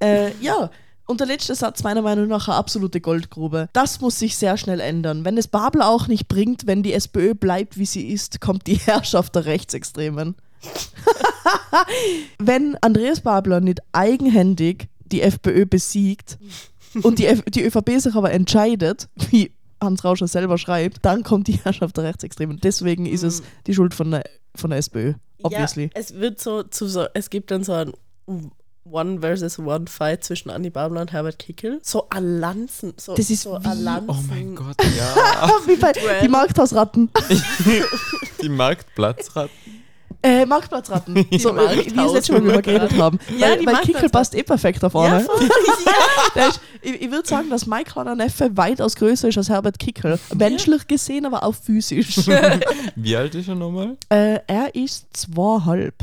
äh, 0.00 0.30
ja. 0.40 0.70
Und 1.08 1.20
der 1.20 1.26
letzte 1.26 1.54
Satz 1.54 1.82
meiner 1.82 2.02
Meinung 2.02 2.28
nach 2.28 2.48
eine 2.48 2.58
absolute 2.58 3.00
Goldgrube. 3.00 3.70
Das 3.72 4.02
muss 4.02 4.18
sich 4.18 4.36
sehr 4.36 4.58
schnell 4.58 4.78
ändern. 4.78 5.24
Wenn 5.24 5.38
es 5.38 5.48
Babel 5.48 5.80
auch 5.80 6.06
nicht 6.06 6.28
bringt, 6.28 6.66
wenn 6.66 6.82
die 6.82 6.92
SPÖ 6.92 7.34
bleibt, 7.34 7.78
wie 7.78 7.86
sie 7.86 8.08
ist, 8.08 8.42
kommt 8.42 8.66
die 8.66 8.74
Herrschaft 8.76 9.34
der 9.34 9.46
Rechtsextremen. 9.46 10.34
wenn 12.38 12.76
Andreas 12.82 13.20
Babler 13.20 13.60
nicht 13.60 13.80
eigenhändig 13.92 14.88
die 15.06 15.22
FPÖ 15.22 15.64
besiegt 15.64 16.36
und 17.02 17.18
die, 17.18 17.26
F 17.26 17.42
die 17.42 17.64
ÖVP 17.64 18.00
sich 18.00 18.14
aber 18.14 18.32
entscheidet, 18.32 19.08
wie 19.30 19.52
Hans 19.80 20.04
Rauscher 20.04 20.28
selber 20.28 20.58
schreibt, 20.58 21.06
dann 21.06 21.22
kommt 21.22 21.48
die 21.48 21.52
Herrschaft 21.54 21.96
der 21.96 22.04
Rechtsextremen. 22.04 22.60
Deswegen 22.60 23.06
ist 23.06 23.22
es 23.22 23.42
die 23.66 23.72
Schuld 23.72 23.94
von 23.94 24.10
der, 24.10 24.24
von 24.54 24.68
der 24.68 24.78
SPÖ. 24.80 25.14
Obviously. 25.42 25.84
Ja, 25.84 25.90
es 25.94 26.14
wird 26.16 26.38
so 26.38 26.64
zu 26.64 26.86
so, 26.86 27.06
es 27.14 27.30
gibt 27.30 27.50
dann 27.50 27.64
so 27.64 27.72
ein 27.72 27.92
One 28.90 29.20
versus 29.20 29.58
One 29.58 29.86
Fight 29.86 30.24
zwischen 30.24 30.50
Anni 30.50 30.70
Babler 30.70 31.00
und 31.02 31.12
Herbert 31.12 31.38
Kickel. 31.38 31.80
So 31.82 32.06
ein 32.10 32.40
Lanzen. 32.40 32.94
So, 32.96 33.14
Das 33.14 33.28
ist 33.30 33.42
so 33.42 33.58
wie- 33.60 33.66
ein 33.66 33.82
Lanzen. 33.82 34.10
Oh 34.10 34.24
mein 34.28 34.54
Gott, 34.54 34.76
ja. 34.96 35.50
Wie 35.66 35.76
bei 35.76 35.92
Duell. 35.92 36.20
die 36.22 36.28
Markthausratten. 36.28 37.10
Die 38.42 38.48
Marktplatzratten. 38.48 39.50
Äh, 40.22 40.46
Marktplatzratten. 40.46 41.14
Die 41.30 41.38
so, 41.38 41.56
äh, 41.56 41.86
wie 41.86 41.92
das 41.94 42.12
letzte 42.12 42.32
Mal 42.32 42.40
drüber 42.40 42.62
geredet 42.62 42.96
haben. 42.98 43.20
Ja, 43.38 43.50
weil 43.50 43.58
die 43.60 43.66
weil 43.66 43.76
Kickel 43.82 44.08
passt 44.08 44.34
eh 44.34 44.42
perfekt 44.42 44.82
da 44.82 44.88
Ja, 44.92 45.20
ja. 46.34 46.48
Ich 46.82 47.02
ich 47.02 47.10
würde 47.10 47.28
sagen, 47.28 47.50
dass 47.50 47.66
mein 47.66 47.84
kleiner 47.84 48.16
Neffe 48.16 48.56
weitaus 48.56 48.96
größer 48.96 49.28
ist 49.28 49.38
als 49.38 49.48
Herbert 49.48 49.78
Kickel. 49.78 50.18
Menschlich 50.34 50.86
gesehen, 50.88 51.24
aber 51.26 51.44
auch 51.44 51.54
physisch. 51.54 52.26
Wie 52.96 53.16
alt 53.16 53.34
ist 53.36 53.46
er 53.48 53.54
nochmal? 53.54 53.96
äh, 54.08 54.40
er 54.48 54.74
ist 54.74 55.06
zweieinhalb. 55.16 55.94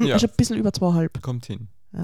Ja, 0.00 0.16
Ist 0.16 0.24
ein 0.24 0.30
bisschen 0.36 0.56
über 0.58 0.72
zweieinhalb. 0.72 1.22
kommt 1.22 1.46
hin. 1.46 1.68
Ja. 1.92 2.02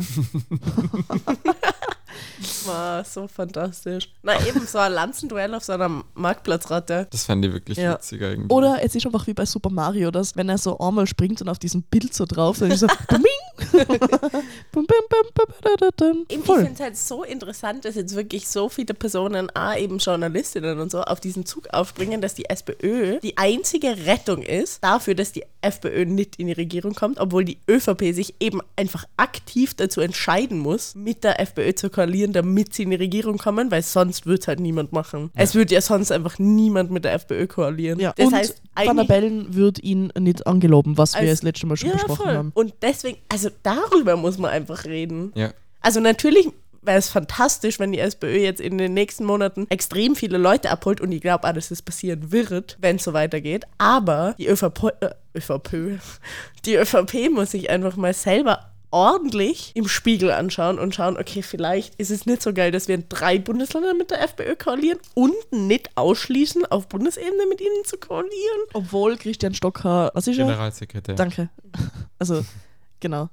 War 2.67 3.05
so 3.05 3.27
fantastisch. 3.29 4.09
Na, 4.23 4.33
eben 4.47 4.67
so 4.67 4.79
ein 4.79 4.93
Lanzenduell 4.93 5.55
auf 5.55 5.65
so 5.65 5.73
einer 5.73 6.03
Marktplatzratte. 6.15 7.09
Das 7.11 7.25
fand 7.25 7.45
ich 7.45 7.53
wirklich 7.53 7.79
Ja. 7.79 7.95
witzig 7.95 8.23
eigentlich. 8.23 8.51
Oder 8.51 8.79
es 8.83 8.95
ist 8.95 9.07
einfach 9.07 9.27
wie 9.27 9.35
bei 9.35 9.47
Super 9.47 9.71
Mario, 9.71 10.11
dass 10.11 10.37
wenn 10.37 10.49
er 10.49 10.59
so 10.59 10.79
einmal 10.79 11.07
springt 11.07 11.41
und 11.43 11.49
auf 11.49 11.59
diesem 11.59 11.83
Bild 11.83 12.15
so 12.15 12.25
drauf, 12.27 12.59
dann 12.59 12.71
ist 12.71 12.81
so. 12.81 12.87
Bum, 14.73 14.87
bum, 14.87 14.87
bum, 14.87 15.27
bum, 15.35 15.55
da, 15.63 15.71
da, 15.79 15.89
da. 15.97 16.13
Ich 16.29 16.39
Voll. 16.39 16.59
finde 16.59 16.75
es 16.75 16.81
halt 16.81 16.97
so 16.97 17.25
interessant, 17.25 17.85
dass 17.85 17.97
jetzt 17.97 18.15
wirklich 18.15 18.49
so 18.49 18.69
viele 18.69 18.95
Personen, 18.95 19.51
A, 19.57 19.77
eben 19.77 19.99
Journalistinnen 19.99 20.79
und 20.79 20.91
so, 20.91 21.03
auf 21.03 21.21
diesen 21.21 21.45
Zug 21.45 21.69
aufspringen, 21.73 22.21
dass 22.21 22.35
die 22.35 22.49
SPÖ 22.49 23.19
die 23.21 23.37
einzige 23.37 24.07
Rettung 24.07 24.43
ist 24.43 24.83
dafür, 24.85 25.15
dass 25.15 25.33
die 25.33 25.45
FPÖ 25.61 26.05
nicht 26.05 26.37
in 26.37 26.47
die 26.47 26.53
Regierung 26.53 26.95
kommt, 26.95 27.19
obwohl 27.19 27.45
die 27.45 27.59
ÖVP 27.69 28.15
sich 28.15 28.35
eben 28.41 28.61
einfach 28.77 29.05
aktiv 29.17 29.75
dazu 29.75 30.01
entscheiden 30.01 30.59
muss, 30.61 30.95
mit 30.95 31.25
der 31.25 31.41
FPÖ 31.41 31.75
zu 31.75 31.91
koalieren, 31.91 32.28
damit 32.33 32.75
sie 32.75 32.85
in 32.85 32.91
die 32.91 32.97
Regierung 32.97 33.39
kommen, 33.39 33.71
weil 33.71 33.83
sonst 33.83 34.27
wird 34.27 34.41
es 34.43 34.49
halt 34.49 34.61
niemand 34.61 34.93
machen. 34.93 35.31
Es 35.35 35.55
wird 35.55 35.71
ja 35.71 35.81
sonst 35.81 36.11
einfach 36.13 36.39
niemand 36.39 36.91
mit 36.91 37.05
der 37.05 37.13
FPÖ 37.15 37.47
koalieren. 37.47 37.99
Ja. 38.01 38.13
Das 38.17 38.27
und 38.27 38.35
heißt, 38.35 38.63
Van 38.77 39.07
Bellen 39.07 39.55
wird 39.55 39.83
ihn 39.83 40.13
nicht 40.19 40.47
angeloben, 40.47 40.97
was 40.99 41.15
wir 41.15 41.21
Als- 41.23 41.31
das 41.31 41.43
letzte 41.43 41.67
Mal 41.67 41.77
schon 41.77 41.91
ja, 41.91 41.95
besprochen 41.97 42.17
voll. 42.25 42.35
haben. 42.35 42.51
Und 42.55 42.75
deswegen, 42.83 43.19
also 43.29 43.49
darüber 43.63 44.17
muss 44.17 44.39
man 44.39 44.51
einfach 44.51 44.85
reden. 44.85 45.33
ja. 45.35 45.53
Also 45.81 46.01
natürlich 46.01 46.49
wäre 46.83 46.99
es 46.99 47.09
fantastisch, 47.09 47.79
wenn 47.79 47.93
die 47.93 47.99
SPÖ 48.01 48.39
jetzt 48.39 48.61
in 48.61 48.79
den 48.79 48.95
nächsten 48.95 49.25
Monaten 49.25 49.67
extrem 49.69 50.17
viele 50.17 50.39
Leute 50.39 50.71
abholt 50.71 51.01
und 51.01 51.13
ich 51.13 51.21
glaube 51.21 51.47
auch, 51.47 51.53
dass 51.53 51.69
das 51.69 51.83
passieren 51.83 52.33
wird, 52.33 52.77
wenn 52.81 52.97
es 52.97 53.05
so 53.05 53.13
weitergeht. 53.13 53.65
Aber 53.79 54.35
die 54.39 54.49
ÖVP, 54.49 54.93
äh, 55.01 55.11
ÖVP, 55.37 55.99
die 56.65 56.75
ÖVP 56.77 57.31
muss 57.33 57.53
sich 57.53 57.71
einfach 57.71 57.97
mal 57.97 58.13
selber 58.15 58.68
ordentlich 58.91 59.73
im 59.75 59.87
Spiegel 59.89 60.31
anschauen 60.33 60.79
und 60.79 60.95
schauen, 60.95 61.17
okay, 61.17 61.43
vielleicht 61.43 61.95
ist 61.97 62.11
es 62.11 62.27
nicht 62.27 62.43
so 62.43 62.53
geil, 62.53 62.71
dass 62.71 62.89
wir 62.89 62.95
in 62.95 63.05
drei 63.09 63.39
Bundesländern 63.39 63.97
mit 63.99 64.11
der 64.11 64.23
FPÖ 64.23 64.57
koalieren 64.57 64.99
und 65.15 65.35
nicht 65.53 65.91
ausschließen, 65.97 66.65
auf 66.67 66.89
Bundesebene 66.89 67.47
mit 67.49 67.61
ihnen 67.61 67.85
zu 67.85 67.99
koalieren. 67.99 68.33
Obwohl 68.73 69.17
Christian 69.17 69.55
Stocker, 69.55 70.11
was 70.15 70.27
ist 70.27 70.39
er? 70.39 70.47
Generalsekretär. 70.47 71.15
Danke. 71.15 71.49
Also, 72.21 72.45
genau. 72.99 73.29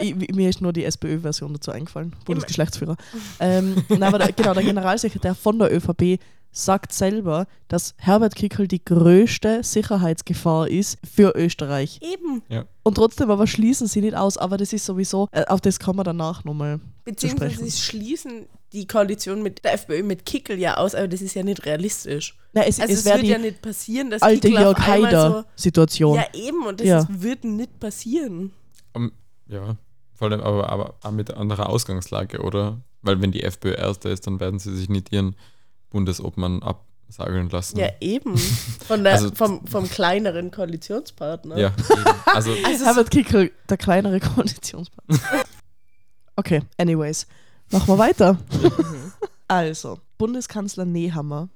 Ich- 0.00 0.14
mir 0.34 0.50
ist 0.50 0.60
nur 0.60 0.72
die 0.74 0.84
SPÖ-Version 0.84 1.54
dazu 1.54 1.70
eingefallen, 1.70 2.14
Bundesgeschlechtsführer. 2.26 2.96
Ähm, 3.40 3.82
nein, 3.88 4.02
aber 4.02 4.18
der, 4.18 4.32
genau, 4.32 4.52
der 4.52 4.64
Generalsekretär 4.64 5.34
von 5.34 5.58
der 5.58 5.72
ÖVP 5.74 6.18
sagt 6.56 6.92
selber, 6.92 7.46
dass 7.68 7.94
Herbert 7.98 8.34
Kickel 8.34 8.66
die 8.68 8.84
größte 8.84 9.62
Sicherheitsgefahr 9.62 10.68
ist 10.68 10.98
für 11.04 11.34
Österreich. 11.36 12.00
Eben. 12.02 12.42
Und 12.82 12.94
trotzdem 12.94 13.30
aber 13.30 13.46
schließen 13.46 13.86
sie 13.86 14.00
nicht 14.00 14.16
aus, 14.16 14.38
aber 14.38 14.56
das 14.56 14.72
ist 14.72 14.84
sowieso, 14.84 15.28
äh, 15.32 15.44
auf 15.46 15.60
das 15.60 15.78
kommen 15.80 15.98
wir 15.98 16.04
danach 16.04 16.44
nochmal. 16.44 16.80
Beziehungsweise 17.04 17.64
sie 17.64 17.70
schließen 17.70 18.46
die 18.72 18.86
Koalition 18.86 19.42
mit 19.42 19.64
der 19.64 19.74
FPÖ 19.74 20.02
mit 20.02 20.26
Kickel 20.26 20.58
ja 20.58 20.76
aus, 20.76 20.94
aber 20.94 21.08
das 21.08 21.22
ist 21.22 21.34
ja 21.34 21.42
nicht 21.42 21.64
realistisch. 21.66 22.36
Na, 22.52 22.62
es, 22.62 22.80
Also 22.80 22.92
es 22.92 23.00
es, 23.00 23.04
wird 23.04 23.22
ja 23.22 23.38
nicht 23.38 23.62
passieren, 23.62 24.10
dass 24.10 24.22
alte 24.22 24.48
Kickel 24.48 24.62
Jörg 24.62 24.78
auf 24.78 24.88
einmal 24.88 25.10
so, 25.10 25.16
Haider-Situation. 25.18 26.16
Ja, 26.16 26.26
eben, 26.34 26.66
und 26.66 26.80
das 26.80 26.86
Ja. 26.86 26.98
ist, 27.00 27.22
wird 27.22 27.44
nicht 27.44 27.78
passieren. 27.78 28.52
Um, 28.92 29.12
ja, 29.46 29.76
vor 30.14 30.30
allem 30.30 30.40
aber, 30.40 30.68
aber 30.70 30.94
auch 31.02 31.10
mit 31.10 31.30
anderer 31.32 31.68
Ausgangslage, 31.68 32.40
oder? 32.40 32.80
Weil 33.02 33.20
wenn 33.20 33.30
die 33.30 33.42
FPÖ 33.44 33.72
Erste 33.74 34.08
ist, 34.08 34.26
dann 34.26 34.40
werden 34.40 34.58
sie 34.58 34.74
sich 34.76 34.88
nicht 34.88 35.12
ihren 35.12 35.36
Bundesobmann 35.96 36.62
absageln 36.62 37.48
lassen. 37.48 37.78
Ja, 37.78 37.88
eben. 38.00 38.36
Von 38.86 39.02
der, 39.02 39.14
Also- 39.14 39.34
vom, 39.34 39.66
vom 39.66 39.88
kleineren 39.88 40.50
Koalitionspartner. 40.50 41.56
Ja, 41.56 41.68
eben. 41.90 42.04
also 42.26 42.52
Also 42.64 42.84
Herbert 42.84 43.10
Kickel, 43.10 43.50
der 43.70 43.78
kleinere 43.78 44.20
Koalitionspartner. 44.20 45.18
okay, 46.36 46.60
anyways. 46.76 47.26
Machen 47.72 47.88
wir 47.88 47.98
weiter. 47.98 48.38
also, 49.48 49.98
Bundeskanzler 50.18 50.84
Nehammer 50.84 51.48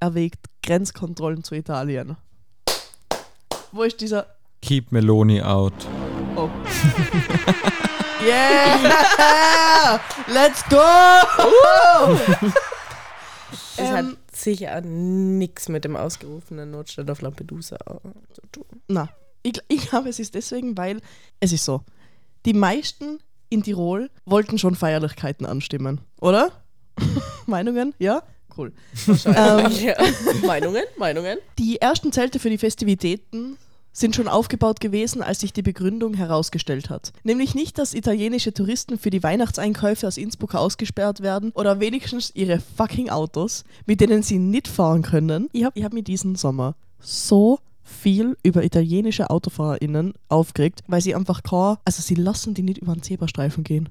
erwägt 0.00 0.46
Grenzkontrollen 0.62 1.42
zu 1.44 1.54
Italien. 1.56 2.16
Wo 3.72 3.82
ist 3.82 4.00
dieser. 4.00 4.26
keep 4.62 4.92
Meloni 4.92 5.42
out. 5.42 5.74
Oh. 6.36 6.48
yeah! 8.24 10.00
Let's 10.28 10.62
go! 10.70 10.78
Das 13.78 13.88
hat 13.90 14.04
Ähm, 14.04 14.16
sicher 14.32 14.80
nichts 14.80 15.68
mit 15.68 15.84
dem 15.84 15.96
ausgerufenen 15.96 16.70
Notstand 16.70 17.10
auf 17.10 17.20
Lampedusa 17.20 17.78
zu 18.32 18.42
tun. 18.52 18.64
Na, 18.88 19.08
ich, 19.42 19.60
ich 19.68 19.88
glaube, 19.88 20.08
es 20.08 20.18
ist 20.18 20.34
deswegen, 20.34 20.76
weil 20.76 21.00
es 21.40 21.52
ist 21.52 21.64
so. 21.64 21.82
Die 22.44 22.52
meisten 22.52 23.18
in 23.48 23.62
Tirol 23.62 24.10
wollten 24.26 24.58
schon 24.58 24.74
Feierlichkeiten 24.74 25.46
anstimmen, 25.46 26.00
oder? 26.20 26.50
Meinungen? 27.46 27.94
Ja? 27.98 28.22
Cool. 28.56 28.72
Ähm. 29.24 29.72
Meinungen? 30.46 30.82
Meinungen? 30.96 31.38
Die 31.58 31.80
ersten 31.80 32.12
Zelte 32.12 32.38
für 32.38 32.50
die 32.50 32.58
Festivitäten 32.58 33.56
sind 33.92 34.14
schon 34.14 34.28
aufgebaut 34.28 34.80
gewesen, 34.80 35.22
als 35.22 35.40
sich 35.40 35.52
die 35.52 35.62
Begründung 35.62 36.14
herausgestellt 36.14 36.90
hat. 36.90 37.12
Nämlich 37.24 37.54
nicht, 37.54 37.78
dass 37.78 37.94
italienische 37.94 38.54
Touristen 38.54 38.98
für 38.98 39.10
die 39.10 39.22
Weihnachtseinkäufe 39.22 40.06
aus 40.06 40.16
Innsbruck 40.16 40.54
ausgesperrt 40.54 41.20
werden 41.20 41.50
oder 41.54 41.80
wenigstens 41.80 42.30
ihre 42.34 42.60
fucking 42.76 43.10
Autos, 43.10 43.64
mit 43.86 44.00
denen 44.00 44.22
sie 44.22 44.38
nicht 44.38 44.68
fahren 44.68 45.02
können. 45.02 45.48
Ich 45.52 45.64
habe 45.64 45.82
hab 45.82 45.92
mir 45.92 46.02
diesen 46.02 46.36
Sommer 46.36 46.74
so 47.00 47.58
viel 47.88 48.36
über 48.42 48.62
italienische 48.62 49.30
AutofahrerInnen 49.30 50.14
aufgeregt, 50.28 50.82
weil 50.86 51.00
sie 51.00 51.14
einfach 51.14 51.42
kein, 51.42 51.76
also 51.84 52.02
sie 52.02 52.14
lassen 52.14 52.54
die 52.54 52.62
nicht 52.62 52.78
über 52.78 52.92
den 52.92 53.02
Zebrastreifen 53.02 53.64
gehen. 53.64 53.88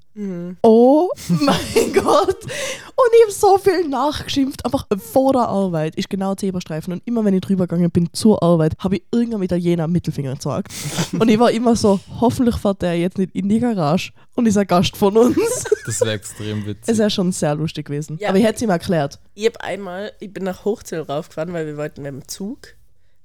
Oh 0.61 1.09
mein 1.27 1.93
Gott! 1.93 2.43
Und 2.43 3.11
ich 3.13 3.23
habe 3.23 3.31
so 3.31 3.57
viel 3.57 3.87
nachgeschimpft, 3.87 4.65
einfach 4.65 4.87
vor 4.97 5.33
der 5.33 5.47
Arbeit 5.47 5.95
ist 5.95 6.09
genau 6.09 6.31
ein 6.31 6.37
Zebrastreifen 6.37 6.93
und 6.93 7.01
immer 7.05 7.23
wenn 7.25 7.33
ich 7.33 7.41
drüber 7.41 7.67
gegangen 7.67 7.91
bin 7.91 8.09
zur 8.13 8.41
Arbeit, 8.41 8.73
habe 8.79 8.97
ich 8.97 9.03
irgendeinem 9.11 9.43
Italiener 9.43 9.83
einen 9.83 9.93
Mittelfinger 9.93 10.33
gezeigt. 10.33 10.71
und 11.19 11.29
ich 11.29 11.39
war 11.39 11.51
immer 11.51 11.75
so, 11.75 11.99
hoffentlich 12.19 12.55
fährt 12.55 12.81
der 12.81 12.97
jetzt 12.97 13.17
nicht 13.17 13.35
in 13.35 13.49
die 13.49 13.59
Garage 13.59 14.11
und 14.35 14.45
ist 14.45 14.57
ein 14.57 14.67
Gast 14.67 14.95
von 14.95 15.17
uns. 15.17 15.65
Das 15.85 16.01
wäre 16.01 16.13
extrem 16.13 16.65
witzig. 16.65 16.87
Es 16.87 16.97
wäre 16.97 17.09
schon 17.09 17.31
sehr 17.31 17.55
lustig 17.55 17.87
gewesen. 17.87 18.17
Ja. 18.19 18.29
Aber 18.29 18.37
ich 18.37 18.43
hätte 18.43 18.57
es 18.57 18.61
ihm 18.61 18.69
erklärt. 18.69 19.19
Ich 19.33 19.45
habe 19.45 19.61
einmal, 19.61 20.11
ich 20.19 20.33
bin 20.33 20.43
nach 20.43 20.65
Hochzell 20.65 21.01
raufgefahren, 21.01 21.53
weil 21.53 21.65
wir 21.65 21.77
wollten 21.77 22.01
mit 22.01 22.11
dem 22.11 22.27
Zug 22.27 22.75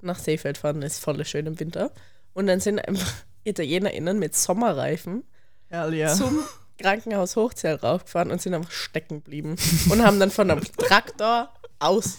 nach 0.03 0.19
Seefeld 0.19 0.59
fahren, 0.59 0.83
ist 0.83 0.99
voll 0.99 1.25
schön 1.25 1.47
im 1.47 1.59
Winter. 1.59 1.91
Und 2.35 2.47
dann 2.47 2.61
sind 2.61 2.79
einfach 2.79 3.13
ItalienerInnen 3.45 4.19
mit 4.19 4.35
Sommerreifen 4.35 5.25
yeah. 5.73 6.15
zum 6.15 6.45
Krankenhaus 6.79 7.37
Hochzell 7.37 7.77
raufgefahren 7.77 8.31
und 8.31 8.41
sind 8.41 8.55
einfach 8.55 8.71
stecken 8.71 9.23
geblieben. 9.23 9.57
Und 9.91 10.05
haben 10.05 10.21
dann 10.21 10.31
von 10.31 10.51
einem 10.51 10.63
Traktor 10.77 11.53
aus, 11.79 12.19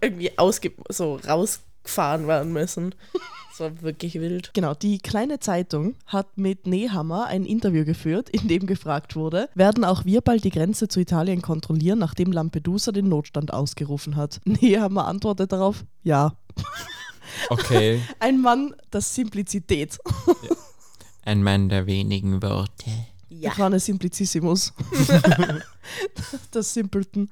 irgendwie 0.00 0.36
ausge, 0.38 0.72
so 0.88 1.16
rausgefahren 1.16 2.26
werden 2.26 2.52
müssen. 2.52 2.94
Das 3.56 3.72
war 3.72 3.80
wirklich 3.80 4.16
wild. 4.20 4.50
Genau, 4.52 4.74
die 4.74 4.98
kleine 4.98 5.40
Zeitung 5.40 5.94
hat 6.04 6.36
mit 6.36 6.66
Nehammer 6.66 7.24
ein 7.24 7.46
Interview 7.46 7.86
geführt, 7.86 8.28
in 8.28 8.48
dem 8.48 8.66
gefragt 8.66 9.16
wurde, 9.16 9.48
werden 9.54 9.82
auch 9.82 10.04
wir 10.04 10.20
bald 10.20 10.44
die 10.44 10.50
Grenze 10.50 10.88
zu 10.88 11.00
Italien 11.00 11.40
kontrollieren, 11.40 11.98
nachdem 11.98 12.32
Lampedusa 12.32 12.92
den 12.92 13.08
Notstand 13.08 13.54
ausgerufen 13.54 14.16
hat. 14.16 14.42
Nehammer 14.44 15.06
antwortet 15.06 15.52
darauf, 15.52 15.86
ja. 16.02 16.36
Okay, 17.48 18.02
Ein 18.20 18.40
Mann 18.42 18.74
der 18.92 19.00
Simplizität. 19.00 19.98
ein 21.24 21.42
Mann 21.42 21.70
der 21.70 21.86
wenigen 21.86 22.42
Worte. 22.42 22.90
Ja. 23.30 23.52
Ich 23.52 23.58
war 23.58 23.66
eine 23.66 23.80
Simplicissimus. 23.80 24.74
das 26.50 26.74
Simpleton. 26.74 27.30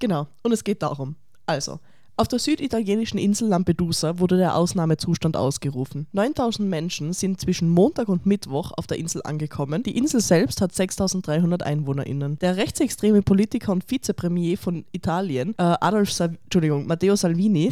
genau, 0.00 0.28
und 0.42 0.52
es 0.52 0.62
geht 0.62 0.82
darum. 0.82 1.16
Also, 1.46 1.80
auf 2.16 2.28
der 2.28 2.38
süditalienischen 2.38 3.18
Insel 3.18 3.48
Lampedusa 3.48 4.18
wurde 4.18 4.36
der 4.36 4.54
Ausnahmezustand 4.56 5.36
ausgerufen. 5.36 6.06
9000 6.12 6.68
Menschen 6.68 7.14
sind 7.14 7.40
zwischen 7.40 7.70
Montag 7.70 8.08
und 8.08 8.26
Mittwoch 8.26 8.72
auf 8.76 8.86
der 8.86 8.98
Insel 8.98 9.22
angekommen. 9.24 9.82
Die 9.82 9.96
Insel 9.96 10.20
selbst 10.20 10.60
hat 10.60 10.74
6300 10.74 11.62
EinwohnerInnen. 11.62 12.38
Der 12.40 12.56
rechtsextreme 12.58 13.22
Politiker 13.22 13.72
und 13.72 13.90
Vizepremier 13.90 14.58
von 14.58 14.84
Italien, 14.92 15.54
äh, 15.56 15.62
Adolf 15.80 16.12
Sav 16.12 16.34
Entschuldigung, 16.44 16.86
Matteo 16.86 17.16
Salvini, 17.16 17.70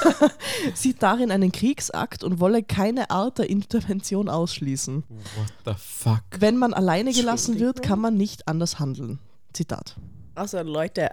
sieht 0.74 1.02
darin 1.02 1.30
einen 1.30 1.52
Kriegsakt 1.52 2.24
und 2.24 2.40
wolle 2.40 2.64
keine 2.64 3.10
Art 3.10 3.38
der 3.38 3.48
Intervention 3.48 4.28
ausschließen. 4.28 5.04
What 5.08 5.52
the 5.64 5.72
fuck? 5.78 6.22
Wenn 6.40 6.56
man 6.56 6.74
alleine 6.74 7.12
gelassen 7.12 7.60
wird, 7.60 7.82
kann 7.82 8.00
man 8.00 8.16
nicht 8.16 8.48
anders 8.48 8.80
handeln. 8.80 9.20
Zitat. 9.52 9.96
Außer 10.34 10.64
Leute 10.64 11.10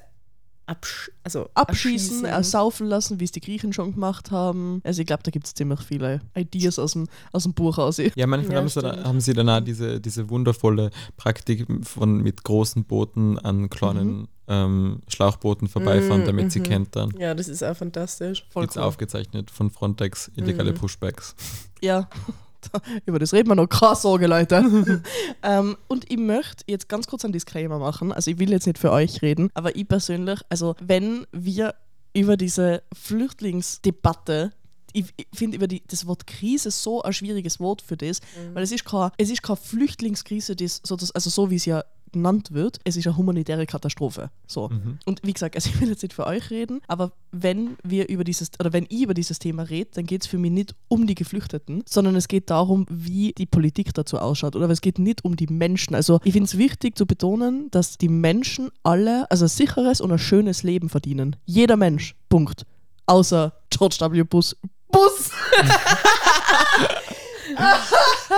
absch 0.68 1.10
also 1.24 1.50
Abschießen, 1.56 1.94
erschießen. 1.94 2.26
ersaufen 2.26 2.88
lassen, 2.88 3.20
wie 3.20 3.24
es 3.24 3.32
die 3.32 3.42
Griechen 3.42 3.74
schon 3.74 3.94
gemacht 3.94 4.32
haben. 4.32 4.82
Also 4.84 5.02
ich 5.02 5.08
glaube, 5.08 5.24
da 5.24 5.32
gibt 5.32 5.48
es 5.48 5.54
ziemlich 5.54 5.80
viele 5.82 6.22
Ideas 6.36 6.78
aus 6.80 6.94
dem, 6.94 7.08
aus 7.32 7.44
dem 7.44 7.54
Buch 7.54 7.78
aus. 7.78 7.98
Ja, 7.98 8.28
manchmal 8.28 8.54
Ja, 8.56 8.60
haben, 8.62 8.68
sie, 8.70 8.80
stimmt. 8.80 9.04
haben 9.06 9.20
sie 9.22 9.34
dann 9.34 9.50
auch 9.50 9.60
diese, 9.62 10.00
diese 10.00 10.30
wundervolle 10.30 10.92
Praktik 11.18 11.66
von 11.84 12.22
mit 12.22 12.44
großen 12.44 12.84
Booten 12.86 13.40
an 13.40 13.70
kleinen 13.70 14.28
ähm, 14.50 15.02
Schlauchbooten 15.10 15.68
vorbeifahren, 15.68 16.24
Mm, 16.24 16.26
damit 16.26 16.52
sie 16.54 16.60
mhm. 16.60 16.64
kentern. 16.64 17.14
Ja, 17.18 17.34
das 17.34 17.48
ist 17.50 17.64
auch 17.64 17.76
fantastisch. 17.76 18.46
Voll 18.50 18.64
Gibt's 18.64 18.78
cool. 18.78 18.84
aufgezeichnet 18.84 19.52
von 19.52 19.70
Frontex, 19.70 20.32
illegale 20.36 20.72
Mhm. 20.72 20.76
Pushbacks. 20.76 21.36
Ja, 21.82 22.08
über 23.06 23.20
das 23.20 23.34
reden 23.34 23.50
wir 23.50 23.56
noch. 23.56 23.68
Keine 23.68 23.96
Sorge, 23.96 24.28
Leute. 24.28 25.02
ähm, 25.44 25.78
und 25.88 26.12
ich 26.12 26.18
möchte 26.18 26.64
jetzt 26.68 26.90
ganz 26.90 27.08
kurz 27.08 27.24
einen 27.24 27.34
Disclaimer 27.34 27.80
machen. 27.80 28.12
Also 28.12 28.32
ich 28.32 28.40
will 28.40 28.52
jetzt 28.52 28.68
nicht 28.68 28.78
für 28.78 28.92
euch 28.92 29.22
reden, 29.22 29.50
aber 29.54 29.76
ich 29.76 29.88
persönlich, 29.88 30.40
also 30.50 30.76
wenn 30.80 31.26
wir 31.32 31.76
über 32.14 32.38
diese 32.38 32.84
Flüchtlingsdebatte 32.94 34.52
ich, 34.94 35.06
ich 35.16 35.28
finde 35.34 35.58
über 35.58 35.68
die, 35.68 35.84
das 35.88 36.08
Wort 36.08 36.28
Krise 36.28 36.72
so 36.72 37.02
ein 37.02 37.14
schwieriges 37.14 37.60
Wort 37.60 37.82
für 37.82 37.98
das, 37.98 38.20
weil 38.54 38.64
es 38.64 38.72
ist 38.72 38.86
keine, 38.86 39.12
es 39.18 39.30
ist 39.30 39.44
keine 39.44 39.58
Flüchtlingskrise, 39.58 40.56
das, 40.56 40.82
so, 40.84 40.96
das, 40.96 41.12
also 41.12 41.30
so 41.30 41.50
wie 41.50 41.56
es 41.56 41.66
ja 41.66 41.84
genannt 42.12 42.52
wird, 42.52 42.80
es 42.84 42.98
ist 42.98 43.08
eine 43.08 43.18
humanitäre 43.18 43.66
Katastrophe. 43.66 44.30
So. 44.48 44.70
Mhm. 44.70 45.00
Und 45.06 45.22
wie 45.24 45.34
gesagt, 45.34 45.56
also 45.56 45.70
ich 45.70 45.80
will 45.80 45.90
jetzt 45.90 46.02
nicht 46.02 46.14
für 46.14 46.26
euch 46.26 46.50
reden, 46.50 46.82
aber 46.88 47.12
wenn 47.32 47.78
wir 47.84 48.10
über 48.10 48.24
dieses, 48.24 48.52
oder 48.60 48.74
wenn 48.74 48.86
ich 48.90 49.04
über 49.04 49.14
dieses 49.14 49.40
Thema 49.40 49.64
rede, 49.64 49.90
dann 49.94 50.06
geht 50.06 50.24
es 50.24 50.28
für 50.28 50.38
mich 50.38 50.52
nicht 50.52 50.76
um 50.88 51.08
die 51.08 51.16
Geflüchteten, 51.16 51.84
sondern 51.88 52.16
es 52.16 52.28
geht 52.28 52.50
darum, 52.50 52.86
wie 52.90 53.34
die 53.34 53.46
Politik 53.46 53.94
dazu 53.94 54.20
ausschaut. 54.20 54.56
Oder 54.56 54.70
es 54.70 54.82
geht 54.82 55.00
nicht 55.00 55.24
um 55.26 55.36
die 55.36 55.48
Menschen. 55.48 55.96
Also 55.96 56.20
ich 56.24 56.34
finde 56.34 56.46
es 56.46 56.58
wichtig 56.58 56.98
zu 56.98 57.06
betonen, 57.06 57.70
dass 57.72 57.98
die 57.98 58.10
Menschen 58.10 58.70
alle, 58.84 59.30
also 59.30 59.46
ein 59.46 59.50
sicheres 59.50 60.02
und 60.02 60.12
ein 60.12 60.20
schönes 60.20 60.64
Leben 60.64 60.90
verdienen. 60.90 61.36
Jeder 61.46 61.78
Mensch. 61.78 62.16
Punkt. 62.30 62.66
Außer 63.06 63.54
George 63.70 63.98
W. 64.00 64.24
Bush. 64.24 64.56
Bus! 64.98 65.32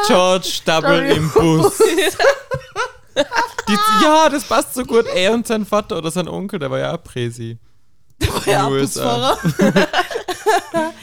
George 0.07 0.59
Double 0.65 1.05
im 1.11 1.29
Bus. 1.31 1.77
Die, 3.67 4.03
ja, 4.03 4.29
das 4.29 4.43
passt 4.45 4.73
so 4.73 4.83
gut. 4.83 5.05
Er 5.13 5.33
und 5.33 5.47
sein 5.47 5.65
Vater 5.65 5.97
oder 5.97 6.11
sein 6.11 6.27
Onkel, 6.27 6.59
der 6.59 6.69
war 6.71 6.79
ja 6.79 6.95
auch 6.95 7.03
Präsi. 7.03 7.57
Ja, 8.45 8.67
In 8.67 8.73
den 8.73 8.81
USA. 8.81 9.37
Busfahrer. 9.41 9.83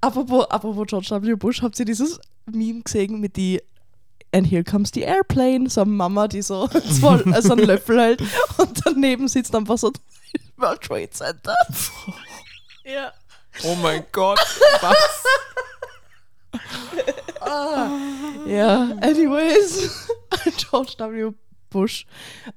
apropos, 0.00 0.50
apropos 0.50 0.86
George 0.86 1.22
W. 1.22 1.34
Bush, 1.34 1.62
habt 1.62 1.78
ihr 1.78 1.84
dieses 1.84 2.20
Meme 2.46 2.82
gesehen 2.82 3.20
mit 3.20 3.36
die 3.36 3.60
And 4.32 4.50
here 4.50 4.64
comes 4.64 4.90
the 4.92 5.02
airplane, 5.02 5.70
so 5.70 5.82
eine 5.82 5.90
Mama, 5.90 6.28
die 6.28 6.42
so, 6.42 6.68
zwei, 7.00 7.22
also 7.32 7.52
einen 7.52 7.66
Löffel 7.66 7.98
hält 8.00 8.22
und 8.58 8.80
daneben 8.84 9.28
sitzt 9.28 9.54
einfach 9.54 9.78
so 9.78 9.92
World 10.56 10.80
Trade 10.82 11.10
Center. 11.10 11.54
ja. 12.84 13.12
Oh 13.64 13.74
mein 13.76 14.04
Gott, 14.12 14.40
was? 14.80 15.24
Ja, 18.46 18.90
anyways. 19.00 19.90
George 20.70 20.94
W. 20.98 21.32
Bush 21.68 22.06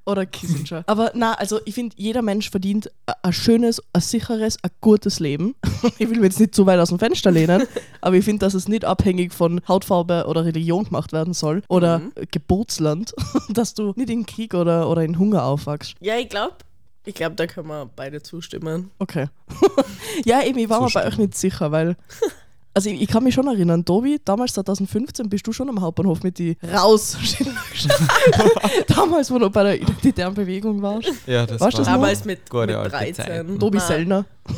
oder 0.05 0.25
Kissinger. 0.25 0.83
Aber 0.85 1.11
na, 1.15 1.33
also 1.33 1.59
ich 1.65 1.73
finde, 1.73 1.95
jeder 1.97 2.21
Mensch 2.21 2.49
verdient 2.51 2.91
a- 3.07 3.13
ein 3.23 3.33
schönes, 3.33 3.81
ein 3.91 4.01
sicheres, 4.01 4.57
ein 4.63 4.69
gutes 4.81 5.19
Leben. 5.19 5.55
Ich 5.97 6.09
will 6.09 6.19
mir 6.19 6.25
jetzt 6.27 6.39
nicht 6.39 6.53
zu 6.53 6.65
weit 6.65 6.79
aus 6.79 6.89
dem 6.89 6.99
Fenster 6.99 7.31
lehnen, 7.31 7.65
aber 8.01 8.15
ich 8.15 8.23
finde, 8.25 8.45
dass 8.45 8.53
es 8.53 8.67
nicht 8.67 8.85
abhängig 8.85 9.33
von 9.33 9.61
Hautfarbe 9.67 10.25
oder 10.27 10.45
Religion 10.45 10.83
gemacht 10.85 11.11
werden 11.11 11.33
soll 11.33 11.63
oder 11.69 11.99
Mhm. 11.99 12.13
Geburtsland, 12.31 13.13
dass 13.49 13.73
du 13.73 13.93
nicht 13.95 14.09
in 14.09 14.25
Krieg 14.25 14.53
oder, 14.53 14.87
oder 14.89 15.03
in 15.03 15.17
Hunger 15.17 15.43
aufwachst. 15.43 15.95
Ja, 16.01 16.17
ich 16.17 16.29
glaube, 16.29 16.55
ich 17.05 17.15
glaube, 17.15 17.35
da 17.35 17.47
können 17.47 17.67
wir 17.67 17.89
beide 17.95 18.21
zustimmen. 18.21 18.91
Okay. 18.99 19.27
ja, 20.25 20.43
eben, 20.43 20.59
ich 20.59 20.69
war 20.69 20.81
mir 20.81 20.89
bei 20.91 21.07
euch 21.07 21.17
nicht 21.17 21.35
sicher, 21.35 21.71
weil. 21.71 21.95
Also 22.71 22.89
ich, 22.91 23.01
ich 23.01 23.07
kann 23.07 23.23
mich 23.23 23.33
schon 23.33 23.47
erinnern, 23.47 23.83
Tobi, 23.83 24.21
damals 24.23 24.53
2015 24.53 25.27
bist 25.27 25.45
du 25.47 25.51
schon 25.51 25.67
am 25.69 25.81
Hauptbahnhof 25.81 26.21
mit 26.21 26.37
die 26.37 26.55
raus. 26.71 27.17
damals, 28.87 29.31
wo 29.31 29.39
du 29.39 29.49
bei 29.49 29.63
der 29.63 29.81
identitären 29.81 30.33
Bewegung 30.35 30.81
warst. 30.81 31.11
Ja, 31.25 31.47
das 31.47 31.59
Warst 31.59 31.77
war. 31.77 31.85
das 31.85 31.87
noch? 31.87 31.93
Damals 31.95 32.25
mit, 32.25 32.49
Gute 32.49 32.67
mit 32.67 32.75
alte 32.75 32.89
13. 32.91 33.15
Zeiten. 33.15 33.59
Tobi 33.59 33.79
Sellner. 33.79 34.25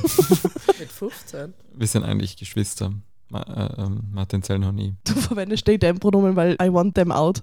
Mit 0.79 0.91
15. 0.91 1.53
Wir 1.73 1.87
sind 1.87 2.03
eigentlich 2.03 2.35
Geschwister. 2.35 2.91
Ma 3.29 3.41
äh, 3.43 3.81
ähm, 3.81 4.01
Martin 4.11 4.43
Zell 4.43 4.59
noch 4.59 4.71
nie. 4.73 4.93
Du 5.05 5.13
verwendest 5.13 5.65
they 5.65 5.79
them 5.79 5.97
Pronomen, 5.97 6.35
weil 6.35 6.57
I 6.61 6.71
want 6.71 6.95
them 6.95 7.11
out. 7.11 7.41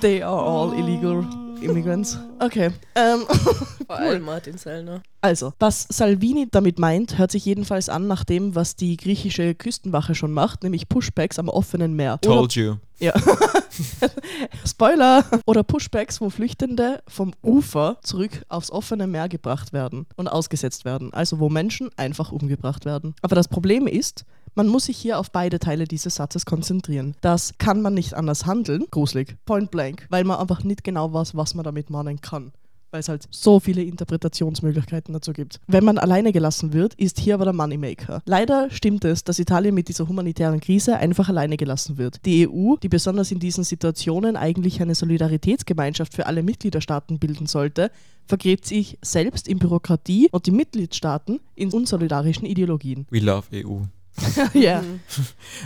They 0.00 0.22
are 0.22 0.40
all 0.40 0.72
illegal 0.78 1.24
immigrants. 1.60 2.18
Okay. 2.38 2.70
Ähm, 2.94 3.20
Vor 3.86 3.96
allem 3.96 4.22
Martin 4.22 4.58
Sellner. 4.58 5.02
also, 5.20 5.52
was 5.58 5.86
Salvini 5.90 6.46
damit 6.50 6.78
meint, 6.78 7.18
hört 7.18 7.32
sich 7.32 7.44
jedenfalls 7.44 7.88
an 7.88 8.06
nach 8.06 8.22
dem, 8.22 8.54
was 8.54 8.76
die 8.76 8.96
griechische 8.96 9.54
Küstenwache 9.54 10.14
schon 10.14 10.32
macht, 10.32 10.62
nämlich 10.62 10.88
Pushbacks 10.88 11.38
am 11.38 11.48
offenen 11.48 11.96
Meer. 11.96 12.14
Oder 12.14 12.20
Told 12.20 12.54
you. 12.54 12.76
Ja. 13.00 13.12
Spoiler! 14.66 15.24
Oder 15.46 15.62
Pushbacks, 15.62 16.20
wo 16.20 16.30
Flüchtende 16.30 17.02
vom 17.06 17.32
Ufer 17.42 17.98
zurück 18.02 18.42
aufs 18.48 18.70
offene 18.70 19.06
Meer 19.06 19.28
gebracht 19.28 19.72
werden 19.72 20.06
und 20.16 20.28
ausgesetzt 20.28 20.84
werden. 20.84 21.12
Also 21.12 21.38
wo 21.38 21.48
Menschen 21.48 21.90
einfach 21.96 22.32
umgebracht 22.32 22.84
werden. 22.84 23.14
Aber 23.22 23.36
das 23.36 23.48
Problem 23.48 23.86
ist, 23.86 24.24
man 24.54 24.66
muss 24.68 24.86
sich 24.86 24.96
hier 24.96 25.18
auf 25.18 25.30
beide 25.30 25.58
Teile 25.58 25.84
dieses 25.84 26.16
Satzes 26.16 26.46
konzentrieren. 26.46 27.14
Das 27.20 27.54
kann 27.58 27.82
man 27.82 27.94
nicht 27.94 28.14
anders 28.14 28.46
handeln, 28.46 28.84
gruselig, 28.90 29.36
point 29.44 29.70
blank, 29.70 30.06
weil 30.10 30.24
man 30.24 30.38
einfach 30.38 30.64
nicht 30.64 30.84
genau 30.84 31.12
weiß, 31.12 31.36
was 31.36 31.54
man 31.54 31.64
damit 31.64 31.90
meinen 31.90 32.20
kann. 32.20 32.52
weil 32.90 33.00
es 33.00 33.08
halt 33.10 33.28
so 33.30 33.60
viele 33.60 33.82
Interpretationsmöglichkeiten 33.82 35.12
dazu 35.12 35.32
gibt. 35.32 35.60
Wenn 35.66 35.84
man 35.84 35.98
alleine 35.98 36.32
gelassen 36.32 36.72
wird, 36.72 36.94
ist 36.94 37.18
hier 37.20 37.34
aber 37.34 37.44
der 37.44 37.52
Moneymaker. 37.52 38.22
Leider 38.24 38.70
stimmt 38.70 39.04
es, 39.04 39.24
dass 39.24 39.38
Italien 39.38 39.74
mit 39.74 39.88
dieser 39.88 40.08
humanitären 40.08 40.60
Krise 40.60 40.96
einfach 40.96 41.28
alleine 41.28 41.56
gelassen 41.56 41.98
wird. 41.98 42.24
Die 42.24 42.48
EU, 42.48 42.76
die 42.76 42.88
besonders 42.88 43.30
in 43.30 43.40
diesen 43.40 43.64
Situationen 43.64 44.36
eigentlich 44.36 44.80
eine 44.80 44.94
Solidaritätsgemeinschaft 44.94 46.14
für 46.14 46.26
alle 46.26 46.42
Mitgliederstaaten 46.42 47.18
bilden 47.18 47.46
sollte, 47.46 47.90
vergräbt 48.26 48.66
sich 48.66 48.98
selbst 49.02 49.48
in 49.48 49.58
Bürokratie 49.58 50.28
und 50.32 50.46
die 50.46 50.50
Mitgliedstaaten 50.50 51.40
in 51.54 51.70
unsolidarischen 51.70 52.46
Ideologien. 52.46 53.06
We 53.10 53.20
love 53.20 53.48
EU. 53.52 53.82
Ja. 54.54 54.82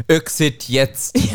Exit 0.07 0.69
jetzt. 0.69 1.19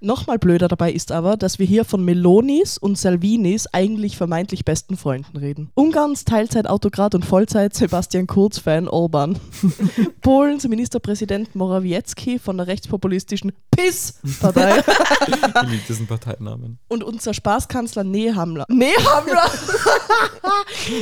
Nochmal 0.00 0.38
blöder 0.38 0.68
dabei 0.68 0.92
ist 0.92 1.10
aber, 1.10 1.36
dass 1.36 1.58
wir 1.58 1.66
hier 1.66 1.84
von 1.84 2.04
Melonis 2.04 2.78
und 2.78 2.96
Salvinis 2.96 3.66
eigentlich 3.72 4.16
vermeintlich 4.16 4.64
besten 4.64 4.96
Freunden 4.96 5.36
reden. 5.36 5.72
Ungarns 5.74 6.24
Teilzeitautokrat 6.24 7.16
und 7.16 7.24
Vollzeit 7.24 7.74
Sebastian 7.74 8.28
Kurz-Fan 8.28 8.86
Orban. 8.86 9.40
Polens 10.20 10.68
Ministerpräsident 10.68 11.56
Morawiecki 11.56 12.38
von 12.38 12.58
der 12.58 12.68
rechtspopulistischen 12.68 13.50
PIS-Partei. 13.72 14.84
Ich 15.26 15.34
liebe 15.68 15.82
diesen 15.88 16.06
Parteinamen. 16.06 16.78
und 16.86 17.02
unser 17.02 17.34
Spaßkanzler 17.34 18.04
Nehammer. 18.04 18.66
Nehammer! 18.68 19.50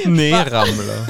Nee, 0.06 0.32
Rammler. 0.34 1.06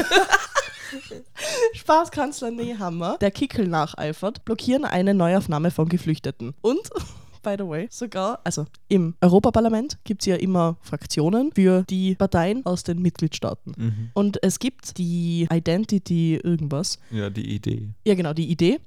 Spaßkanzler 1.74 2.50
Nehammer, 2.50 3.18
der 3.20 3.30
Kickel 3.30 3.68
nacheifert, 3.68 4.44
blockieren 4.44 4.84
eine 4.84 5.14
Neuaufnahme 5.14 5.70
von 5.70 5.88
Geflüchteten. 5.88 6.54
Und, 6.60 6.80
by 7.42 7.54
the 7.58 7.66
way, 7.66 7.88
sogar, 7.90 8.40
also 8.44 8.66
im 8.88 9.14
Europaparlament 9.20 9.98
gibt 10.04 10.22
es 10.22 10.26
ja 10.26 10.36
immer 10.36 10.76
Fraktionen 10.80 11.52
für 11.54 11.84
die 11.88 12.14
Parteien 12.14 12.64
aus 12.66 12.82
den 12.82 13.00
Mitgliedstaaten. 13.00 13.74
Mhm. 13.76 14.10
Und 14.14 14.42
es 14.42 14.58
gibt 14.58 14.98
die 14.98 15.48
Identity 15.52 16.36
irgendwas. 16.36 16.98
Ja, 17.10 17.30
die 17.30 17.54
Idee. 17.54 17.90
Ja, 18.04 18.14
genau, 18.14 18.32
die 18.32 18.50
Idee. 18.50 18.80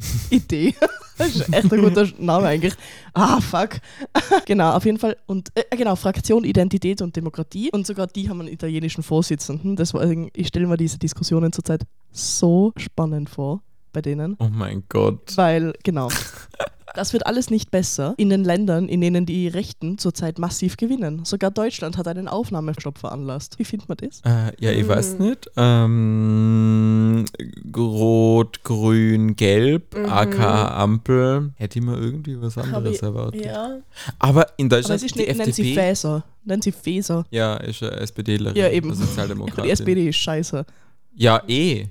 Idee. 0.30 0.74
Das 1.16 1.34
ist 1.34 1.52
echt 1.52 1.72
ein 1.72 1.82
guter 1.82 2.08
Name 2.18 2.46
eigentlich. 2.46 2.74
Ah, 3.12 3.40
fuck. 3.40 3.80
genau, 4.46 4.72
auf 4.72 4.84
jeden 4.84 4.98
Fall. 4.98 5.16
Und 5.26 5.50
äh, 5.54 5.76
genau, 5.76 5.96
Fraktion 5.96 6.44
Identität 6.44 7.02
und 7.02 7.16
Demokratie. 7.16 7.70
Und 7.72 7.86
sogar 7.86 8.06
die 8.06 8.28
haben 8.28 8.40
einen 8.40 8.52
italienischen 8.52 9.02
Vorsitzenden. 9.02 9.74
Deswegen, 9.76 10.30
ich 10.34 10.48
stelle 10.48 10.66
mir 10.66 10.76
diese 10.76 10.98
Diskussionen 10.98 11.52
zurzeit 11.52 11.82
so 12.12 12.72
spannend 12.76 13.28
vor 13.28 13.62
bei 13.92 14.00
denen. 14.00 14.36
Oh 14.38 14.48
mein 14.50 14.84
Gott. 14.88 15.36
Weil, 15.36 15.72
genau. 15.82 16.08
Das 16.98 17.12
wird 17.12 17.26
alles 17.28 17.48
nicht 17.48 17.70
besser 17.70 18.14
in 18.16 18.28
den 18.28 18.42
Ländern, 18.42 18.88
in 18.88 19.00
denen 19.00 19.24
die 19.24 19.46
Rechten 19.46 19.98
zurzeit 19.98 20.40
massiv 20.40 20.76
gewinnen. 20.76 21.24
Sogar 21.24 21.52
Deutschland 21.52 21.96
hat 21.96 22.08
einen 22.08 22.26
Aufnahmestopp 22.26 22.98
veranlasst. 22.98 23.56
Wie 23.60 23.64
findet 23.64 23.88
man 23.88 23.98
das? 23.98 24.20
Äh, 24.24 24.52
ja, 24.58 24.72
ich 24.72 24.88
weiß 24.88 25.20
nicht. 25.20 25.48
Ähm, 25.56 27.24
Rot, 27.76 28.64
Grün, 28.64 29.36
Gelb, 29.36 29.96
Mhm. 29.96 30.06
aka 30.06 30.82
Ampel. 30.82 31.52
Hätte 31.54 31.78
ich 31.78 31.84
mir 31.84 31.96
irgendwie 31.96 32.40
was 32.42 32.58
anderes 32.58 32.96
ich- 32.96 33.02
erwartet. 33.02 33.44
Ja. 33.44 33.78
Aber 34.18 34.46
in 34.56 34.66
Aber 34.66 34.76
Deutschland 34.76 34.96
es 34.96 35.04
ist 35.04 35.14
die 35.14 35.20
nicht, 35.20 35.36
nennt 35.38 35.54
sie 35.54 35.62
FDP. 35.62 35.74
Fäser. 35.80 36.24
Nennt 36.44 36.64
sie 36.64 36.72
Fäser. 36.72 37.24
Ja, 37.30 37.54
ist 37.58 37.80
eine 37.82 37.92
SPDlerin. 37.92 38.56
Ja, 38.56 38.68
eben. 38.70 38.92
Sozialdemokratin. 38.92 39.62
Die 39.64 39.70
SPD 39.70 40.08
ist 40.08 40.16
scheiße. 40.16 40.64
Ja, 41.14 41.42
eh. 41.46 41.86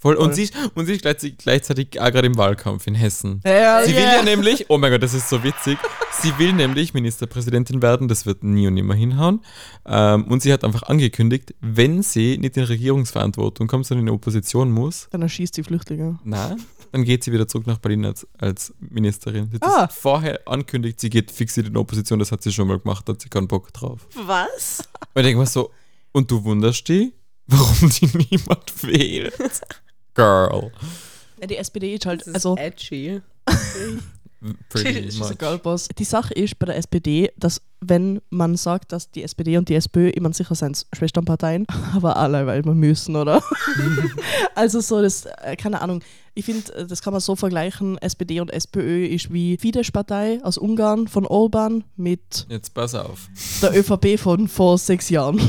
Voll. 0.00 0.14
Und 0.14 0.26
Voll. 0.26 0.34
sie, 0.34 0.42
ist- 0.44 0.54
und 0.74 0.86
sie 0.86 0.92
ist 0.94 1.02
gleichzeitig, 1.02 1.38
gleichzeitig 1.38 2.00
auch 2.00 2.10
gerade 2.12 2.26
im 2.28 2.36
Wahlkampf 2.38 2.86
in 2.86 2.94
Hessen. 2.94 3.40
Ja, 3.44 3.82
Sie 3.84 3.92
will 3.94 4.02
ja 4.02 4.22
nämlich, 4.22 4.66
oh 4.68 4.78
mein 4.78 4.92
Gott, 4.92 5.02
das 5.02 5.12
ist 5.12 5.28
so 5.28 5.42
witzig. 5.42 5.76
Sie 6.22 6.36
will 6.38 6.52
nämlich 6.52 6.94
Ministerpräsidentin 6.94 7.82
werden, 7.82 8.06
das 8.08 8.24
wird 8.24 8.44
nie 8.44 8.66
und 8.68 8.74
nimmer 8.74 8.94
hinhauen. 8.94 9.40
Ähm, 9.86 10.24
und 10.28 10.40
sie 10.42 10.52
hat 10.52 10.62
einfach 10.64 10.84
angekündigt, 10.84 11.54
wenn 11.60 12.02
sie 12.02 12.38
nicht 12.38 12.56
in 12.56 12.64
Regierungsverantwortung 12.64 13.66
kommt, 13.66 13.86
sondern 13.86 14.02
in 14.02 14.12
die 14.12 14.12
Opposition 14.16 14.70
muss, 14.70 15.08
Dann 15.10 15.22
erschießt 15.22 15.54
sie 15.54 15.62
Flüchtlinge. 15.64 16.18
na, 16.24 16.56
dann 16.92 17.04
geht 17.04 17.24
sie 17.24 17.32
wieder 17.32 17.46
zurück 17.48 17.66
nach 17.66 17.78
Berlin 17.78 18.04
als, 18.06 18.26
als 18.38 18.72
Ministerin. 18.80 19.48
Sie 19.50 19.56
hat 19.56 19.64
Ah. 19.64 19.86
das 19.86 19.94
vorher 19.96 20.40
ankündigt, 20.46 21.00
sie 21.00 21.10
geht 21.10 21.30
fix 21.30 21.56
in 21.56 21.72
die 21.72 21.76
Opposition, 21.76 22.18
das 22.18 22.30
hat 22.32 22.42
sie 22.42 22.52
schon 22.52 22.68
mal 22.68 22.78
gemacht, 22.78 23.08
da 23.08 23.12
hat 23.14 23.20
sie 23.20 23.28
keinen 23.28 23.48
Bock 23.48 23.72
drauf. 23.72 24.06
Was? 24.14 24.78
Und 25.14 25.20
ich 25.20 25.22
denke 25.24 25.40
mir 25.40 25.46
so, 25.46 25.70
und 26.12 26.30
du 26.30 26.42
wunderst 26.44 26.88
dich, 26.88 27.12
warum 27.46 27.90
die 27.90 28.06
niemand 28.30 28.82
wählt? 28.84 29.34
Girl. 30.18 30.72
Ja, 31.40 31.46
die 31.46 31.56
SPD 31.56 31.94
ist 31.94 32.06
halt, 32.06 32.22
Das 32.22 32.26
ist 32.26 32.34
also 32.34 32.56
edgy. 32.56 33.20
Pretty 34.68 35.18
much. 35.18 35.36
girlboss. 35.36 35.88
Die 35.98 36.04
Sache 36.04 36.32
ist 36.34 36.58
bei 36.58 36.66
der 36.66 36.76
SPD, 36.76 37.32
dass 37.36 37.60
wenn 37.80 38.20
man 38.30 38.56
sagt, 38.56 38.92
dass 38.92 39.10
die 39.10 39.22
SPD 39.24 39.56
und 39.56 39.68
die 39.68 39.74
SPÖ 39.74 40.10
immer 40.10 40.32
sicher 40.32 40.54
sind 40.54 40.86
Schwesternparteien, 40.92 41.66
aber 41.94 42.16
alle, 42.16 42.46
weil 42.46 42.64
wir 42.64 42.74
müssen, 42.74 43.16
oder? 43.16 43.42
also 44.54 44.80
so, 44.80 45.02
das, 45.02 45.26
äh, 45.42 45.56
keine 45.56 45.80
Ahnung. 45.80 46.02
Ich 46.34 46.44
finde, 46.44 46.72
äh, 46.74 46.86
das 46.86 47.02
kann 47.02 47.12
man 47.12 47.20
so 47.20 47.34
vergleichen, 47.34 47.98
SPD 47.98 48.40
und 48.40 48.50
SPÖ 48.52 49.06
ist 49.06 49.32
wie 49.32 49.56
Fidesz-Partei 49.56 50.40
aus 50.44 50.56
Ungarn 50.58 51.08
von 51.08 51.26
Orban 51.26 51.82
mit 51.96 52.46
Jetzt 52.48 52.74
pass 52.74 52.94
auf. 52.94 53.28
der 53.62 53.76
ÖVP 53.76 54.18
von 54.18 54.46
vor 54.48 54.78
sechs 54.78 55.08
Jahren. 55.10 55.40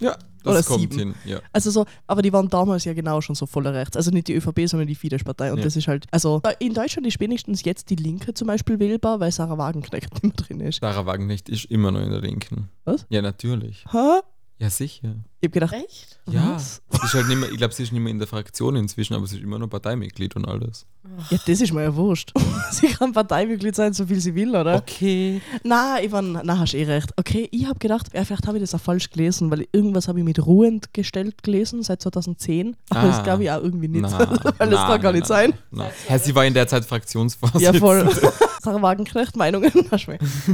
Ja, 0.00 0.16
Oder 0.46 0.56
das 0.58 0.66
kommt 0.66 0.80
sieben. 0.80 0.98
hin. 0.98 1.14
Ja. 1.24 1.40
Also 1.52 1.70
so, 1.70 1.84
aber 2.06 2.22
die 2.22 2.32
waren 2.32 2.48
damals 2.48 2.84
ja 2.84 2.92
genau 2.94 3.20
schon 3.20 3.34
so 3.34 3.46
voller 3.46 3.72
rechts. 3.74 3.96
Also 3.96 4.10
nicht 4.10 4.28
die 4.28 4.34
ÖVP, 4.34 4.66
sondern 4.68 4.86
die 4.88 4.94
Fidesz-Partei. 4.94 5.52
Und 5.52 5.58
Ja. 5.58 5.64
das 5.64 5.76
ist 5.76 5.88
halt, 5.88 6.06
also 6.10 6.40
in 6.58 6.74
Deutschland 6.74 7.06
ist 7.06 7.20
wenigstens 7.20 7.64
jetzt 7.64 7.90
die 7.90 7.96
Linke 7.96 8.34
zum 8.34 8.46
Beispiel 8.48 8.78
wählbar, 8.78 9.20
weil 9.20 9.32
Sarah 9.32 9.58
Wagenknecht 9.58 10.10
mehr 10.22 10.32
drin 10.32 10.60
ist. 10.60 10.80
Sarah 10.80 11.06
Wagenknecht 11.06 11.48
ist 11.48 11.66
immer 11.66 11.90
noch 11.90 12.00
in 12.00 12.10
der 12.10 12.20
Linken. 12.20 12.68
Was? 12.84 13.06
Ja, 13.08 13.22
natürlich. 13.22 13.84
Ha? 13.92 14.20
Ja, 14.64 14.70
sicher. 14.70 15.16
Ich 15.42 15.48
hab 15.48 15.52
gedacht, 15.52 15.74
Echt? 15.74 16.18
Ja. 16.26 16.54
Was? 16.54 16.80
Sie 16.90 17.04
ist 17.04 17.12
halt 17.12 17.28
nicht 17.28 17.38
mehr, 17.38 17.50
ich 17.50 17.58
glaube, 17.58 17.74
sie 17.74 17.82
ist 17.82 17.92
nicht 17.92 18.00
mehr 18.00 18.10
in 18.10 18.18
der 18.18 18.26
Fraktion 18.26 18.76
inzwischen, 18.76 19.12
aber 19.12 19.26
sie 19.26 19.36
ist 19.36 19.42
immer 19.42 19.58
noch 19.58 19.68
Parteimitglied 19.68 20.34
und 20.36 20.46
alles. 20.48 20.86
ja, 21.28 21.36
das 21.46 21.60
ist 21.60 21.70
mir 21.74 21.82
ja 21.82 21.94
wurscht. 21.94 22.32
sie 22.70 22.86
kann 22.86 23.12
Parteimitglied 23.12 23.74
sein, 23.74 23.92
so 23.92 24.06
viel 24.06 24.20
sie 24.20 24.34
will, 24.34 24.56
oder? 24.56 24.76
Okay. 24.76 25.42
Na, 25.64 26.02
Ivan, 26.02 26.40
na, 26.42 26.58
hast 26.58 26.72
eh 26.72 26.84
recht. 26.84 27.12
Okay, 27.18 27.46
ich 27.52 27.66
habe 27.66 27.78
gedacht, 27.78 28.06
ja, 28.14 28.24
vielleicht 28.24 28.46
habe 28.46 28.56
ich 28.56 28.62
das 28.62 28.74
auch 28.74 28.80
falsch 28.80 29.10
gelesen, 29.10 29.50
weil 29.50 29.66
irgendwas 29.72 30.08
habe 30.08 30.18
ich 30.20 30.24
mit 30.24 30.46
ruhend 30.46 30.94
gestellt 30.94 31.42
gelesen 31.42 31.82
seit 31.82 32.00
2010. 32.00 32.74
Aber 32.88 33.00
Ah. 33.00 33.06
das 33.08 33.22
glaube 33.22 33.42
ich 33.42 33.50
auch 33.50 33.60
irgendwie 33.62 33.88
nicht. 33.88 34.00
Na, 34.00 34.18
weil 34.18 34.70
das 34.70 34.80
na, 34.80 34.86
kann 34.88 35.00
gar 35.02 35.12
na, 35.12 35.18
nicht 35.18 35.26
sein. 35.26 35.52
Na. 35.72 35.90
Ja, 36.08 36.18
sie 36.18 36.34
war 36.34 36.46
in 36.46 36.54
der 36.54 36.66
Zeit 36.68 36.86
Fraktionsvorsitzende. 36.86 37.64
Ja, 37.70 37.78
voll. 37.78 38.08
Sarah 38.64 38.80
Wagenknecht, 38.80 39.36
Meinungen. 39.36 39.70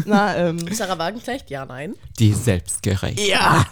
Na, 0.05 0.37
ähm. 0.37 0.59
Sarah 0.73 0.99
Wagenknecht? 0.99 1.49
Ja, 1.49 1.65
nein. 1.65 1.95
Die 2.19 2.33
selbstgerecht. 2.33 3.21
Ja! 3.21 3.65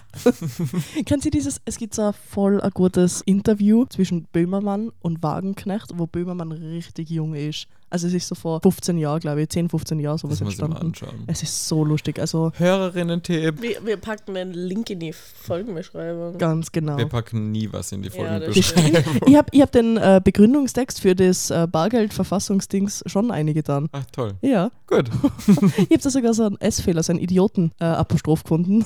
Kennt 1.07 1.25
ihr 1.25 1.33
dieses, 1.33 1.61
es 1.65 1.77
gibt 1.77 1.95
so 1.95 2.03
ein 2.03 2.13
voll 2.13 2.61
ein 2.61 2.71
gutes 2.71 3.21
Interview 3.23 3.85
zwischen 3.87 4.25
Böhmermann 4.31 4.93
und 5.01 5.25
Wagenknecht, 5.25 5.91
wo 5.97 6.07
Böhmermann 6.07 6.53
richtig 6.53 7.11
jung 7.11 7.35
ist. 7.35 7.67
Also 7.91 8.07
es 8.07 8.15
ist 8.15 8.29
so 8.29 8.35
vor 8.35 8.61
15 8.61 8.99
Jahren, 8.99 9.21
glaube 9.21 9.43
ich, 9.43 9.49
10, 9.49 9.69
15 9.69 9.99
Jahren 10.01 10.19
sowas 10.19 10.39
Das 10.39 10.45
muss 10.45 10.55
ich 10.55 10.61
mal 10.61 10.67
entstanden. 10.67 10.87
anschauen. 11.11 11.25
Es 11.27 11.43
ist 11.43 11.69
so 11.69 11.85
lustig, 11.85 12.19
also 12.19 12.53
Hörerinnen-Tipp. 12.57 13.63
Wir, 13.63 13.85
wir 13.87 13.97
packen 13.97 14.37
einen 14.37 14.53
Link 14.53 14.91
in 14.91 15.01
die 15.01 15.13
Folgenbeschreibung. 15.13 16.39
ganz 16.39 16.71
genau. 16.73 16.97
Wir 16.99 17.07
packen 17.07 17.51
nie 17.53 17.69
was 17.73 17.93
in 17.93 18.03
die 18.03 18.09
Ja, 18.09 18.15
Folgenbeschreibung. 18.15 19.23
Ich 19.27 19.37
habe 19.37 19.49
ich 19.53 19.61
hab 19.63 19.73
den 19.73 19.97
äh, 19.97 20.21
Begründungstext 20.23 21.01
für 21.01 21.15
das 21.15 21.51
äh, 21.51 21.67
Bargeldverfassungsdings 21.71 23.05
schon 23.07 23.31
eingetan. 23.31 23.89
Ach, 23.93 24.05
toll. 24.13 24.35
Ja, 24.43 24.71
Gut. 24.87 25.11
ich 25.77 25.91
habe 25.91 25.99
da 26.03 26.11
sogar 26.11 26.35
so 26.35 26.45
einen 26.45 26.61
S-Fehler, 26.61 27.03
so 27.03 27.13
einen 27.13 27.21
Idioten-Apostroph 27.21 28.43
gefunden. 28.45 28.85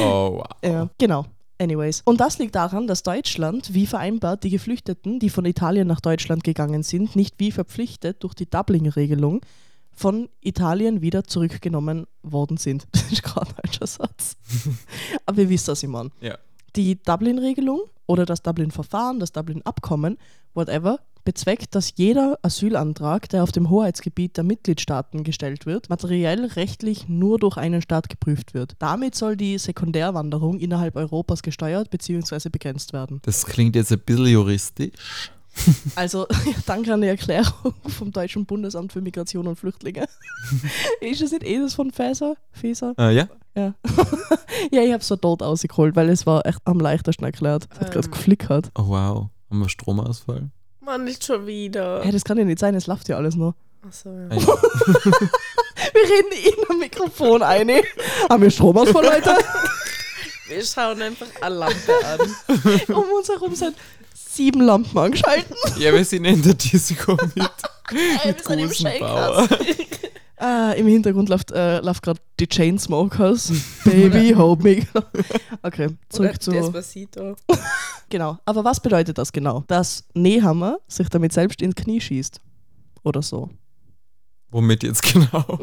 Oh, 0.00 0.38
wow. 0.38 0.44
Ja, 0.64 0.88
genau. 0.98 1.26
Anyways. 1.60 2.00
Und 2.06 2.20
das 2.20 2.38
liegt 2.38 2.54
daran, 2.54 2.86
dass 2.86 3.02
Deutschland, 3.02 3.74
wie 3.74 3.86
vereinbart, 3.86 4.44
die 4.44 4.50
Geflüchteten, 4.50 5.18
die 5.18 5.28
von 5.28 5.44
Italien 5.44 5.86
nach 5.86 6.00
Deutschland 6.00 6.42
gegangen 6.42 6.82
sind, 6.82 7.16
nicht 7.16 7.34
wie 7.38 7.52
verpflichtet 7.52 8.22
durch 8.22 8.32
die 8.32 8.48
Dublin-Regelung 8.48 9.42
von 9.92 10.30
Italien 10.40 11.02
wieder 11.02 11.24
zurückgenommen 11.24 12.06
worden 12.22 12.56
sind. 12.56 12.86
Das 12.92 13.12
ist 13.12 13.22
gerade 13.22 13.50
ein 13.50 13.54
falscher 13.56 13.86
Satz. 13.86 14.36
Aber 15.26 15.42
ihr 15.42 15.50
wisst, 15.50 15.68
was 15.68 15.82
ich 15.82 15.88
meine. 15.88 16.10
Ja. 16.22 16.38
Die 16.76 17.02
Dublin-Regelung 17.02 17.80
oder 18.06 18.24
das 18.24 18.40
Dublin-Verfahren, 18.42 19.20
das 19.20 19.32
Dublin-Abkommen, 19.32 20.16
whatever, 20.54 21.00
bezweckt, 21.24 21.74
dass 21.74 21.92
jeder 21.96 22.38
Asylantrag, 22.42 23.28
der 23.28 23.42
auf 23.42 23.52
dem 23.52 23.70
Hoheitsgebiet 23.70 24.36
der 24.36 24.44
Mitgliedstaaten 24.44 25.24
gestellt 25.24 25.66
wird, 25.66 25.88
materiell 25.90 26.44
rechtlich 26.46 27.08
nur 27.08 27.38
durch 27.38 27.56
einen 27.56 27.82
Staat 27.82 28.08
geprüft 28.08 28.54
wird. 28.54 28.74
Damit 28.78 29.14
soll 29.14 29.36
die 29.36 29.58
Sekundärwanderung 29.58 30.58
innerhalb 30.58 30.96
Europas 30.96 31.42
gesteuert 31.42 31.90
bzw. 31.90 32.48
begrenzt 32.48 32.92
werden. 32.92 33.20
Das 33.22 33.46
klingt 33.46 33.76
jetzt 33.76 33.92
ein 33.92 34.00
bisschen 34.00 34.26
juristisch. 34.26 34.92
Also, 35.96 36.26
danke 36.66 36.94
an 36.94 37.00
die 37.00 37.08
Erklärung 37.08 37.74
vom 37.88 38.12
Deutschen 38.12 38.46
Bundesamt 38.46 38.92
für 38.92 39.00
Migration 39.00 39.48
und 39.48 39.56
Flüchtlinge. 39.56 40.06
ist 41.00 41.20
es 41.22 41.32
nicht 41.32 41.42
eh 41.42 41.58
das 41.58 41.74
von 41.74 41.90
Faeser? 41.90 42.36
Faeser? 42.52 42.94
Äh, 42.96 43.16
ja? 43.16 43.28
Ja. 43.56 43.74
ja, 44.70 44.82
ich 44.82 44.92
habe 44.92 45.02
so 45.02 45.16
dort 45.16 45.42
ausgeholt, 45.42 45.96
weil 45.96 46.08
es 46.08 46.24
war 46.24 46.46
echt 46.46 46.60
am 46.64 46.78
leichtesten 46.78 47.24
erklärt. 47.24 47.66
Es 47.72 47.80
hat 47.80 47.90
gerade 47.90 48.06
Ähm. 48.06 48.12
geflickert. 48.12 48.70
Oh, 48.78 48.86
wow. 48.86 49.26
Haben 49.50 49.58
wir 49.58 49.68
Stromausfall? 49.68 50.50
Mann, 50.90 51.04
nicht 51.04 51.24
schon 51.24 51.46
wieder. 51.46 52.00
Hey, 52.02 52.10
das 52.10 52.24
kann 52.24 52.36
ja 52.36 52.44
nicht 52.44 52.58
sein, 52.58 52.74
es 52.74 52.88
läuft 52.88 53.08
ja 53.08 53.16
alles 53.16 53.36
nur. 53.36 53.54
Achso, 53.86 54.08
ja. 54.10 54.26
Ah, 54.28 54.34
ja. 54.34 54.46
Wir 55.92 56.02
reden 56.02 56.32
in 56.44 56.64
ein 56.68 56.78
Mikrofon 56.78 57.42
ein. 57.44 57.70
Haben 58.28 58.42
wir 58.42 58.50
Stromausfall, 58.50 59.04
Leute? 59.04 59.36
Wir 60.48 60.64
schauen 60.64 61.00
einfach 61.00 61.28
eine 61.40 61.54
Lampe 61.54 61.92
an. 62.04 62.18
Um 62.96 63.04
uns 63.16 63.28
herum 63.28 63.54
sind 63.54 63.76
sieben 64.12 64.62
Lampen 64.62 64.98
angeschalten. 64.98 65.54
Ja, 65.78 65.92
wir 65.92 66.04
sind 66.04 66.24
in 66.24 66.42
der 66.42 66.54
Disco 66.54 67.12
mit, 67.12 67.36
wir 67.36 68.26
mit 68.26 68.44
sind 68.44 68.58
im 68.58 68.66
Gusenbauer. 68.66 69.48
Ah, 70.40 70.72
Im 70.72 70.86
Hintergrund 70.86 71.28
läuft, 71.28 71.52
äh, 71.52 71.80
läuft 71.80 72.02
gerade 72.02 72.18
die 72.40 72.48
Chainsmokers. 72.48 73.52
Baby, 73.84 74.32
hold 74.34 74.62
me. 74.62 74.86
Okay, 75.62 75.86
Oder 75.86 75.96
zurück 76.08 76.42
zu. 76.42 76.50
Despacito. 76.50 77.36
Genau. 78.08 78.38
Aber 78.44 78.64
was 78.64 78.80
bedeutet 78.80 79.18
das 79.18 79.30
genau? 79.30 79.62
Dass 79.68 80.04
Nehammer 80.14 80.78
sich 80.88 81.08
damit 81.10 81.32
selbst 81.32 81.62
ins 81.62 81.76
Knie 81.76 82.00
schießt. 82.00 82.40
Oder 83.04 83.22
so. 83.22 83.50
Womit 84.50 84.82
jetzt 84.82 85.02
genau? 85.02 85.60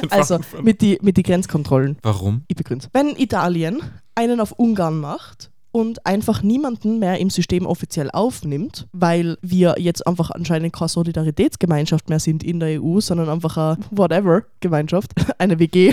Den 0.00 0.10
Also 0.10 0.38
mit 0.62 0.80
die, 0.80 0.98
mit 1.02 1.18
die 1.18 1.22
Grenzkontrollen. 1.22 1.98
Warum? 2.00 2.44
Ich 2.48 2.56
begründe. 2.56 2.86
Wenn 2.94 3.08
Italien 3.16 3.82
einen 4.14 4.40
auf 4.40 4.52
Ungarn 4.52 4.98
macht 4.98 5.50
und 5.74 6.06
einfach 6.06 6.44
niemanden 6.44 7.00
mehr 7.00 7.18
im 7.18 7.30
System 7.30 7.66
offiziell 7.66 8.08
aufnimmt, 8.08 8.86
weil 8.92 9.36
wir 9.42 9.74
jetzt 9.78 10.06
einfach 10.06 10.30
anscheinend 10.30 10.72
keine 10.72 10.88
Solidaritätsgemeinschaft 10.88 12.08
mehr 12.08 12.20
sind 12.20 12.44
in 12.44 12.60
der 12.60 12.80
EU, 12.80 13.00
sondern 13.00 13.28
einfach 13.28 13.56
eine 13.56 13.78
whatever 13.90 14.44
Gemeinschaft, 14.60 15.10
eine 15.38 15.58
WG. 15.58 15.92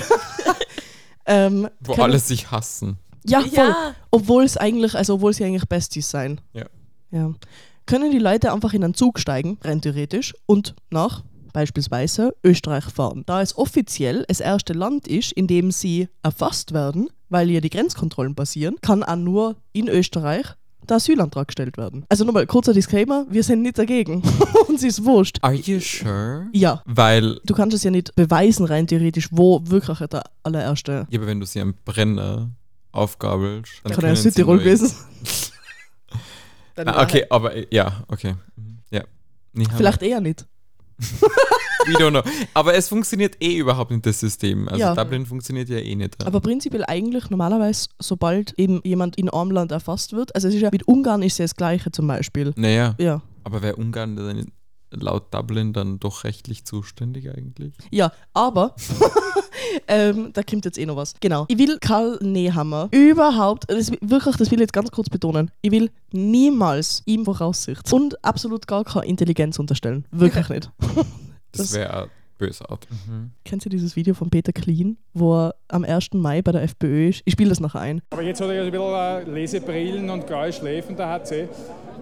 ähm, 1.25 1.67
Wo 1.79 1.93
alle 1.93 2.19
sich 2.19 2.51
hassen. 2.51 2.99
Ja, 3.25 3.41
voll. 3.41 3.51
Ja. 3.55 3.95
Obwohl 4.11 4.43
es 4.43 4.55
eigentlich, 4.55 4.93
also 4.93 5.15
obwohl 5.15 5.33
sie 5.33 5.45
eigentlich 5.45 5.67
Besties 5.67 6.11
sein. 6.11 6.39
Ja. 6.53 6.65
ja. 7.09 7.33
Können 7.87 8.11
die 8.11 8.19
Leute 8.19 8.53
einfach 8.53 8.73
in 8.73 8.83
einen 8.83 8.93
Zug 8.93 9.17
steigen, 9.17 9.57
rein 9.63 9.81
theoretisch, 9.81 10.35
und 10.45 10.75
nach 10.91 11.23
beispielsweise 11.53 12.35
Österreich 12.43 12.85
fahren. 12.85 13.23
Da 13.25 13.41
es 13.41 13.57
offiziell 13.57 14.25
das 14.27 14.41
erste 14.41 14.73
Land 14.73 15.07
ist, 15.07 15.31
in 15.31 15.47
dem 15.47 15.71
sie 15.71 16.07
erfasst 16.21 16.71
werden, 16.71 17.09
weil 17.31 17.47
hier 17.47 17.61
die 17.61 17.69
Grenzkontrollen 17.69 18.35
passieren, 18.35 18.75
kann 18.81 19.03
auch 19.03 19.15
nur 19.15 19.55
in 19.73 19.87
Österreich 19.87 20.45
der 20.87 20.97
Asylantrag 20.97 21.47
gestellt 21.47 21.77
werden. 21.77 22.05
Also 22.09 22.25
nochmal 22.25 22.45
kurzer 22.45 22.73
Disclaimer, 22.73 23.25
wir 23.29 23.43
sind 23.43 23.61
nicht 23.61 23.77
dagegen. 23.77 24.21
Uns 24.67 24.83
ist 24.83 25.03
wurscht. 25.05 25.37
Are 25.41 25.53
you 25.53 25.79
sure? 25.79 26.47
Ja, 26.53 26.81
Weil, 26.85 27.39
du 27.45 27.53
kannst 27.53 27.75
es 27.75 27.83
ja 27.83 27.91
nicht 27.91 28.13
beweisen 28.15 28.65
rein 28.65 28.87
theoretisch, 28.87 29.29
wo 29.31 29.61
wirklich 29.63 29.99
der 29.99 30.23
allererste 30.43 31.07
ja, 31.09 31.19
aber 31.19 31.27
wenn 31.27 31.39
du 31.39 31.45
sie 31.45 31.61
am 31.61 31.75
Brenner 31.85 32.49
aufgabelst, 32.91 33.71
dann 33.83 33.93
kann 33.93 34.15
sie 34.15 34.23
Südtirol 34.23 34.59
gewesen. 34.59 34.91
Ah, 36.75 37.03
okay, 37.03 37.25
aber 37.29 37.73
ja, 37.73 38.03
okay. 38.07 38.35
Mhm. 38.55 38.79
Ja. 38.89 39.03
Vielleicht 39.77 40.01
eher 40.01 40.19
nicht. 40.19 40.45
We 41.87 41.93
don't 41.97 42.11
know. 42.11 42.21
Aber 42.53 42.73
es 42.75 42.87
funktioniert 42.89 43.35
eh 43.41 43.57
überhaupt 43.57 43.91
nicht, 43.91 44.05
das 44.05 44.19
System. 44.19 44.67
Also 44.67 44.79
Ja. 44.81 44.95
Dublin 44.95 45.25
funktioniert 45.25 45.69
ja 45.69 45.77
eh 45.77 45.95
nicht. 45.95 46.23
Aber 46.25 46.39
prinzipiell 46.39 46.83
eigentlich 46.87 47.29
normalerweise, 47.29 47.89
sobald 47.99 48.53
eben 48.59 48.81
jemand 48.83 49.15
in 49.17 49.29
einem 49.29 49.51
Land 49.51 49.71
erfasst 49.71 50.13
wird, 50.13 50.33
also 50.35 50.47
es 50.47 50.53
ist 50.55 50.61
ja 50.61 50.69
mit 50.71 50.87
Ungarn 50.87 51.21
ist 51.23 51.37
ja 51.39 51.45
das 51.45 51.55
Gleiche 51.55 51.91
zum 51.91 52.07
Beispiel. 52.07 52.53
naja, 52.55 52.95
Ja. 52.99 53.21
aber 53.43 53.61
wäre 53.61 53.75
Ungarn 53.75 54.15
dann 54.15 54.45
laut 54.93 55.33
Dublin 55.33 55.71
dann 55.73 55.99
doch 55.99 56.25
rechtlich 56.25 56.65
zuständig 56.65 57.29
eigentlich? 57.29 57.73
Ja, 57.91 58.11
aber 58.33 58.75
ähm, 59.87 60.31
da 60.33 60.43
kommt 60.43 60.65
jetzt 60.65 60.77
eh 60.77 60.85
noch 60.85 60.97
was. 60.97 61.13
Genau. 61.21 61.45
Ich 61.47 61.57
will 61.57 61.77
Karl 61.79 62.19
Nehammer 62.21 62.89
überhaupt, 62.91 63.65
das, 63.69 63.89
wirklich, 64.01 64.35
das 64.35 64.51
will 64.51 64.57
ich 64.59 64.63
jetzt 64.63 64.73
ganz 64.73 64.91
kurz 64.91 65.09
betonen, 65.09 65.49
ich 65.61 65.71
will 65.71 65.89
niemals 66.11 67.03
ihm 67.05 67.23
Voraussicht 67.25 67.91
und 67.93 68.23
absolut 68.23 68.67
gar 68.67 68.83
keine 68.83 69.05
Intelligenz 69.05 69.59
unterstellen. 69.59 70.05
Wirklich 70.11 70.49
nicht. 70.49 70.69
Das, 71.51 71.69
Das- 71.69 71.73
wäre 71.73 72.09
bösartig. 72.37 72.89
Mhm. 73.07 73.31
Kennt 73.45 73.65
ihr 73.65 73.69
dieses 73.69 73.95
Video 73.95 74.13
von 74.15 74.29
Peter 74.31 74.51
Klien, 74.51 74.97
wo 75.13 75.35
er 75.37 75.55
am 75.67 75.83
1. 75.83 76.09
Mai 76.13 76.41
bei 76.41 76.51
der 76.51 76.63
FPÖ 76.63 77.09
ist? 77.09 77.21
Ich 77.25 77.33
spiele 77.33 77.49
das 77.49 77.59
nachher 77.59 77.81
ein. 77.81 78.01
Aber 78.09 78.23
jetzt 78.23 78.41
hat 78.41 78.47
er 78.49 78.55
ja 78.55 78.63
ein 78.63 78.71
bisschen 78.71 78.93
äh, 78.93 79.23
Lesebrillen 79.41 80.09
und 80.09 80.25
graue 80.25 80.51
Schläfen, 80.51 80.95
der 80.95 81.07
HC. 81.07 81.47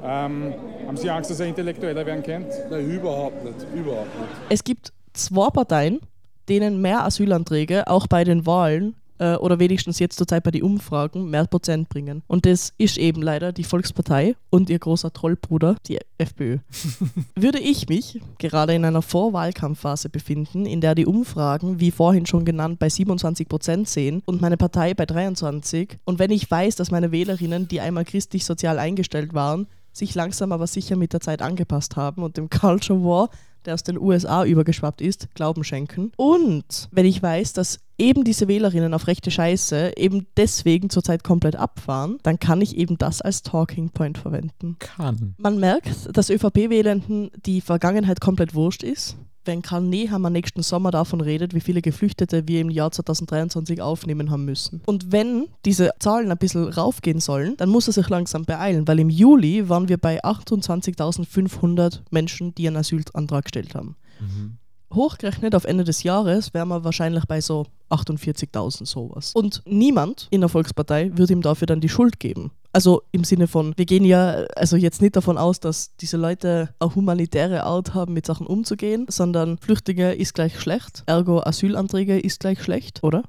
Ähm, 0.02 0.54
haben 0.88 0.96
Sie 0.98 1.10
Angst, 1.10 1.30
dass 1.30 1.40
er 1.42 1.48
intellektueller 1.48 2.06
werden 2.06 2.24
könnte? 2.24 2.50
Nein, 2.72 2.90
überhaupt 2.90 3.44
nicht. 3.44 3.56
Überhaupt 3.76 4.18
nicht. 4.18 4.30
Es 4.50 4.64
gibt 4.64 4.94
zwei 5.14 5.50
Parteien, 5.50 6.00
denen 6.48 6.82
mehr 6.82 7.04
Asylanträge 7.04 7.88
auch 7.88 8.08
bei 8.08 8.24
den 8.24 8.46
Wahlen 8.46 8.96
äh, 9.20 9.36
oder 9.36 9.60
wenigstens 9.60 10.00
jetzt 10.00 10.18
zur 10.18 10.28
Zeit 10.28 10.44
bei 10.44 10.52
den 10.52 10.64
Umfragen 10.64 11.30
mehr 11.30 11.46
Prozent 11.46 11.90
bringen. 11.90 12.24
Und 12.28 12.46
das 12.46 12.74
ist 12.78 12.98
eben 12.98 13.22
leider 13.22 13.52
die 13.52 13.64
Volkspartei 13.64 14.36
und 14.50 14.70
ihr 14.70 14.80
großer 14.80 15.14
Trollbruder, 15.14 15.76
die 15.88 16.00
FPÖ. 16.18 16.58
Würde 17.36 17.60
ich 17.60 17.88
mich 17.88 18.22
gerade 18.38 18.74
in 18.74 18.86
einer 18.86 19.02
Vorwahlkampfphase 19.02 20.10
befinden, 20.10 20.66
in 20.66 20.82
der 20.82 20.96
die 20.96 21.06
Umfragen, 21.06 21.80
wie 21.80 21.92
vorhin 21.92 22.26
schon 22.26 22.46
genannt, 22.46 22.80
bei 22.80 22.90
27 22.90 23.48
Prozent 23.48 23.88
sehen 23.88 24.22
und 24.26 24.42
meine 24.42 24.58
Partei 24.58 24.94
bei 24.94 25.06
23 25.06 26.00
und 26.06 26.20
wenn 26.20 26.32
ich 26.32 26.50
weiß, 26.50 26.76
dass 26.76 26.92
meine 26.92 27.12
Wählerinnen, 27.12 27.68
die 27.68 27.82
einmal 27.82 28.06
christlich 28.06 28.46
sozial 28.46 28.80
eingestellt 28.80 29.34
waren, 29.34 29.68
sich 29.92 30.16
langsam 30.16 30.52
aber 30.52 30.68
sicher 30.68 30.96
mit 30.96 31.14
der 31.14 31.20
Zeit 31.20 31.42
angepasst 31.42 31.96
haben 31.96 32.24
und 32.24 32.38
dem 32.38 32.50
Culture 32.50 33.04
War 33.04 33.30
der 33.66 33.74
aus 33.74 33.84
den 33.84 34.00
USA 34.00 34.46
übergeschwappt 34.46 35.02
ist, 35.02 35.34
Glauben 35.36 35.64
schenken. 35.64 36.12
Und 36.18 36.90
wenn 36.92 37.06
ich 37.06 37.22
weiß, 37.22 37.54
dass 37.54 37.80
eben 37.98 38.24
diese 38.24 38.48
Wählerinnen 38.48 38.94
auf 38.94 39.08
rechte 39.08 39.30
Scheiße 39.30 39.94
eben 39.98 40.28
deswegen 40.38 40.90
zurzeit 40.90 41.24
komplett 41.24 41.56
abfahren, 41.56 42.18
dann 42.24 42.40
kann 42.40 42.62
ich 42.62 42.78
eben 42.78 42.98
das 42.98 43.22
als 43.22 43.44
Talking 43.44 43.90
Point 43.90 44.18
verwenden. 44.18 44.78
Kann. 44.80 45.36
Man 45.38 45.60
merkt, 45.60 46.16
dass 46.16 46.30
ÖVP-Wählenden 46.30 47.32
die 47.46 47.62
Vergangenheit 47.62 48.22
komplett 48.22 48.56
wurscht 48.56 48.84
ist. 48.84 49.18
Wenn 49.50 49.64
Karl 49.64 49.82
Nehammer 49.82 50.30
nächsten 50.30 50.62
Sommer 50.62 50.92
davon 50.92 51.22
redet, 51.22 51.56
wie 51.56 51.60
viele 51.60 51.82
Geflüchtete 51.82 52.48
wir 52.48 52.62
im 52.62 52.70
Jahr 52.70 52.92
2023 52.92 53.82
aufnehmen 53.82 54.30
haben 54.30 54.46
müssen. 54.46 54.80
Und 54.86 55.12
wenn 55.12 55.48
diese 55.66 55.90
Zahlen 55.98 56.30
ein 56.30 56.38
bisschen 56.38 56.70
raufgehen 56.70 57.20
sollen, 57.20 57.58
dann 57.58 57.70
muss 57.70 57.88
er 57.88 57.94
sich 57.94 58.08
langsam 58.10 58.46
beeilen, 58.46 58.88
weil 58.88 59.00
im 59.00 59.10
Juli 59.10 59.68
waren 59.68 59.90
wir 59.90 59.98
bei 59.98 60.24
28.500 60.24 62.02
Menschen, 62.12 62.54
die 62.54 62.68
einen 62.68 62.78
Asylantrag 62.78 63.46
gestellt 63.46 63.74
haben. 63.74 63.96
Mhm. 64.20 64.59
Hochgerechnet 64.94 65.54
auf 65.56 65.66
Ende 65.66 65.84
des 65.84 66.04
Jahres 66.04 66.54
wären 66.54 66.70
wir 66.70 66.84
wahrscheinlich 66.84 67.26
bei 67.26 67.42
so 67.42 67.66
48.000 67.92 68.86
sowas. 68.86 69.34
Und 69.34 69.62
niemand 69.66 70.28
in 70.32 70.42
der 70.42 70.50
Volkspartei 70.50 71.12
würde 71.16 71.34
ihm 71.34 71.42
dafür 71.42 71.68
dann 71.68 71.82
die 71.82 71.90
Schuld 71.90 72.20
geben. 72.20 72.52
Also 72.72 73.02
im 73.12 73.24
Sinne 73.24 73.48
von, 73.48 73.74
wir 73.78 73.86
gehen 73.86 74.06
ja 74.06 74.46
also 74.56 74.78
jetzt 74.78 75.02
nicht 75.02 75.16
davon 75.16 75.38
aus, 75.38 75.60
dass 75.60 75.96
diese 75.98 76.18
Leute 76.18 76.70
eine 76.80 76.96
humanitäre 76.96 77.64
Art 77.64 77.94
haben, 77.96 78.14
mit 78.14 78.26
Sachen 78.26 78.46
umzugehen, 78.46 79.06
sondern 79.10 79.58
Flüchtlinge 79.58 80.14
ist 80.14 80.34
gleich 80.36 80.60
schlecht, 80.60 81.04
ergo 81.08 81.42
Asylanträge 81.42 82.20
ist 82.20 82.40
gleich 82.40 82.62
schlecht, 82.62 83.04
oder? 83.04 83.24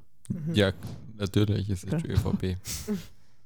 Ja, 0.53 0.73
natürlich 1.17 1.71
ist 1.71 1.85
es 1.85 1.93
Ja. 1.93 1.99
die 1.99 2.09
ÖVP. 2.09 2.57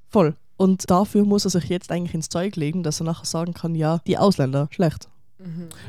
Voll. 0.09 0.35
Und 0.57 0.89
dafür 0.91 1.25
muss 1.25 1.45
er 1.45 1.51
sich 1.51 1.65
jetzt 1.69 1.91
eigentlich 1.91 2.15
ins 2.15 2.29
Zeug 2.29 2.55
legen, 2.57 2.83
dass 2.83 3.01
er 3.01 3.05
nachher 3.05 3.25
sagen 3.27 3.55
kann, 3.55 3.75
ja, 3.75 4.01
die 4.07 4.19
Ausländer, 4.19 4.69
schlecht. 4.71 5.09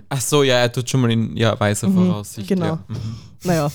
Ach 0.09 0.21
so, 0.21 0.43
ja, 0.43 0.55
er 0.55 0.71
tut 0.71 0.89
schon 0.89 1.01
mal 1.01 1.11
in 1.11 1.35
ja, 1.37 1.57
weiser 1.59 1.87
Mhm, 1.89 1.95
Voraussicht. 2.07 2.47
genau. 2.47 2.65
Ja. 2.65 2.83
Mhm. 2.87 2.95
Naja. 3.43 3.71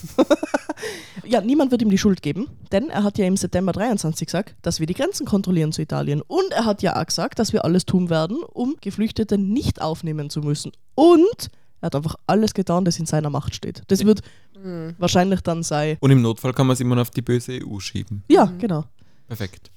ja, 1.25 1.41
niemand 1.41 1.71
wird 1.71 1.83
ihm 1.83 1.91
die 1.91 1.99
Schuld 1.99 2.23
geben, 2.23 2.49
denn 2.73 2.91
er 2.91 3.03
hat 3.03 3.19
ja 3.19 3.27
im 3.27 3.37
September 3.37 3.73
23 3.73 4.27
gesagt, 4.27 4.55
dass 4.63 4.81
wir 4.81 4.87
die 4.87 4.95
Grenzen 4.95 5.27
kontrollieren 5.27 5.73
zu 5.73 5.81
Italien. 5.83 6.23
Und 6.23 6.51
er 6.53 6.65
hat 6.65 6.83
ja 6.83 7.01
auch 7.01 7.07
gesagt, 7.07 7.39
dass 7.39 7.53
wir 7.53 7.65
alles 7.65 7.87
tun 7.87 8.11
werden, 8.11 8.39
um 8.43 8.77
Geflüchtete 8.81 9.39
nicht 9.39 9.81
aufnehmen 9.81 10.29
zu 10.29 10.41
müssen. 10.41 10.73
Und 10.95 11.51
er 11.81 11.87
hat 11.87 11.95
einfach 11.97 12.17
alles 12.27 12.53
getan, 12.53 12.85
das 12.85 12.99
in 12.99 13.07
seiner 13.07 13.31
Macht 13.31 13.55
steht. 13.55 13.83
Das 13.89 14.05
wird 14.05 14.21
wahrscheinlich 14.99 15.41
dann 15.41 15.63
sein. 15.63 15.97
Und 16.01 16.11
im 16.11 16.21
Notfall 16.21 16.53
kann 16.53 16.67
man 16.67 16.75
es 16.75 16.81
immer 16.81 16.95
noch 16.95 17.03
auf 17.03 17.11
die 17.11 17.23
böse 17.23 17.61
EU 17.65 17.79
schieben. 17.79 18.23
Ja, 18.29 18.53
genau. 18.59 18.85
Perfekt. 19.27 19.71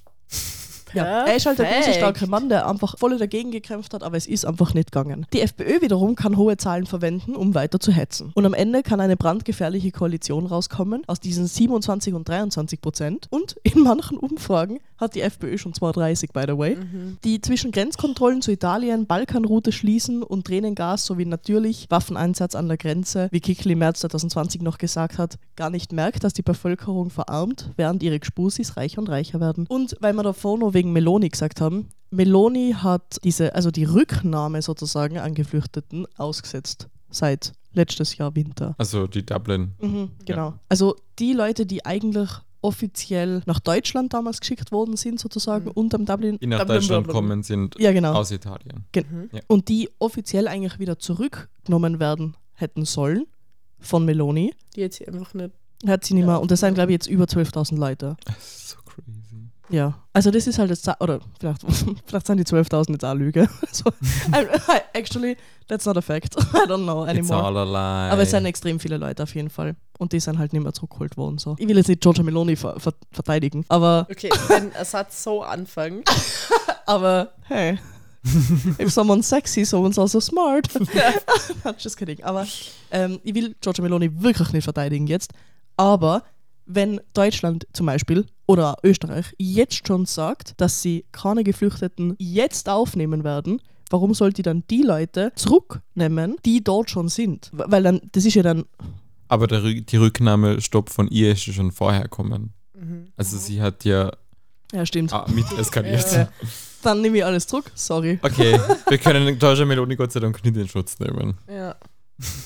Ja, 0.92 1.24
er 1.24 1.36
ist 1.36 1.46
halt 1.46 1.56
Perfekt. 1.56 1.96
starke 1.96 2.26
Mann, 2.26 2.48
der 2.48 2.68
einfach 2.68 2.98
voll 2.98 3.16
dagegen 3.18 3.50
gekämpft 3.50 3.94
hat, 3.94 4.02
aber 4.02 4.16
es 4.16 4.26
ist 4.26 4.44
einfach 4.44 4.74
nicht 4.74 4.92
gegangen. 4.92 5.26
Die 5.32 5.40
FPÖ 5.40 5.80
wiederum 5.80 6.14
kann 6.14 6.36
hohe 6.36 6.56
Zahlen 6.56 6.86
verwenden, 6.86 7.36
um 7.36 7.54
weiter 7.54 7.80
zu 7.80 7.92
hetzen. 7.92 8.32
Und 8.34 8.46
am 8.46 8.54
Ende 8.54 8.82
kann 8.82 9.00
eine 9.00 9.16
brandgefährliche 9.16 9.90
Koalition 9.90 10.46
rauskommen 10.46 11.02
aus 11.06 11.20
diesen 11.20 11.46
27 11.46 12.14
und 12.14 12.28
23 12.28 12.80
Prozent. 12.80 13.26
Und 13.30 13.56
in 13.62 13.80
manchen 13.82 14.18
Umfragen 14.18 14.80
hat 14.98 15.14
die 15.14 15.22
FPÖ 15.22 15.58
schon 15.58 15.74
230, 15.74 16.32
by 16.32 16.44
the 16.46 16.56
way, 16.58 16.76
die 17.24 17.40
zwischen 17.40 17.72
Grenzkontrollen 17.72 18.42
zu 18.42 18.52
Italien, 18.52 19.06
Balkanroute 19.06 19.72
schließen 19.72 20.22
und 20.22 20.46
Tränengas 20.46 21.06
sowie 21.06 21.24
natürlich 21.24 21.86
Waffeneinsatz 21.90 22.54
an 22.54 22.68
der 22.68 22.76
Grenze, 22.76 23.28
wie 23.30 23.40
Kickl 23.40 23.70
im 23.70 23.78
März 23.80 24.00
2020 24.00 24.62
noch 24.62 24.78
gesagt 24.78 25.18
hat, 25.18 25.38
gar 25.56 25.70
nicht 25.70 25.92
merkt, 25.92 26.24
dass 26.24 26.32
die 26.32 26.42
Bevölkerung 26.42 27.10
verarmt, 27.10 27.70
während 27.76 28.02
ihre 28.02 28.18
Gspusis 28.18 28.76
reicher 28.76 29.00
und 29.00 29.08
reicher 29.08 29.40
werden. 29.40 29.66
Und 29.68 29.96
weil 30.00 30.12
wir 30.14 30.22
davor 30.22 30.58
noch 30.58 30.74
wegen 30.74 30.83
Meloni 30.92 31.28
gesagt 31.28 31.60
haben, 31.60 31.88
Meloni 32.10 32.74
hat 32.76 33.18
diese, 33.24 33.54
also 33.54 33.70
die 33.70 33.84
Rücknahme 33.84 34.62
sozusagen 34.62 35.18
an 35.18 35.34
Geflüchteten 35.34 36.06
ausgesetzt 36.16 36.88
seit 37.10 37.52
letztes 37.72 38.16
Jahr 38.16 38.34
Winter. 38.36 38.74
Also 38.78 39.06
die 39.08 39.24
Dublin. 39.26 39.72
Mhm, 39.80 40.10
genau. 40.24 40.54
Also 40.68 40.94
die 41.18 41.32
Leute, 41.32 41.66
die 41.66 41.84
eigentlich 41.84 42.30
offiziell 42.60 43.42
nach 43.46 43.60
Deutschland 43.60 44.14
damals 44.14 44.40
geschickt 44.40 44.72
worden 44.72 44.96
sind, 44.96 45.20
sozusagen, 45.20 45.70
unterm 45.70 46.06
Dublin. 46.06 46.38
Die 46.38 46.46
nach 46.46 46.60
Dublin, 46.60 46.76
Deutschland 46.78 47.06
Dublin. 47.08 47.14
kommen, 47.14 47.42
sind 47.42 47.74
Ja, 47.78 47.92
genau. 47.92 48.14
aus 48.14 48.30
Italien. 48.30 48.84
Ge 48.92 49.04
Ja. 49.32 49.40
Und 49.48 49.68
die 49.68 49.90
offiziell 49.98 50.48
eigentlich 50.48 50.78
wieder 50.78 50.98
zurückgenommen 50.98 51.98
werden 52.00 52.36
hätten 52.54 52.84
sollen, 52.84 53.26
von 53.80 54.04
Meloni. 54.06 54.54
Die 54.76 54.80
jetzt 54.80 54.96
hier 54.96 55.08
einfach 55.08 55.34
nicht. 55.34 55.50
Hat 55.86 56.04
sie 56.04 56.14
nicht 56.14 56.22
Ja. 56.22 56.26
mehr. 56.28 56.40
Und 56.40 56.50
das 56.50 56.60
sind, 56.60 56.74
glaube 56.74 56.92
ich, 56.92 56.94
jetzt 56.94 57.06
über 57.08 57.24
12.000 57.26 57.76
Leute. 57.76 58.16
Das 58.24 58.36
ist 58.38 58.68
so. 58.70 58.76
Ja. 59.70 59.94
Also, 60.12 60.30
das 60.30 60.46
ist 60.46 60.58
halt 60.58 60.70
das. 60.70 60.82
Za- 60.82 60.96
Oder 61.00 61.20
vielleicht, 61.40 61.62
vielleicht 62.06 62.26
sind 62.26 62.36
die 62.38 62.44
12.000 62.44 62.92
jetzt 62.92 63.04
auch 63.04 63.14
Lüge. 63.14 63.48
so, 63.72 63.84
I- 64.32 64.46
actually, 64.92 65.36
that's 65.68 65.86
not 65.86 65.96
a 65.96 66.02
fact. 66.02 66.36
I 66.54 66.68
don't 66.68 66.82
know 66.84 67.04
It's 67.04 67.10
anymore. 67.10 67.42
all 67.42 67.56
a 67.56 67.64
lie. 67.64 68.12
Aber 68.12 68.22
es 68.22 68.30
sind 68.30 68.44
extrem 68.44 68.78
viele 68.78 68.98
Leute 68.98 69.22
auf 69.22 69.34
jeden 69.34 69.50
Fall. 69.50 69.74
Und 69.98 70.12
die 70.12 70.20
sind 70.20 70.38
halt 70.38 70.52
nicht 70.52 70.62
mehr 70.62 70.72
zurückgeholt 70.72 71.16
worden. 71.16 71.38
So. 71.38 71.56
Ich 71.58 71.66
will 71.66 71.76
jetzt 71.76 71.88
nicht 71.88 72.00
Giorgia 72.02 72.22
Meloni 72.24 72.56
ver 72.56 72.78
ver 72.78 72.92
verteidigen, 73.10 73.64
aber, 73.68 74.06
Okay, 74.10 74.30
wenn 74.48 74.74
ein 74.74 74.84
Satz 74.84 75.22
so 75.24 75.42
anfängt. 75.42 76.08
aber 76.86 77.32
hey. 77.44 77.78
If 78.80 78.90
someone's 78.90 79.28
sexy, 79.28 79.64
someone's 79.66 79.98
also 79.98 80.18
smart. 80.18 80.66
Just 81.78 81.96
kidding. 81.98 82.22
Aber 82.24 82.46
ähm, 82.90 83.20
ich 83.22 83.34
will 83.34 83.54
Giorgia 83.60 83.82
Meloni 83.82 84.10
wirklich 84.22 84.50
nicht 84.52 84.64
verteidigen 84.64 85.06
jetzt. 85.06 85.32
Aber 85.76 86.22
wenn 86.66 87.00
Deutschland 87.12 87.66
zum 87.74 87.84
Beispiel 87.86 88.26
oder 88.46 88.76
Österreich 88.82 89.34
jetzt 89.38 89.86
schon 89.86 90.06
sagt, 90.06 90.54
dass 90.60 90.82
sie 90.82 91.04
keine 91.12 91.44
Geflüchteten 91.44 92.14
jetzt 92.18 92.68
aufnehmen 92.68 93.24
werden, 93.24 93.60
warum 93.90 94.14
sollte 94.14 94.42
dann 94.42 94.64
die 94.70 94.82
Leute 94.82 95.32
zurücknehmen, 95.36 96.36
die 96.44 96.62
dort 96.62 96.90
schon 96.90 97.08
sind? 97.08 97.50
Weil 97.52 97.82
dann, 97.82 98.00
das 98.12 98.24
ist 98.24 98.34
ja 98.34 98.42
dann 98.42 98.64
Aber 99.28 99.46
der, 99.46 99.60
die 99.62 99.96
Rücknahmestopp 99.96 100.90
von 100.90 101.08
ihr 101.08 101.32
ist 101.32 101.46
ja 101.46 101.52
schon 101.52 101.72
vorher 101.72 102.02
gekommen. 102.02 102.52
Mhm. 102.78 103.08
Also 103.16 103.38
sie 103.38 103.60
hat 103.62 103.84
ja 103.84 104.10
Ja, 104.72 104.84
stimmt. 104.84 105.12
ah, 105.12 105.26
mit 105.32 105.46
eskaliert. 105.58 106.12
Ja. 106.12 106.28
Dann 106.82 107.00
nehme 107.00 107.16
ich 107.18 107.24
alles 107.24 107.46
zurück. 107.46 107.70
Sorry. 107.74 108.18
Okay, 108.22 108.60
wir 108.88 108.98
können 108.98 109.38
Giorgia 109.38 109.64
Meloni 109.64 109.96
Gott 109.96 110.12
sei 110.12 110.20
Dank 110.20 110.44
nicht 110.44 110.56
in 110.56 110.68
Schutz 110.68 110.98
nehmen. 110.98 111.38
Ja. 111.48 111.74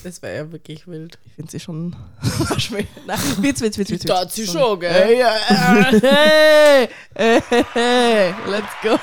Das 0.02 0.22
wäre 0.22 0.36
ja 0.36 0.50
wirklich 0.52 0.86
wild. 0.88 1.18
Ich 1.26 1.32
finde 1.34 1.50
sie 1.50 1.60
schon 1.60 1.94
schwer. 2.58 2.84
Nein, 3.06 3.18
Witz, 3.40 3.60
Witz, 3.60 3.76
Witz, 3.78 3.90
Witz. 3.90 4.02
Da 4.04 4.20
hat 4.20 4.32
sie 4.32 4.46
schon, 4.46 4.80
gell? 4.80 4.90
Hey, 4.92 5.22
hey, 6.00 6.88
hey, 7.14 7.64
hey, 7.74 8.34
let's 8.46 8.68
go. 8.82 8.98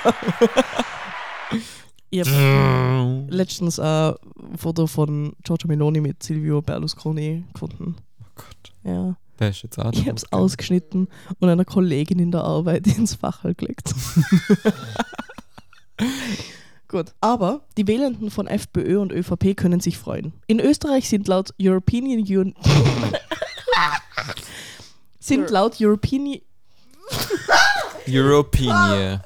Ich 2.10 2.28
habe 2.28 3.26
letztens 3.30 3.80
ein 3.80 4.16
Foto 4.58 4.88
von 4.88 5.34
Giorgio 5.44 5.68
Meloni 5.68 6.02
mit 6.02 6.24
Silvio 6.24 6.62
Berlusconi 6.62 7.44
gefunden. 7.54 7.96
Oh 8.22 8.26
Gott, 8.36 8.74
Ja. 8.84 9.16
der 9.40 9.50
ist 9.50 9.62
jetzt 9.64 9.78
auch 9.78 9.92
Ich 9.94 10.08
habe 10.08 10.16
es 10.16 10.32
ausgeschnitten 10.32 11.08
und 11.40 11.50
einer 11.50 11.66
Kollegin 11.66 12.20
in 12.20 12.32
der 12.32 12.44
Arbeit 12.44 12.88
ins 12.98 13.16
Fach 13.16 13.44
gelegt. 13.56 13.94
Gut, 16.96 17.14
aber 17.20 17.60
die 17.76 17.88
Wählenden 17.88 18.32
von 18.32 18.48
FPÖ 18.48 19.02
und 19.02 19.12
ÖVP 19.12 19.58
können 19.58 19.82
sich 19.82 19.98
freuen. 19.98 20.32
In 20.48 20.62
Österreich 20.62 21.10
sind 21.10 21.28
laut 21.28 21.50
European 21.62 22.06
Union 22.06 22.56
sind 25.20 25.50
laut 25.50 25.76
European 25.82 26.40
European. 28.08 29.20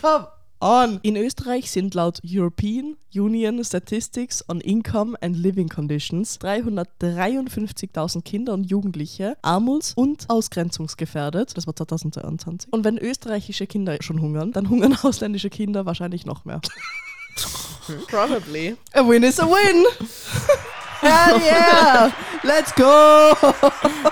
Come 0.00 0.28
on. 0.64 0.98
In 1.02 1.16
Österreich 1.16 1.70
sind 1.70 1.94
laut 1.94 2.20
European 2.24 2.96
Union 3.14 3.62
Statistics 3.62 4.42
on 4.48 4.60
Income 4.60 5.16
and 5.20 5.36
Living 5.36 5.68
Conditions 5.68 6.40
353.000 6.40 8.22
Kinder 8.22 8.54
und 8.54 8.64
Jugendliche 8.64 9.36
armuts- 9.42 9.92
und 9.94 10.28
ausgrenzungsgefährdet. 10.28 11.56
Das 11.56 11.66
war 11.66 11.76
2022. 11.76 12.72
Und 12.72 12.84
wenn 12.84 12.98
österreichische 12.98 13.66
Kinder 13.66 13.98
schon 14.00 14.20
hungern, 14.20 14.52
dann 14.52 14.70
hungern 14.70 14.96
ausländische 15.02 15.50
Kinder 15.50 15.86
wahrscheinlich 15.86 16.24
noch 16.24 16.44
mehr. 16.44 16.60
Probably. 18.08 18.76
A 18.94 19.06
win 19.06 19.22
is 19.22 19.38
a 19.38 19.46
win! 19.46 19.84
Hell 21.04 21.40
yeah! 21.42 22.10
Let's 22.42 22.74
go! 22.74 23.34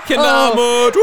Kinderarmut! 0.05 0.95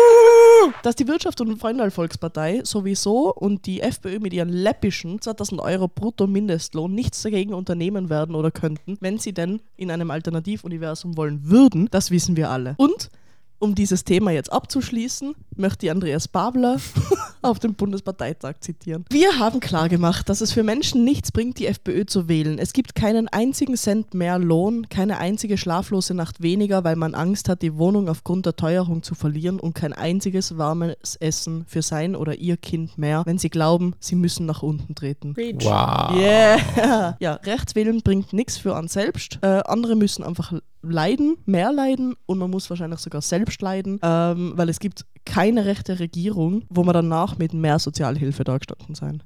Dass 0.85 0.95
die 0.95 1.09
Wirtschaft 1.09 1.41
und 1.41 1.59
Freundal 1.59 1.91
Volkspartei 1.91 2.61
sowieso 2.63 3.35
und 3.35 3.67
die 3.67 3.81
FPÖ 3.81 4.21
mit 4.21 4.33
ihren 4.33 4.51
läppischen 4.51 5.21
2000 5.21 5.61
Euro 5.61 5.89
Brutto-Mindestlohn 5.89 6.95
nichts 6.95 7.23
dagegen 7.23 7.55
unternehmen 7.55 8.09
werden 8.09 8.37
oder 8.37 8.53
könnten, 8.53 8.99
wenn 9.01 9.19
sie 9.19 9.33
denn 9.33 9.61
in 9.77 9.91
einem 9.91 10.13
Alternativuniversum 10.13 11.17
wollen 11.17 11.51
würden, 11.51 11.89
das 11.91 12.13
wissen 12.13 12.37
wir 12.37 12.51
alle. 12.51 12.75
Und 12.77 13.11
um 13.61 13.75
dieses 13.75 14.05
Thema 14.05 14.33
jetzt 14.33 14.53
abzuschließen, 14.53 15.35
möchte 15.57 15.87
ich 15.87 15.93
Andreas 15.93 16.27
Babler 16.27 16.79
auf 17.43 17.59
dem 17.59 17.75
Bundesparteitag 17.75 18.55
zitieren. 18.61 19.05
Wir 19.11 19.39
haben 19.39 19.61
klargemacht, 19.61 20.29
dass 20.29 20.41
es 20.41 20.53
für 20.53 20.63
Menschen 20.63 21.05
nichts 21.05 21.31
bringt, 21.31 21.59
die 21.59 21.67
FPÖ 21.67 22.07
zu 22.07 22.29
wählen. 22.29 22.59
Es 22.59 22.73
gibt 22.73 22.95
keinen 22.95 23.29
einzigen 23.29 23.77
Cent 23.77 24.15
mehr 24.15 24.39
Lohn, 24.39 24.89
keine 24.89 25.19
einzige 25.19 25.59
schlaflose 25.59 26.15
Nacht 26.15 26.43
weniger, 26.43 26.85
weil 26.85 26.97
man 26.97 27.15
Angst 27.15 27.49
hat, 27.49 27.63
die 27.63 27.77
Wohnung 27.77 28.09
aufgrund 28.09 28.47
der 28.47 28.57
Teuerung 28.57 29.03
zu 29.03 29.15
verlieren 29.15 29.61
und 29.61 29.75
kein 29.75 29.93
einziges 29.93 30.57
warmes 30.57 31.17
Essen 31.17 31.65
für 31.67 31.83
sein 31.83 32.17
oder 32.17 32.37
ihr 32.37 32.57
Kind 32.57 32.97
mehr, 32.97 33.23
wenn 33.27 33.39
sie 33.39 33.51
glauben, 33.51 33.95
sie 34.01 34.17
müssen 34.17 34.47
nach 34.47 34.63
unten 34.63 34.95
treten. 34.95 35.35
Preach. 35.35 35.65
Wow. 35.65 36.17
Yeah. 36.17 37.17
Ja, 37.21 37.35
Rechtswählen 37.35 38.01
bringt 38.03 38.33
nichts 38.33 38.57
für 38.57 38.73
uns 38.73 38.95
selbst. 38.95 39.39
Äh, 39.43 39.63
andere 39.67 39.95
müssen 39.97 40.23
einfach 40.23 40.53
leiden, 40.83 41.37
mehr 41.47 41.73
leiden 41.73 42.15
und 42.27 42.39
man 42.39 42.51
muss 42.51 42.69
wahrscheinlich 42.71 43.01
sogar 43.01 43.23
selbst 43.23 43.61
leiden, 43.63 43.99
ähm, 44.03 44.53
weil 44.57 44.69
es 44.69 44.81
gibt 44.81 45.05
keine 45.25 45.65
rechte 45.67 45.99
Regierung, 45.99 46.65
wo 46.69 46.85
man 46.85 46.95
danach 46.95 47.39
mit 47.39 47.53
mehr 47.53 47.79
Sozialhilfe 47.79 48.45
dagestanden 48.45 48.95
sein. 48.95 49.23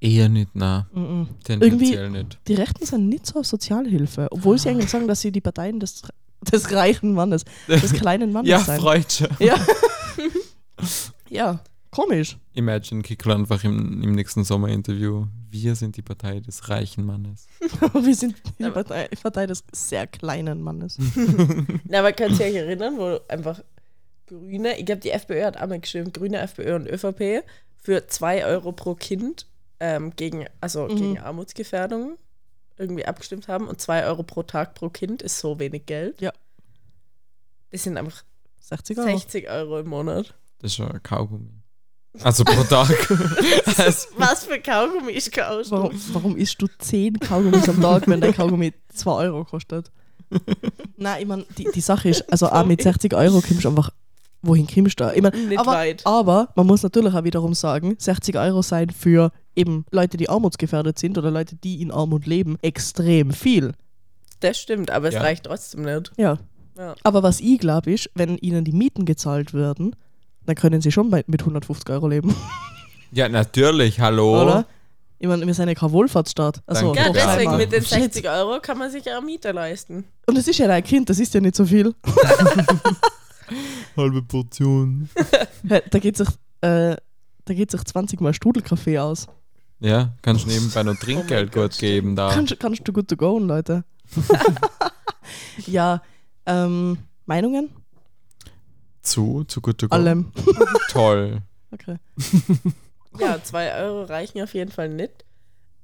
Eher 0.00 0.28
nicht, 0.28 0.50
na. 0.54 0.88
Mhm. 0.92 1.28
Tendenziell 1.42 2.10
nicht. 2.10 2.38
Die 2.46 2.54
Rechten 2.54 2.84
sind 2.84 3.08
nicht 3.08 3.26
so 3.26 3.40
auf 3.40 3.46
Sozialhilfe, 3.46 4.28
obwohl 4.30 4.58
sie 4.58 4.68
eigentlich 4.68 4.90
sagen, 4.90 5.08
dass 5.08 5.20
sie 5.20 5.32
die 5.32 5.40
Parteien 5.40 5.80
des, 5.80 6.02
des 6.52 6.72
reichen 6.72 7.14
Mannes, 7.14 7.44
des 7.66 7.92
kleinen 7.94 8.32
Mannes 8.32 8.50
Ja, 8.50 8.60
sein. 8.60 8.78
Freudsche. 8.78 9.28
Ja. 9.38 9.56
ja, 11.30 11.60
komisch. 11.90 12.36
Imagine 12.52 13.02
Kickl 13.02 13.32
einfach 13.32 13.64
im, 13.64 14.02
im 14.02 14.12
nächsten 14.12 14.44
Sommerinterview. 14.44 15.26
Wir 15.62 15.74
sind 15.74 15.96
die 15.96 16.02
Partei 16.02 16.40
des 16.40 16.68
reichen 16.68 17.04
Mannes. 17.04 17.46
Wir 17.94 18.14
sind 18.14 18.36
die 18.58 18.70
Partei, 18.70 19.08
Partei 19.22 19.46
des 19.46 19.64
sehr 19.72 20.06
kleinen 20.06 20.60
Mannes. 20.62 20.98
Na, 21.84 22.00
aber 22.00 22.12
könnt 22.12 22.38
ihr 22.40 22.46
euch 22.46 22.54
erinnern, 22.54 22.96
wo 22.98 23.18
einfach 23.28 23.62
Grüne, 24.26 24.78
ich 24.78 24.84
glaube, 24.86 25.00
die 25.00 25.10
FPÖ 25.10 25.44
hat 25.44 25.56
einmal 25.56 25.80
geschrieben, 25.80 26.12
Grüne, 26.12 26.38
FPÖ 26.40 26.74
und 26.74 26.86
ÖVP 26.88 27.44
für 27.76 28.06
2 28.06 28.44
Euro 28.46 28.72
pro 28.72 28.94
Kind 28.94 29.46
ähm, 29.80 30.12
gegen, 30.16 30.46
also 30.60 30.86
Mhm. 30.88 30.96
gegen 30.96 31.18
Armutsgefährdung 31.20 32.18
irgendwie 32.78 33.06
abgestimmt 33.06 33.48
haben 33.48 33.68
und 33.68 33.80
2 33.80 34.04
Euro 34.06 34.22
pro 34.22 34.42
Tag 34.42 34.74
pro 34.74 34.88
Kind 34.90 35.22
ist 35.22 35.38
so 35.38 35.58
wenig 35.58 35.86
Geld. 35.86 36.20
Ja. 36.20 36.32
Das 37.70 37.82
sind 37.84 37.96
einfach 37.96 38.22
60 38.60 38.98
Euro. 38.98 39.06
60 39.18 39.48
Euro 39.48 39.78
im 39.80 39.88
Monat. 39.88 40.34
Das 40.58 40.72
ist 40.72 40.76
schon 40.76 40.90
ein 40.90 41.02
Kaugummi. 41.02 41.55
Also 42.22 42.44
pro 42.44 42.62
Tag. 42.64 42.88
also, 43.78 44.08
Was 44.16 44.44
für 44.44 44.58
Kaugummi 44.60 45.12
ich 45.12 45.30
kaufst 45.30 45.70
Warum, 45.70 45.90
warum 46.12 46.36
isst 46.36 46.60
du 46.60 46.66
10 46.78 47.20
Kaugummis 47.20 47.68
am 47.68 47.80
Tag, 47.80 48.08
wenn 48.08 48.20
dein 48.20 48.34
Kaugummi 48.34 48.72
2 48.94 49.10
Euro 49.12 49.44
kostet? 49.44 49.90
Nein, 50.96 51.22
ich 51.22 51.28
meine, 51.28 51.44
die, 51.56 51.68
die 51.72 51.80
Sache 51.80 52.08
ist, 52.08 52.30
also 52.32 52.48
auch 52.48 52.64
mit 52.66 52.82
60 52.82 53.14
Euro 53.14 53.40
kommst 53.40 53.64
du 53.64 53.68
einfach, 53.68 53.90
wohin 54.42 54.66
kommst 54.66 54.98
du? 54.98 55.12
Ich 55.14 55.22
mein, 55.22 55.48
Nicht 55.48 55.58
aber, 55.58 55.72
weit. 55.72 56.02
aber 56.04 56.48
man 56.56 56.66
muss 56.66 56.82
natürlich 56.82 57.14
auch 57.14 57.24
wiederum 57.24 57.54
sagen, 57.54 57.94
60 57.98 58.36
Euro 58.36 58.62
sein 58.62 58.90
für 58.90 59.30
eben 59.54 59.84
Leute, 59.90 60.16
die 60.16 60.28
armutsgefährdet 60.28 60.98
sind 60.98 61.16
oder 61.18 61.30
Leute, 61.30 61.56
die 61.56 61.80
in 61.80 61.90
Armut 61.92 62.26
leben, 62.26 62.56
extrem 62.62 63.30
viel. 63.32 63.72
Das 64.40 64.58
stimmt, 64.58 64.90
aber 64.90 65.08
es 65.08 65.14
Ja. 65.14 65.20
reicht 65.22 65.44
trotzdem 65.44 65.82
nicht. 65.82 66.12
Ja. 66.16 66.38
Ja. 66.76 66.94
Aber 67.04 67.22
was 67.22 67.40
ich 67.40 67.58
glaube, 67.58 67.92
ist, 67.92 68.10
wenn 68.14 68.36
ihnen 68.36 68.64
die 68.64 68.72
Mieten 68.72 69.06
gezahlt 69.06 69.54
werden, 69.54 69.96
dann 70.46 70.56
können 70.56 70.80
sie 70.80 70.92
schon 70.92 71.10
mit 71.10 71.40
150 71.40 71.90
Euro 71.90 72.08
leben, 72.08 72.34
ja, 73.12 73.28
natürlich, 73.28 74.00
hallo. 74.00 74.42
oder? 74.42 74.66
Ich 75.18 75.26
meine, 75.26 75.46
wir 75.46 75.54
sind 75.54 75.68
ja 75.68 75.74
kein 75.74 75.92
Wohlfahrtsstaat. 75.92 76.62
Also. 76.66 76.94
Ja, 76.94 77.10
deswegen 77.10 77.40
einmal. 77.40 77.56
mit 77.58 77.72
den 77.72 77.82
Shit. 77.82 78.12
60 78.12 78.28
Euro 78.28 78.60
kann 78.60 78.76
man 78.76 78.90
sich 78.90 79.04
ja 79.04 79.16
eine 79.16 79.24
Miete 79.24 79.52
leisten. 79.52 80.04
Und 80.26 80.36
es 80.36 80.46
ist 80.46 80.58
ja 80.58 80.66
dein 80.66 80.84
Kind, 80.84 81.08
das 81.08 81.18
ist 81.18 81.32
ja 81.32 81.40
nicht 81.40 81.56
so 81.56 81.64
viel. 81.64 81.94
Halbe 83.96 84.22
Portion. 84.22 85.08
Da 85.62 85.98
geht 85.98 86.16
sich, 86.16 86.28
äh, 86.60 86.96
da 87.44 87.54
geht 87.54 87.70
sich 87.70 87.82
20 87.82 88.20
Mal 88.20 88.34
Strudelkaffee 88.34 88.98
aus. 88.98 89.26
Ja, 89.80 90.12
kannst 90.22 90.44
du 90.44 90.48
nebenbei 90.48 90.82
noch 90.82 90.96
Trinkgeld 91.00 91.50
Gott, 91.50 91.72
gut 91.72 91.80
geben 91.80 92.14
da. 92.14 92.30
Kannst, 92.32 92.58
kannst 92.60 92.86
du 92.86 92.92
good 92.92 93.08
to 93.08 93.16
go, 93.16 93.38
Leute. 93.38 93.84
ja, 95.66 96.02
ähm, 96.44 96.98
Meinungen? 97.24 97.70
Zu, 99.06 99.44
zu 99.44 99.60
gut 99.60 99.78
to 99.78 99.88
go. 99.88 99.94
Allem. 99.94 100.32
Toll. 100.90 101.42
Okay. 101.72 101.96
Ja, 103.18 103.42
2 103.42 103.74
Euro 103.76 104.02
reichen 104.02 104.42
auf 104.42 104.52
jeden 104.52 104.70
Fall 104.70 104.90
nicht. 104.90 105.24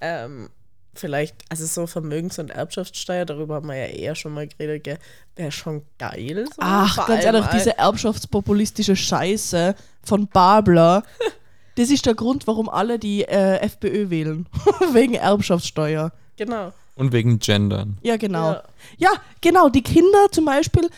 Ähm, 0.03 0.51
vielleicht, 0.95 1.35
also 1.49 1.65
so 1.65 1.87
Vermögens- 1.87 2.39
und 2.39 2.51
Erbschaftssteuer, 2.51 3.25
darüber 3.25 3.55
haben 3.55 3.69
wir 3.69 3.77
ja 3.77 3.87
eher 3.87 4.15
schon 4.15 4.35
mal 4.35 4.47
geredet, 4.47 4.85
gell, 4.85 4.99
wäre 5.37 5.51
schon 5.51 5.81
geil. 5.97 6.45
So. 6.49 6.57
Ach, 6.59 7.07
ganz 7.07 7.25
ehrlich, 7.25 7.47
diese 7.47 7.79
erbschaftspopulistische 7.79 8.97
Scheiße 8.97 9.75
von 10.05 10.27
Babler, 10.29 11.05
das 11.77 11.89
ist 11.89 12.05
der 12.05 12.15
Grund, 12.15 12.47
warum 12.47 12.69
alle 12.69 12.99
die 12.99 13.23
äh, 13.23 13.61
FPÖ 13.61 14.11
wählen. 14.11 14.47
Wegen 14.93 15.15
Erbschaftssteuer. 15.15 16.13
Genau. 16.37 16.73
Und 16.97 17.13
wegen 17.13 17.39
Gendern. 17.39 17.97
Ja, 18.03 18.19
genau. 18.19 18.53
Ja. 18.53 18.63
Ja, 18.99 19.11
genau. 19.41 19.71
Die 19.71 19.83
Kinder 19.83 20.31
zum 20.31 20.45
Beispiel 20.45 20.91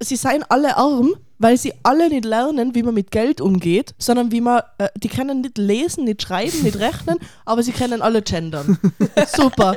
sie 0.00 0.16
seien 0.16 0.44
alle 0.48 0.76
arm, 0.76 1.14
weil 1.38 1.56
sie 1.56 1.72
alle 1.82 2.08
nicht 2.08 2.24
lernen, 2.24 2.74
wie 2.74 2.82
man 2.82 2.94
mit 2.94 3.10
Geld 3.10 3.40
umgeht, 3.40 3.94
sondern 3.98 4.30
wie 4.32 4.40
man, 4.40 4.62
äh, 4.78 4.88
die 4.96 5.08
können 5.08 5.40
nicht 5.40 5.58
lesen, 5.58 6.04
nicht 6.04 6.22
schreiben, 6.22 6.62
nicht 6.62 6.78
rechnen, 6.78 7.18
aber 7.44 7.62
sie 7.62 7.72
können 7.72 8.02
alle 8.02 8.22
gendern. 8.22 8.78
Super. 9.34 9.76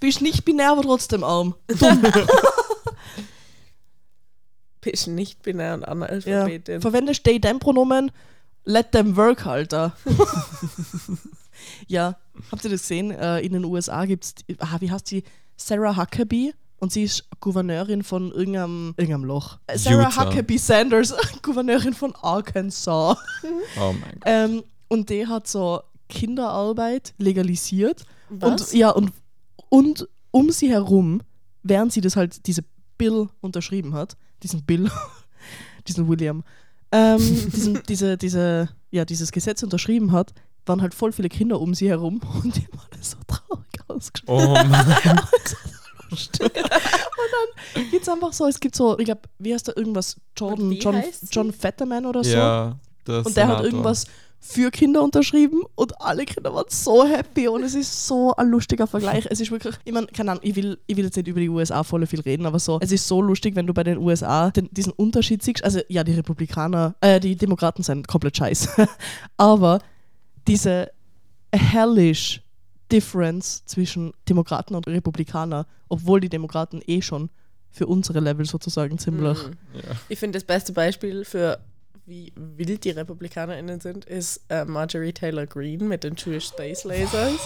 Bist 0.00 0.20
nicht 0.22 0.44
binär, 0.44 0.70
aber 0.72 0.82
trotzdem 0.82 1.24
arm. 1.24 1.54
Dumm. 1.66 2.02
Bist 4.80 5.06
nicht 5.08 5.42
binär 5.42 5.74
und 5.74 5.82
Ja. 5.82 5.88
Analphabetin. 5.88 6.80
Verwendest 6.80 7.24
they 7.24 7.40
them 7.40 7.58
Pronomen, 7.58 8.10
let 8.64 8.92
them 8.92 9.16
work, 9.16 9.46
Alter. 9.46 9.96
ja, 11.86 12.16
habt 12.50 12.64
ihr 12.64 12.70
das 12.70 12.82
gesehen? 12.82 13.10
Äh, 13.10 13.40
in 13.40 13.52
den 13.54 13.64
USA 13.64 14.04
gibt 14.04 14.24
es, 14.24 14.34
ah, 14.58 14.76
wie 14.80 14.90
heißt 14.90 15.06
sie? 15.06 15.24
Sarah 15.56 15.96
Huckabee. 15.96 16.52
Und 16.84 16.92
sie 16.92 17.04
ist 17.04 17.24
Gouverneurin 17.40 18.02
von 18.02 18.30
irgendeinem, 18.30 18.92
irgendeinem 18.98 19.24
Loch. 19.24 19.56
Sarah 19.74 20.10
Utah. 20.10 20.26
Huckabee 20.26 20.58
Sanders, 20.58 21.14
Gouverneurin 21.42 21.94
von 21.94 22.14
Arkansas. 22.16 23.16
Oh 23.80 23.94
mein 23.94 24.12
Gott. 24.20 24.22
Ähm, 24.26 24.62
und 24.88 25.08
die 25.08 25.26
hat 25.26 25.48
so 25.48 25.80
Kinderarbeit 26.10 27.14
legalisiert. 27.16 28.04
Was? 28.28 28.72
Und 28.72 28.78
ja, 28.78 28.90
und, 28.90 29.12
und 29.70 30.06
um 30.30 30.50
sie 30.50 30.68
herum, 30.68 31.22
während 31.62 31.90
sie 31.90 32.02
das 32.02 32.16
halt, 32.16 32.46
diese 32.46 32.64
Bill 32.98 33.30
unterschrieben 33.40 33.94
hat, 33.94 34.18
diesen 34.42 34.62
Bill, 34.62 34.90
diesen 35.88 36.06
William, 36.06 36.44
ähm, 36.92 37.18
diesen, 37.18 37.82
diese, 37.88 38.18
diese, 38.18 38.68
ja, 38.90 39.06
dieses 39.06 39.32
Gesetz 39.32 39.62
unterschrieben 39.62 40.12
hat, 40.12 40.34
waren 40.66 40.82
halt 40.82 40.92
voll 40.92 41.12
viele 41.12 41.30
Kinder 41.30 41.62
um 41.62 41.72
sie 41.72 41.88
herum 41.88 42.20
und 42.42 42.54
die 42.56 42.68
waren 42.74 43.02
so 43.02 43.16
traurig 43.26 43.80
ausgeschaut. 43.88 44.28
Oh 44.28 44.52
mein 44.68 45.20
Und 46.40 46.52
dann 47.74 47.90
geht's 47.90 48.08
einfach 48.08 48.32
so, 48.32 48.46
es 48.46 48.60
gibt 48.60 48.74
so, 48.74 48.98
ich 48.98 49.04
glaube, 49.04 49.22
wie 49.38 49.52
heißt 49.54 49.68
da 49.68 49.72
irgendwas? 49.76 50.16
Jordan, 50.36 50.72
John? 50.72 51.02
John 51.30 51.52
Fetterman 51.52 52.06
oder 52.06 52.24
so. 52.24 52.30
Ja, 52.30 52.76
der 53.06 53.26
Und 53.26 53.36
der 53.36 53.48
hat 53.48 53.58
Senator. 53.58 53.64
irgendwas 53.64 54.06
für 54.46 54.70
Kinder 54.70 55.02
unterschrieben 55.02 55.62
und 55.74 55.98
alle 56.02 56.26
Kinder 56.26 56.52
waren 56.54 56.66
so 56.68 57.06
happy 57.06 57.48
und 57.48 57.62
es 57.62 57.74
ist 57.74 58.06
so 58.06 58.36
ein 58.36 58.48
lustiger 58.48 58.86
Vergleich. 58.86 59.26
Es 59.30 59.40
ist 59.40 59.50
wirklich, 59.50 59.74
ich 59.84 59.92
meine, 59.92 60.06
keine 60.08 60.32
Ahnung, 60.32 60.42
ich 60.44 60.54
will, 60.54 60.78
ich 60.86 60.96
will 60.98 61.06
jetzt 61.06 61.16
nicht 61.16 61.28
über 61.28 61.40
die 61.40 61.48
USA 61.48 61.82
voll 61.82 62.06
viel 62.06 62.20
reden, 62.20 62.44
aber 62.44 62.58
so, 62.58 62.78
es 62.82 62.92
ist 62.92 63.08
so 63.08 63.22
lustig, 63.22 63.56
wenn 63.56 63.66
du 63.66 63.72
bei 63.72 63.84
den 63.84 63.96
USA 63.96 64.50
den, 64.50 64.68
diesen 64.70 64.92
Unterschied 64.92 65.42
siehst. 65.42 65.64
Also 65.64 65.80
ja, 65.88 66.04
die 66.04 66.12
Republikaner, 66.12 66.94
äh, 67.00 67.20
die 67.20 67.36
Demokraten 67.36 67.82
sind 67.82 68.06
komplett 68.06 68.36
scheiße, 68.36 68.86
aber 69.38 69.80
diese 70.46 70.90
hellish 71.50 72.42
Difference 72.94 73.64
zwischen 73.66 74.12
Demokraten 74.28 74.74
und 74.74 74.86
Republikaner, 74.86 75.66
obwohl 75.88 76.20
die 76.20 76.28
Demokraten 76.28 76.80
eh 76.86 77.02
schon 77.02 77.30
für 77.70 77.86
unsere 77.86 78.20
Level 78.20 78.46
sozusagen 78.46 78.98
ziemlich. 78.98 79.38
Mhm. 79.46 79.54
Ja. 79.74 79.96
Ich 80.08 80.18
finde, 80.18 80.38
das 80.38 80.44
beste 80.44 80.72
Beispiel 80.72 81.24
für 81.24 81.58
wie 82.06 82.32
wild 82.36 82.84
die 82.84 82.90
RepublikanerInnen 82.90 83.80
sind, 83.80 84.04
ist 84.04 84.42
äh, 84.48 84.64
Marjorie 84.64 85.12
Taylor 85.12 85.46
Greene 85.46 85.84
mit 85.84 86.04
den 86.04 86.14
Jewish 86.16 86.48
Space 86.48 86.84
Lasers. 86.84 87.40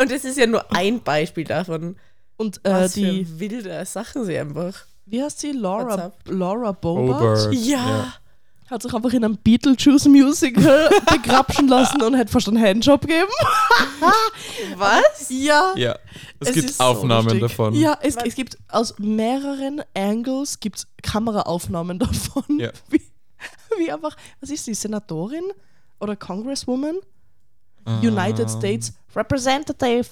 Und 0.00 0.10
das 0.10 0.24
ist 0.24 0.38
ja 0.38 0.46
nur 0.46 0.64
ein 0.74 1.02
Beispiel 1.02 1.44
davon, 1.44 1.96
Und 2.36 2.58
äh, 2.64 2.70
was 2.70 2.92
die, 2.94 3.24
für 3.24 3.40
wilde 3.40 3.84
Sachen 3.84 4.24
sie 4.24 4.38
einfach. 4.38 4.86
wie 5.06 5.22
heißt 5.22 5.40
sie? 5.40 5.52
Laura. 5.52 6.12
Laura 6.26 6.72
Boebert? 6.72 7.46
Obert. 7.48 7.54
Ja. 7.54 8.14
Hat 8.72 8.80
sich 8.82 8.94
einfach 8.94 9.12
in 9.12 9.22
einem 9.22 9.36
Beetlejuice-Musical 9.36 10.88
begrapschen 11.10 11.68
lassen 11.68 12.00
und 12.02 12.16
hat 12.16 12.30
fast 12.30 12.48
einen 12.48 12.58
Handjob 12.58 13.02
gegeben. 13.02 13.28
Was? 14.76 15.26
Ja. 15.28 15.74
Ja, 15.76 15.96
es, 16.40 16.48
Es 16.48 16.54
gibt 16.54 16.70
so 16.70 16.82
Aufnahmen 16.84 17.24
lustig. 17.24 17.40
davon. 17.42 17.74
Ja, 17.74 17.98
es, 18.00 18.16
es 18.16 18.34
gibt 18.34 18.56
aus 18.68 18.98
mehreren 18.98 19.82
Angles 19.94 20.58
gibt's 20.58 20.86
Kameraaufnahmen 21.02 21.98
davon. 21.98 22.44
Ja. 22.58 22.70
Wie, 22.88 23.02
wie 23.76 23.90
einfach, 23.92 24.16
was 24.40 24.50
ist 24.50 24.64
sie, 24.64 24.74
Senatorin 24.74 25.44
oder 26.00 26.14
Congresswoman? 26.16 26.96
United 28.02 28.40
Ähm, 28.40 28.48
States 28.48 28.92
Representative. 29.16 30.06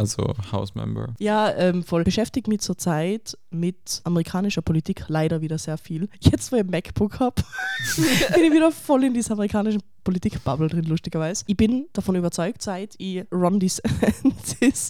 Also 0.00 0.32
House 0.50 0.74
Member. 0.74 1.14
Ja, 1.18 1.54
ähm, 1.56 1.82
voll. 1.82 2.04
Beschäftigt 2.04 2.48
mich 2.48 2.60
zurzeit 2.60 3.36
mit 3.50 4.00
amerikanischer 4.04 4.62
Politik 4.62 5.04
leider 5.08 5.42
wieder 5.42 5.58
sehr 5.58 5.76
viel. 5.76 6.08
Jetzt, 6.20 6.50
wo 6.50 6.56
ich 6.56 6.62
ein 6.62 6.70
MacBook 6.70 7.20
habe, 7.20 7.34
bin 7.96 8.44
ich 8.44 8.50
wieder 8.50 8.72
voll 8.72 9.04
in 9.04 9.12
dieser 9.12 9.34
amerikanischen 9.34 9.82
Politik-Bubble 10.02 10.68
drin, 10.68 10.84
lustigerweise. 10.84 11.44
Ich 11.48 11.56
bin 11.58 11.84
davon 11.92 12.14
überzeugt, 12.14 12.62
seit 12.62 12.94
ich 12.96 13.26
Ron 13.30 13.60
DeSantis 13.60 14.88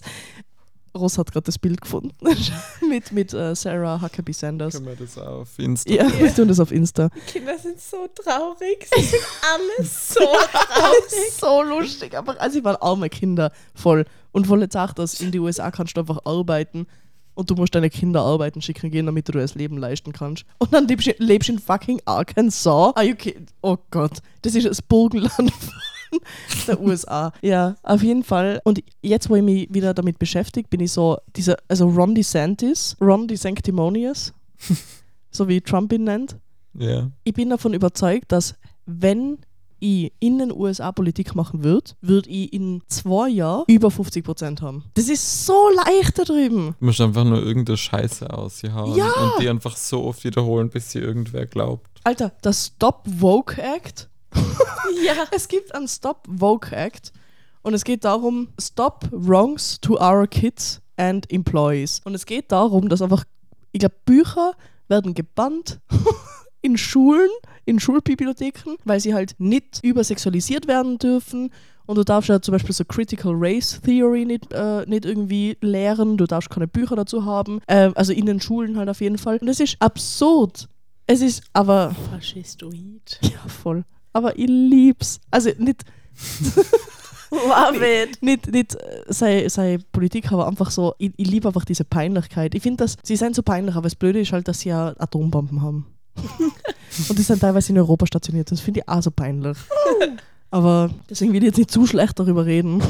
Ross 0.95 1.17
hat 1.17 1.31
gerade 1.31 1.45
das 1.45 1.57
Bild 1.57 1.81
gefunden 1.81 2.11
mit, 2.89 3.11
mit 3.11 3.33
äh, 3.33 3.55
Sarah 3.55 4.01
Huckabee 4.01 4.33
Sanders. 4.33 4.73
Können 4.73 4.87
wir 4.87 4.95
das 4.95 5.17
auf 5.17 5.57
Insta? 5.57 5.91
Ja, 5.91 6.19
wir 6.19 6.33
tun 6.33 6.47
das 6.47 6.59
auf 6.59 6.71
Insta. 6.71 7.09
Kinder 7.27 7.57
sind 7.57 7.79
so 7.79 8.07
traurig. 8.07 8.87
Sie 8.95 9.01
sind 9.01 9.23
alle 9.53 9.87
so 9.87 10.19
traurig. 10.51 11.31
so 11.39 11.61
lustig. 11.63 12.15
Aber 12.15 12.39
also 12.39 12.59
ich 12.59 12.63
waren 12.63 12.77
arme 12.77 13.09
Kinder 13.09 13.51
voll. 13.73 14.05
Und 14.31 14.47
voll 14.47 14.61
jetzt 14.61 14.77
auch, 14.77 14.93
dass 14.93 15.19
in 15.19 15.31
die 15.31 15.39
USA 15.39 15.71
kannst 15.71 15.97
du 15.97 16.01
einfach 16.01 16.19
arbeiten 16.25 16.87
und 17.33 17.49
du 17.49 17.55
musst 17.55 17.73
deine 17.75 17.89
Kinder 17.89 18.21
arbeiten 18.21 18.61
schicken 18.61 18.91
gehen, 18.91 19.05
damit 19.05 19.27
du 19.27 19.33
dir 19.33 19.39
das 19.39 19.55
Leben 19.55 19.77
leisten 19.77 20.11
kannst. 20.11 20.45
Und 20.57 20.73
dann 20.73 20.87
lebst 20.87 21.07
du 21.07 21.13
lebst 21.17 21.49
in 21.49 21.59
fucking 21.59 22.01
Arkansas. 22.05 22.95
Are 22.95 23.03
you 23.03 23.15
kidding? 23.15 23.47
Oh 23.61 23.77
Gott, 23.89 24.19
das 24.41 24.55
ist 24.55 24.67
das 24.67 24.81
Burgenland 24.81 25.31
von 25.51 25.73
der 26.67 26.79
USA. 26.81 27.31
Ja, 27.41 27.75
auf 27.83 28.03
jeden 28.03 28.23
Fall. 28.23 28.61
Und 28.63 28.81
jetzt, 29.01 29.29
wo 29.29 29.35
ich 29.35 29.43
mich 29.43 29.67
wieder 29.73 29.93
damit 29.93 30.19
beschäftige, 30.19 30.67
bin 30.69 30.79
ich 30.81 30.91
so, 30.91 31.17
dieser, 31.35 31.57
also 31.67 31.87
Ron 31.87 32.15
DeSantis, 32.15 32.95
Ron 33.01 33.27
DeSanctimonious, 33.27 34.33
so 35.31 35.47
wie 35.47 35.61
Trump 35.61 35.91
ihn 35.93 36.03
nennt 36.05 36.37
Ja. 36.73 37.09
ich 37.23 37.33
bin 37.33 37.49
davon 37.49 37.73
überzeugt, 37.73 38.31
dass 38.31 38.55
wenn 38.85 39.37
ich 39.83 40.11
in 40.19 40.37
den 40.37 40.51
USA 40.51 40.91
Politik 40.91 41.33
machen 41.33 41.63
würde, 41.63 41.91
würde 42.01 42.29
ich 42.29 42.53
in 42.53 42.83
zwei 42.87 43.29
Jahren 43.29 43.63
über 43.67 43.89
50 43.89 44.23
Prozent 44.23 44.61
haben. 44.61 44.83
Das 44.93 45.09
ist 45.09 45.47
so 45.47 45.55
leicht 45.75 46.19
da 46.19 46.23
drüben. 46.23 46.75
Du 46.79 46.85
musst 46.85 47.01
einfach 47.01 47.23
nur 47.23 47.41
irgendeine 47.41 47.77
Scheiße 47.77 48.31
aushauen 48.31 48.95
Ja. 48.95 49.07
und 49.11 49.41
die 49.41 49.49
einfach 49.49 49.75
so 49.75 50.03
oft 50.03 50.23
wiederholen, 50.23 50.69
bis 50.69 50.91
sie 50.91 50.99
irgendwer 50.99 51.47
glaubt. 51.47 51.89
Alter, 52.03 52.31
das 52.43 52.67
Stop 52.67 53.03
Woke 53.07 53.59
Act. 53.59 54.07
Ja. 55.03 55.25
Es 55.31 55.47
gibt 55.47 55.73
einen 55.73 55.87
Stop 55.87 56.25
Woke 56.27 56.75
Act 56.75 57.13
und 57.61 57.73
es 57.73 57.83
geht 57.83 58.03
darum, 58.03 58.49
Stop 58.59 59.07
Wrongs 59.11 59.79
to 59.79 59.93
our 59.99 60.27
kids 60.27 60.81
and 60.97 61.31
employees. 61.31 62.01
Und 62.03 62.13
es 62.13 62.25
geht 62.25 62.51
darum, 62.51 62.89
dass 62.89 63.01
einfach, 63.01 63.23
ich 63.71 63.79
glaube, 63.79 63.95
Bücher 64.05 64.53
werden 64.87 65.13
gebannt 65.13 65.79
in 66.61 66.77
Schulen, 66.77 67.29
in 67.65 67.79
Schulbibliotheken, 67.79 68.77
weil 68.83 68.99
sie 68.99 69.13
halt 69.13 69.35
nicht 69.37 69.79
übersexualisiert 69.83 70.67
werden 70.67 70.97
dürfen. 70.97 71.51
Und 71.85 71.97
du 71.97 72.03
darfst 72.03 72.29
ja 72.29 72.41
zum 72.41 72.53
Beispiel 72.53 72.73
so 72.73 72.85
Critical 72.85 73.33
Race 73.35 73.79
Theory 73.83 74.25
nicht, 74.25 74.53
äh, 74.53 74.85
nicht 74.85 75.05
irgendwie 75.05 75.57
lehren, 75.61 76.17
du 76.17 76.25
darfst 76.25 76.49
keine 76.49 76.67
Bücher 76.67 76.95
dazu 76.95 77.25
haben. 77.25 77.59
Äh, 77.67 77.91
also 77.95 78.13
in 78.13 78.25
den 78.25 78.39
Schulen 78.39 78.77
halt 78.77 78.89
auf 78.89 79.01
jeden 79.01 79.17
Fall. 79.17 79.37
Und 79.37 79.47
das 79.47 79.59
ist 79.59 79.77
absurd. 79.79 80.67
Es 81.07 81.21
ist 81.21 81.43
aber 81.53 81.95
Faschistoid. 82.11 83.19
ja, 83.21 83.39
voll. 83.47 83.83
Aber 84.13 84.37
ich 84.37 84.47
lieb's. 84.47 85.19
Also 85.29 85.51
nicht, 85.57 85.83
Love 87.31 87.85
it. 87.85 88.21
nicht, 88.21 88.51
nicht 88.51 88.75
äh, 88.75 89.03
sei, 89.07 89.47
sei 89.47 89.79
Politik, 89.93 90.31
aber 90.31 90.47
einfach 90.47 90.69
so, 90.69 90.93
ich, 90.97 91.13
ich 91.15 91.27
liebe 91.29 91.47
einfach 91.47 91.63
diese 91.65 91.85
Peinlichkeit. 91.85 92.53
Ich 92.55 92.61
finde, 92.63 92.83
dass 92.83 92.97
sie 93.03 93.15
sind 93.15 93.35
so 93.35 93.41
peinlich, 93.43 93.75
aber 93.75 93.83
das 93.83 93.95
Blöde 93.95 94.19
ist 94.19 94.33
halt, 94.33 94.47
dass 94.47 94.59
sie 94.59 94.69
ja 94.69 94.93
Atombomben 94.99 95.61
haben. 95.61 95.85
Und 97.09 97.17
die 97.17 97.23
sind 97.23 97.39
teilweise 97.39 97.71
in 97.71 97.77
Europa 97.77 98.05
stationiert. 98.05 98.51
Das 98.51 98.59
finde 98.59 98.81
ich 98.81 98.89
auch 98.89 99.01
so 99.01 99.11
peinlich. 99.11 99.57
Aber 100.53 100.89
deswegen 101.09 101.31
will 101.31 101.41
ich 101.41 101.47
jetzt 101.47 101.57
nicht 101.57 101.71
zu 101.71 101.87
schlecht 101.87 102.19
darüber 102.19 102.45
reden. 102.45 102.83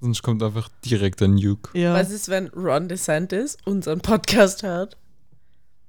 Sonst 0.00 0.22
kommt 0.22 0.40
einfach 0.44 0.68
direkt 0.84 1.20
ein 1.22 1.34
Nuke. 1.34 1.76
Ja, 1.76 1.94
Was 1.94 2.12
ist, 2.12 2.28
wenn 2.28 2.46
Ron 2.50 2.86
DeSantis 2.88 3.56
unseren 3.64 4.00
Podcast 4.00 4.62
hört? 4.62 4.96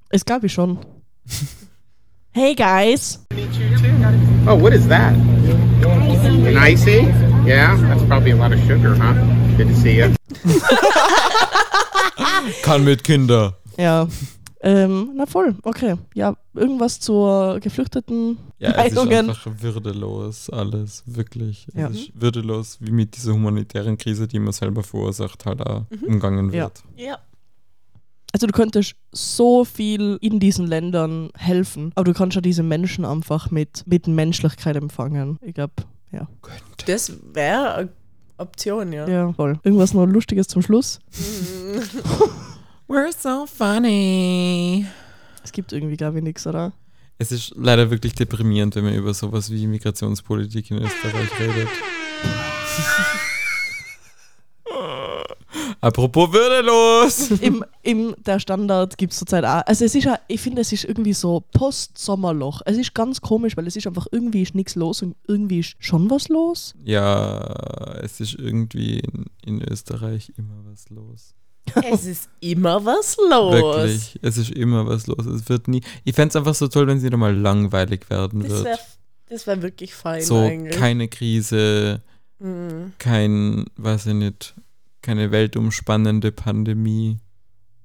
es 0.10 0.26
glaube 0.26 0.48
ich 0.48 0.54
schon. 0.54 0.80
Hey 2.32 2.56
guys! 2.56 3.20
Oh, 4.46 4.56
what 4.56 4.74
is 4.74 4.88
that? 4.90 5.14
An 5.14 6.58
icy? 6.58 7.08
Yeah, 7.46 7.78
that's 7.88 8.04
probably 8.04 8.32
a 8.32 8.36
lot 8.36 8.52
of 8.54 8.60
sugar, 8.68 8.96
huh? 8.96 9.14
Good 9.58 9.68
to 9.70 9.76
see 9.76 9.98
you. 9.98 10.14
Kann 12.64 12.84
mit 12.84 13.04
Kinder. 13.04 13.56
Ja. 13.78 14.08
Ähm, 14.62 15.12
na 15.16 15.26
voll, 15.26 15.56
okay. 15.64 15.96
Ja, 16.14 16.36
irgendwas 16.54 17.00
zur 17.00 17.60
geflüchteten 17.60 18.38
Ja, 18.60 18.72
es 18.72 18.94
ist 18.94 18.98
einfach 18.98 19.46
würdelos 19.60 20.50
alles, 20.50 21.04
wirklich. 21.06 21.68
Ja. 21.74 21.88
Es 21.90 21.96
ist 21.96 22.12
würdelos, 22.22 22.78
wie 22.80 22.92
mit 22.92 23.16
dieser 23.18 23.34
humanitären 23.34 23.98
Krise, 23.98 24.26
die 24.28 24.40
man 24.40 24.54
selber 24.54 24.82
verursacht, 24.84 25.46
halt 25.46 25.62
auch 25.62 25.84
umgangen 26.02 26.52
Ja. 26.54 26.64
wird. 26.64 26.84
Ja. 26.96 27.18
Also 28.34 28.48
du 28.48 28.52
könntest 28.52 28.96
so 29.12 29.64
viel 29.64 30.18
in 30.20 30.40
diesen 30.40 30.66
Ländern 30.66 31.30
helfen, 31.38 31.92
aber 31.94 32.06
du 32.06 32.14
kannst 32.14 32.34
ja 32.34 32.42
diese 32.42 32.64
Menschen 32.64 33.06
einfach 33.06 33.52
mit, 33.52 33.84
mit 33.86 34.08
Menschlichkeit 34.08 34.76
empfangen. 34.76 35.38
Ich 35.44 35.54
glaube, 35.54 35.74
ja. 36.12 36.28
Das 36.88 37.14
wäre 37.32 37.76
eine 37.76 37.90
Option, 38.40 38.92
ja. 38.92 39.08
Ja, 39.08 39.32
voll. 39.34 39.60
Irgendwas 39.64 39.94
noch 39.94 40.08
Lustiges 40.08 40.48
zum 40.48 40.64
Schluss. 40.64 41.00
We're 42.88 43.14
so 43.16 43.46
funny. 43.46 44.88
Es 45.44 45.52
gibt 45.52 45.72
irgendwie, 45.72 45.96
glaube 45.96 46.18
ich, 46.18 46.24
nichts, 46.24 46.48
oder? 46.48 46.74
Es 47.20 47.32
ist 47.32 47.54
leider 47.56 47.92
wirklich 47.92 48.16
deprimierend, 48.16 48.76
wenn 48.76 48.84
man 48.84 48.96
über 48.96 49.14
sowas 49.14 49.52
wie 49.52 49.68
Migrationspolitik 49.68 50.72
in 50.72 50.78
Österreich 50.80 51.40
redet. 51.40 51.70
Apropos 55.84 56.32
würdelos! 56.32 57.32
Im, 57.42 57.64
Im 57.82 58.16
der 58.26 58.40
Standard 58.40 58.98
gibt 58.98 59.12
es 59.14 59.20
zurzeit 59.20 59.44
auch. 59.44 59.62
Also 59.66 59.84
es 59.84 59.94
ist 59.96 60.06
ja, 60.06 60.18
ich 60.28 60.40
finde, 60.40 60.62
es 60.62 60.72
ist 60.72 60.86
irgendwie 60.86 61.14
so 61.14 61.44
Post-Sommerloch. 61.54 62.62
Es 62.66 62.78
ist 62.78 62.94
ganz 62.96 63.20
komisch, 63.20 63.58
weil 63.58 63.68
es 63.68 63.76
ist 63.76 63.86
einfach 63.88 64.08
irgendwie 64.12 64.42
ist 64.44 64.56
nichts 64.56 64.76
los 64.76 65.02
und 65.02 65.16
irgendwie 65.28 65.60
ist 65.60 65.76
schon 65.80 66.10
was 66.10 66.30
los. 66.30 66.74
Ja, 66.86 67.96
es 68.02 68.20
ist 68.22 68.36
irgendwie 68.36 69.00
in, 69.00 69.26
in 69.46 69.62
Österreich 69.62 70.32
immer 70.38 70.56
was 70.72 70.90
los. 70.90 71.34
Es 71.92 72.06
ist 72.06 72.30
immer 72.40 72.84
was 72.86 73.18
los. 73.30 73.54
Wirklich, 73.54 74.20
es 74.22 74.38
ist 74.38 74.52
immer 74.52 74.86
was 74.88 75.08
los. 75.08 75.26
Es 75.26 75.50
wird 75.50 75.68
nie. 75.68 75.82
Ich 76.06 76.14
fände 76.16 76.30
es 76.30 76.36
einfach 76.36 76.56
so 76.56 76.68
toll, 76.68 76.88
wenn 76.88 76.98
es 76.98 77.04
wieder 77.04 77.18
mal 77.18 77.36
langweilig 77.36 78.10
werden 78.10 78.42
Das 78.42 78.52
wird. 78.52 78.64
wäre 78.66 78.80
das 79.30 79.48
wär 79.48 79.62
wirklich 79.62 79.94
fein 79.96 80.22
so 80.22 80.38
eigentlich. 80.40 80.78
keine 80.78 81.08
Krise, 81.08 82.02
Mhm. 82.40 82.92
kein, 83.00 83.66
weiß 83.78 84.08
ich 84.08 84.14
nicht, 84.14 84.54
keine 85.04 85.30
weltumspannende 85.30 86.32
Pandemie. 86.32 87.20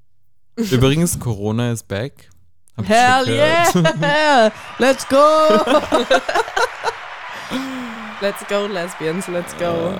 Übrigens, 0.57 1.21
Corona 1.21 1.73
ist 1.73 1.87
back. 1.89 2.31
Ihr 2.79 2.85
Hell 2.85 3.29
yeah! 3.29 4.51
Let's 4.79 5.07
go! 5.07 5.17
Let's 8.21 8.45
go, 8.49 8.67
Lesbians, 8.67 9.29
let's 9.29 9.57
go. 9.59 9.95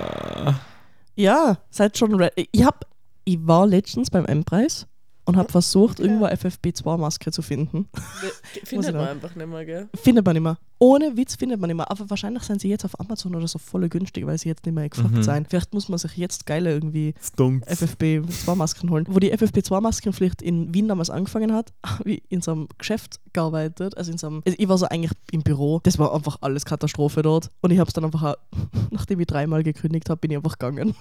Ja, 1.15 1.57
seid 1.69 1.97
schon 1.97 2.15
ready. 2.15 2.49
Ich, 2.51 2.65
hab, 2.65 2.85
ich 3.23 3.37
war 3.47 3.65
letztens 3.65 4.09
beim 4.09 4.25
M-Preis 4.25 4.87
und 5.29 5.37
habe 5.37 5.51
versucht, 5.51 5.99
irgendwo 5.99 6.25
eine 6.25 6.35
FFP2-Maske 6.35 7.31
zu 7.31 7.41
finden. 7.41 7.87
Findet 8.63 8.93
man 8.95 9.07
einfach 9.07 9.35
nicht 9.35 9.47
mehr, 9.47 9.65
gell? 9.65 9.89
Findet 9.95 10.25
man 10.25 10.33
nicht 10.35 10.43
mehr. 10.43 10.57
Ohne 10.81 11.17
Witz 11.17 11.35
findet 11.35 11.59
man 11.59 11.67
nicht 11.67 11.75
mehr. 11.75 11.91
Aber 11.91 12.09
wahrscheinlich 12.09 12.43
sind 12.43 12.61
sie 12.61 12.69
jetzt 12.69 12.85
auf 12.85 12.97
Amazon 13.01 13.35
oder 13.35 13.49
so 13.49 13.59
voll 13.59 13.89
günstig, 13.89 14.25
weil 14.25 14.37
sie 14.37 14.47
jetzt 14.47 14.65
nicht 14.65 14.73
mehr 14.73 14.87
gefragt 14.87 15.13
Mhm. 15.13 15.23
sein. 15.23 15.45
Vielleicht 15.45 15.73
muss 15.73 15.89
man 15.89 15.97
sich 15.99 16.15
jetzt 16.15 16.45
geile 16.45 16.71
irgendwie 16.71 17.13
Stunks. 17.21 17.67
FFP2-Masken 17.67 18.89
holen. 18.89 19.05
Wo 19.09 19.19
die 19.19 19.33
FFP2-Maskenpflicht 19.33 20.41
in 20.41 20.73
Wien 20.73 20.87
damals 20.87 21.09
angefangen 21.09 21.53
hat, 21.53 21.73
habe 21.85 22.11
ich 22.11 22.23
in 22.29 22.41
so 22.41 22.51
einem 22.53 22.67
Geschäft 22.77 23.19
gearbeitet. 23.33 23.97
Also 23.97 24.13
in 24.13 24.17
so 24.17 24.27
einem, 24.27 24.41
also 24.45 24.55
ich 24.57 24.69
war 24.69 24.77
so 24.77 24.85
eigentlich 24.87 25.11
im 25.31 25.41
Büro. 25.43 25.81
Das 25.83 25.99
war 25.99 26.13
einfach 26.15 26.37
alles 26.39 26.63
Katastrophe 26.63 27.23
dort. 27.23 27.49
Und 27.61 27.71
ich 27.71 27.79
habe 27.79 27.89
es 27.89 27.93
dann 27.93 28.05
einfach, 28.05 28.23
auch, 28.23 28.35
nachdem 28.91 29.19
ich 29.19 29.27
dreimal 29.27 29.63
gekündigt 29.63 30.09
habe, 30.09 30.21
bin 30.21 30.31
ich 30.31 30.37
einfach 30.37 30.57
gegangen. 30.57 30.95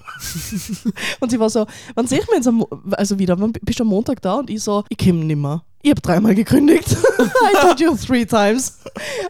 und 1.20 1.30
sie 1.30 1.38
war 1.38 1.50
so, 1.50 1.66
wann 1.94 2.08
sehe 2.08 2.18
ich 2.18 2.26
mir 2.28 2.34
jetzt 2.36 2.48
am, 2.48 2.56
Mo- 2.56 2.68
also 2.92 3.16
wieder, 3.20 3.38
wann 3.38 3.52
bist 3.52 3.78
du 3.78 3.84
am 3.84 3.88
Montag 3.90 4.17
da? 4.20 4.34
Und 4.34 4.50
ich 4.50 4.62
so, 4.62 4.84
ich 4.88 4.98
komme 4.98 5.24
nimmer. 5.24 5.64
Ich 5.82 5.90
habe 5.90 6.00
dreimal 6.00 6.34
gekündigt. 6.34 6.90
I 7.18 7.60
told 7.60 7.80
you 7.80 7.94
three 7.96 8.26
times. 8.26 8.78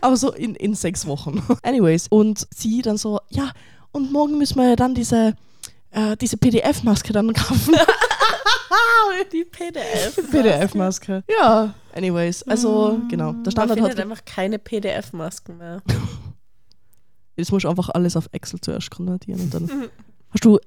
Aber 0.00 0.16
so 0.16 0.32
in, 0.32 0.54
in 0.54 0.74
sechs 0.74 1.06
Wochen. 1.06 1.42
Anyways. 1.62 2.06
Und 2.08 2.46
sie 2.54 2.82
dann 2.82 2.96
so, 2.96 3.20
ja, 3.28 3.50
und 3.92 4.12
morgen 4.12 4.38
müssen 4.38 4.56
wir 4.56 4.70
ja 4.70 4.76
dann 4.76 4.94
diese, 4.94 5.34
äh, 5.90 6.16
diese 6.16 6.36
PDF-Maske 6.36 7.12
dann 7.12 7.32
kaufen. 7.32 7.74
Die 9.32 9.44
PDF. 9.44 10.30
PDF-Maske. 10.30 11.24
Ja, 11.28 11.74
anyways. 11.94 12.42
Also, 12.44 13.00
genau. 13.08 13.32
Der 13.32 13.42
Man 13.42 13.50
Standard 13.50 13.78
findet 13.78 13.98
hat. 13.98 14.04
einfach 14.04 14.24
keine 14.24 14.58
PDF-Masken 14.58 15.58
mehr. 15.58 15.82
Jetzt 17.36 17.52
musst 17.52 17.64
du 17.64 17.68
einfach 17.68 17.88
alles 17.90 18.16
auf 18.16 18.28
Excel 18.32 18.60
zuerst 18.60 18.90
konvertieren 18.90 19.40
und 19.40 19.54
dann. 19.54 19.88
Hast 20.30 20.44
du 20.44 20.58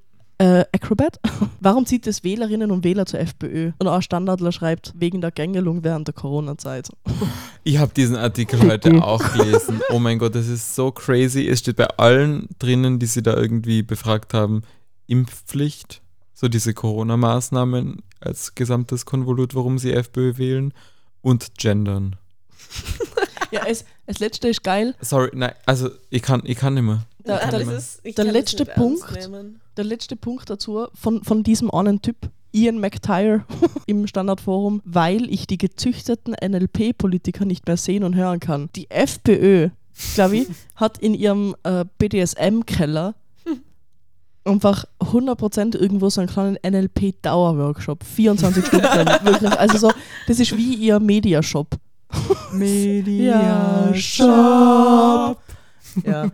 äh, 0.42 0.64
Acrobat? 0.72 1.20
Warum 1.60 1.86
zieht 1.86 2.06
es 2.08 2.24
Wählerinnen 2.24 2.72
und 2.72 2.82
Wähler 2.82 3.06
zur 3.06 3.20
FPÖ? 3.20 3.70
Und 3.78 3.86
auch 3.86 4.02
Standardler 4.02 4.50
schreibt, 4.50 4.92
wegen 4.96 5.20
der 5.20 5.30
Gängelung 5.30 5.84
während 5.84 6.08
der 6.08 6.14
Corona-Zeit. 6.14 6.90
Ich 7.64 7.78
habe 7.78 7.94
diesen 7.94 8.16
Artikel 8.16 8.60
heute 8.68 8.90
auch 9.04 9.22
gelesen. 9.34 9.80
Oh 9.90 10.00
mein 10.00 10.18
Gott, 10.18 10.34
das 10.34 10.48
ist 10.48 10.74
so 10.74 10.90
crazy. 10.90 11.46
Es 11.46 11.60
steht 11.60 11.76
bei 11.76 11.86
allen 11.96 12.48
drinnen, 12.58 12.98
die 12.98 13.06
sie 13.06 13.22
da 13.22 13.36
irgendwie 13.36 13.84
befragt 13.84 14.34
haben, 14.34 14.62
Impfpflicht, 15.06 16.02
so 16.34 16.48
diese 16.48 16.74
Corona-Maßnahmen 16.74 18.02
als 18.18 18.56
gesamtes 18.56 19.06
Konvolut, 19.06 19.54
warum 19.54 19.78
sie 19.78 19.92
FPÖ 19.92 20.38
wählen 20.38 20.74
und 21.20 21.56
Gendern. 21.56 22.16
Ja, 23.52 23.62
es, 23.68 23.84
das 24.06 24.18
letzte 24.18 24.48
ist 24.48 24.64
geil. 24.64 24.96
Sorry, 25.00 25.30
nein, 25.34 25.52
also 25.64 25.90
ich 26.10 26.22
kann, 26.22 26.42
ich 26.44 26.56
kann 26.56 26.74
nicht 26.74 26.82
mehr. 26.82 27.06
Der, 27.26 27.38
kann 27.38 27.50
der, 27.50 27.76
ist, 27.76 28.00
der 28.18 28.24
letzte 28.24 28.64
Punkt. 28.64 29.04
der 29.76 29.84
letzte 29.84 30.16
Punkt 30.16 30.50
dazu 30.50 30.86
von, 30.94 31.22
von 31.22 31.42
diesem 31.42 31.70
einen 31.70 32.02
Typ, 32.02 32.16
Ian 32.52 32.78
McTire 32.78 33.44
im 33.86 34.06
Standardforum, 34.06 34.82
weil 34.84 35.30
ich 35.30 35.46
die 35.46 35.58
gezüchteten 35.58 36.34
NLP-Politiker 36.34 37.44
nicht 37.44 37.66
mehr 37.66 37.76
sehen 37.76 38.04
und 38.04 38.14
hören 38.14 38.40
kann. 38.40 38.68
Die 38.76 38.90
FPÖ, 38.90 39.70
glaube 40.14 40.36
ich, 40.36 40.48
hat 40.76 40.98
in 40.98 41.14
ihrem 41.14 41.54
äh, 41.62 41.84
BDSM-Keller 41.98 43.14
einfach 44.44 44.84
100% 45.00 45.76
irgendwo 45.76 46.10
so 46.10 46.20
einen 46.20 46.30
kleinen 46.30 46.58
NLP-Dauer-Workshop. 46.64 48.04
24 48.04 48.66
Stunden. 48.66 48.86
Wirklich. 48.86 49.52
Also 49.52 49.78
so, 49.78 49.92
das 50.26 50.38
ist 50.40 50.56
wie 50.56 50.74
ihr 50.74 51.00
Mediashop. 51.00 51.68
Mediashop. 52.52 53.32
Ja. 56.04 56.30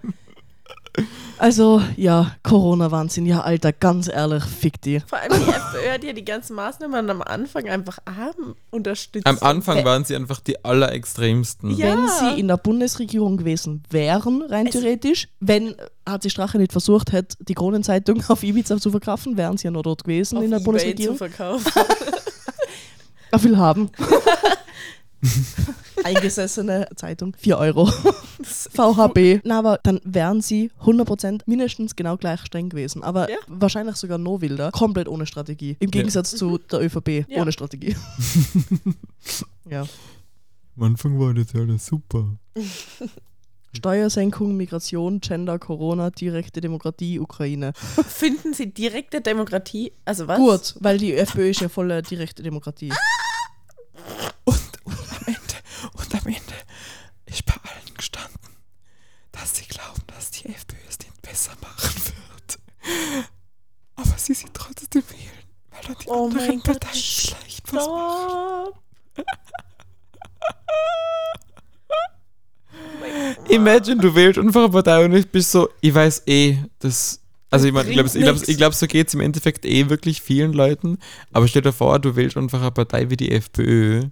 Also, 1.41 1.81
ja, 1.97 2.33
Corona-Wahnsinn. 2.43 3.25
Ja, 3.25 3.43
Alter, 3.43 3.73
ganz 3.73 4.09
ehrlich, 4.09 4.43
fick 4.43 4.81
die. 4.83 4.99
Vor 5.07 5.19
allem 5.19 5.33
die 5.45 5.49
FPÖ 5.51 5.93
hat 5.93 6.03
ja 6.03 6.13
die 6.13 6.25
ganzen 6.25 6.57
Maßnahmen 6.57 7.09
am 7.11 7.23
Anfang 7.23 7.69
einfach 7.69 7.99
arm 8.07 8.57
unterstützt. 8.71 9.25
Am 9.27 9.39
Anfang 9.41 9.85
waren 9.85 10.05
sie 10.05 10.17
einfach 10.17 10.41
die 10.41 10.65
allerextremsten. 10.65 11.71
Ja. 11.77 11.93
Wenn 11.93 12.09
sie 12.09 12.41
in 12.41 12.49
der 12.49 12.57
Bundesregierung 12.57 13.37
gewesen 13.37 13.85
wären, 13.91 14.43
rein 14.43 14.67
Es- 14.67 14.73
theoretisch, 14.73 15.29
wenn 15.39 15.77
HC 16.09 16.29
Strache 16.31 16.59
nicht 16.59 16.73
versucht 16.73 17.13
hätte, 17.13 17.37
die 17.45 17.55
Kronenzeitung 17.55 18.21
auf 18.27 18.43
Ibiza 18.43 18.79
zu 18.79 18.91
verkaufen, 18.91 19.37
wären 19.37 19.57
sie 19.59 19.67
ja 19.67 19.71
noch 19.71 19.83
dort 19.83 20.03
gewesen 20.03 20.39
auf 20.39 20.45
in 20.45 20.51
der 20.51 20.59
eBay 20.59 20.65
Bundesregierung. 20.65 21.17
zu 21.19 21.29
verkaufen. 21.29 21.73
Will 23.43 23.57
haben. 23.59 23.91
Eingesessene 26.05 26.89
Zeitung, 26.95 27.35
4 27.39 27.59
Euro. 27.59 27.87
VHB. 28.43 29.41
Na, 29.45 29.59
aber 29.59 29.81
dann 29.83 30.01
wären 30.05 30.41
sie 30.41 30.71
100% 30.83 31.43
mindestens 31.47 31.97
genau 31.97 32.17
gleich 32.17 32.41
streng 32.43 32.69
gewesen. 32.69 33.03
Aber 33.03 33.29
Ja. 33.31 33.37
wahrscheinlich 33.49 33.97
sogar 33.97 34.19
noch 34.19 34.41
wilder. 34.41 34.71
Komplett 34.71 35.09
ohne 35.09 35.27
Strategie. 35.27 35.77
Im 35.81 35.91
Gegensatz 35.91 36.31
zu 36.37 36.59
der 36.59 36.81
ÖVP. 36.83 37.25
Ja. 37.29 37.43
Ohne 37.43 37.53
Strategie. 37.53 37.97
ja. 39.71 39.87
Am 40.77 40.83
Anfang 40.83 41.19
war 41.19 41.35
das 41.35 41.53
ja 41.53 41.61
alles 41.61 41.87
super. 41.87 42.39
Steuersenkung, 43.77 44.57
Migration, 44.57 45.21
Gender, 45.21 45.59
Corona, 45.59 46.11
direkte 46.11 46.61
Demokratie, 46.61 47.19
Ukraine. 47.21 47.73
Finden 47.75 48.55
Sie 48.55 48.73
direkte 48.73 49.21
Demokratie? 49.21 49.93
Also 50.05 50.27
was? 50.27 50.39
Gut, 50.39 50.75
weil 50.81 50.99
die 50.99 51.15
FPÖ 51.15 51.51
ist 51.51 51.61
ja 51.61 51.69
voller 51.69 52.01
direkte 52.03 52.43
Demokratie. 52.43 52.93
Und, 54.89 55.13
am 55.13 55.27
Ende, 55.27 55.55
und 55.95 56.15
am 56.15 56.27
Ende 56.27 56.55
ist 57.27 57.45
bei 57.45 57.55
allen 57.55 57.95
gestanden, 57.95 58.57
dass 59.33 59.57
sie 59.57 59.67
glauben, 59.67 60.03
dass 60.07 60.31
die 60.31 60.49
FPÖ 60.49 60.77
es 60.89 60.99
nicht 60.99 61.23
besser 61.23 61.53
machen 61.61 62.03
wird. 62.07 62.59
Aber 63.97 64.19
sie 64.19 64.35
sie 64.35 64.49
trotzdem 64.53 65.03
wählen, 65.11 65.45
weil 65.71 65.83
dann 65.83 65.97
die 66.03 66.09
Oh 66.09 66.27
anderen 66.27 66.47
mein 66.47 66.61
Gott, 66.61 66.81
Parteien 66.81 67.03
schlecht 67.03 67.73
was 67.73 67.87
machen. 67.87 68.73
Stop. 69.13 69.27
Imagine, 73.49 74.01
du 74.01 74.15
wählst 74.15 74.39
einfach 74.39 74.65
eine 74.65 74.73
Partei 74.73 75.05
und 75.05 75.15
ich 75.15 75.29
bin 75.29 75.43
so, 75.43 75.69
ich 75.81 75.95
weiß 75.95 76.23
eh, 76.27 76.59
das. 76.79 77.21
Also 77.51 77.67
ich 77.67 77.73
meine, 77.73 77.89
ich 77.89 77.95
glaube, 77.95 78.11
glaub, 78.11 78.43
glaub, 78.43 78.75
so 78.75 78.87
geht 78.87 79.09
es 79.09 79.15
im 79.15 79.21
Endeffekt 79.21 79.65
eh 79.65 79.89
wirklich 79.89 80.21
vielen 80.21 80.53
Leuten. 80.53 80.99
Aber 81.33 81.49
stell 81.49 81.63
dir 81.63 81.73
vor, 81.73 81.99
du 81.99 82.15
wählst 82.15 82.37
einfach 82.37 82.61
eine 82.61 82.73
Partei 82.73 83.09
wie 83.09 83.17
die 83.17 83.31
FPÖ 83.33 84.09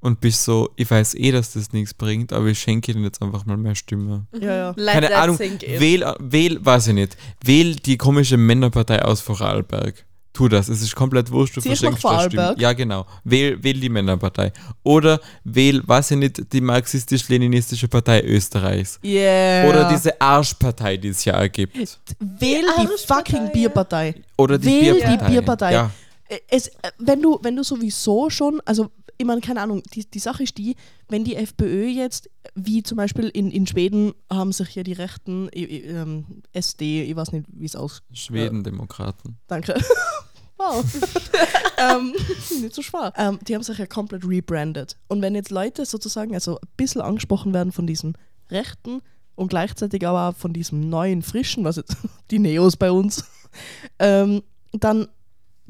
und 0.00 0.20
bist 0.20 0.44
so, 0.44 0.70
ich 0.76 0.90
weiß 0.90 1.14
eh, 1.14 1.30
dass 1.30 1.52
das 1.52 1.72
nichts 1.72 1.94
bringt, 1.94 2.32
aber 2.32 2.46
ich 2.46 2.58
schenke 2.58 2.92
ihnen 2.92 3.04
jetzt 3.04 3.22
einfach 3.22 3.44
mal 3.46 3.56
mehr 3.56 3.74
Stimme. 3.74 4.26
Ja, 4.38 4.54
ja. 4.54 4.74
Let 4.76 4.94
Keine 4.94 5.16
Ahnung, 5.16 5.38
wähl, 5.38 6.14
wähl, 6.18 6.64
weiß 6.64 6.88
ich 6.88 6.94
nicht, 6.94 7.16
wähl 7.44 7.76
die 7.76 7.96
komische 7.96 8.36
Männerpartei 8.36 9.02
aus 9.02 9.20
Vorarlberg. 9.20 10.06
Tu 10.32 10.46
das, 10.48 10.68
es 10.68 10.80
ist 10.80 10.94
komplett 10.94 11.30
wurscht, 11.32 11.56
du 11.56 11.60
ich 11.60 11.66
verschenkst 11.66 12.04
nach 12.04 12.12
da 12.12 12.20
Stimmen. 12.20 12.36
Vorarlberg? 12.36 12.60
Ja, 12.60 12.72
genau. 12.72 13.04
Wähl, 13.24 13.62
wähl 13.62 13.80
die 13.80 13.88
Männerpartei. 13.88 14.52
Oder 14.84 15.20
wähl, 15.42 15.82
weiß 15.86 16.12
ich 16.12 16.18
nicht, 16.18 16.52
die 16.52 16.60
marxistisch-leninistische 16.60 17.88
Partei 17.88 18.22
Österreichs. 18.22 19.00
Yeah. 19.04 19.68
Oder 19.68 19.88
diese 19.90 20.18
Arschpartei, 20.20 20.98
die 20.98 21.08
es 21.08 21.24
ja 21.24 21.34
ergibt. 21.34 21.76
Wähl 21.76 22.62
die, 22.62 22.68
Arschpartei, 22.68 23.06
fucking 23.06 23.44
ja. 23.46 23.50
Bierpartei. 23.50 24.14
Oder 24.38 24.56
die 24.56 24.66
Wähl 24.66 24.94
die 24.94 25.00
Bierpartei. 25.00 25.28
Bierpartei. 25.30 25.72
Ja. 25.72 25.90
Äh, 26.28 26.38
Es, 26.48 26.68
äh, 26.68 26.92
wenn, 26.98 27.20
du, 27.20 27.40
wenn 27.42 27.56
du 27.56 27.64
sowieso 27.64 28.30
schon, 28.30 28.62
also 28.64 28.88
ich 29.20 29.26
meine, 29.26 29.42
keine 29.42 29.60
Ahnung, 29.60 29.82
die, 29.92 30.08
die 30.08 30.18
Sache 30.18 30.44
ist 30.44 30.56
die, 30.56 30.76
wenn 31.08 31.24
die 31.24 31.36
FPÖ 31.36 31.86
jetzt, 31.88 32.30
wie 32.54 32.82
zum 32.82 32.96
Beispiel 32.96 33.28
in, 33.28 33.50
in 33.50 33.66
Schweden, 33.66 34.14
haben 34.32 34.52
sich 34.52 34.74
ja 34.74 34.82
die 34.82 34.94
Rechten, 34.94 35.50
äh, 35.50 35.62
äh, 35.62 35.90
ähm, 35.90 36.42
SD, 36.52 37.02
ich 37.02 37.14
weiß 37.14 37.32
nicht, 37.32 37.46
wie 37.52 37.66
es 37.66 37.76
aus... 37.76 38.02
Schwedendemokraten. 38.12 39.36
Danke. 39.46 39.78
schwer. 40.60 40.84
ähm, 41.96 42.14
nicht 42.62 42.74
so 42.74 42.82
schwer. 42.82 43.12
Ähm, 43.16 43.38
die 43.46 43.54
haben 43.54 43.62
sich 43.62 43.78
ja 43.78 43.86
komplett 43.86 44.26
rebrandet. 44.26 44.96
Und 45.08 45.22
wenn 45.22 45.34
jetzt 45.34 45.50
Leute 45.50 45.84
sozusagen 45.84 46.34
also 46.34 46.56
ein 46.56 46.68
bisschen 46.76 47.00
angesprochen 47.00 47.52
werden 47.52 47.72
von 47.72 47.86
diesem 47.86 48.14
Rechten 48.50 49.02
und 49.34 49.48
gleichzeitig 49.48 50.06
aber 50.06 50.30
auch 50.30 50.36
von 50.36 50.52
diesem 50.52 50.88
neuen, 50.88 51.22
frischen, 51.22 51.64
was 51.64 51.76
jetzt 51.76 51.96
die 52.30 52.38
Neos 52.38 52.76
bei 52.76 52.90
uns, 52.90 53.24
ähm, 53.98 54.42
dann, 54.72 55.08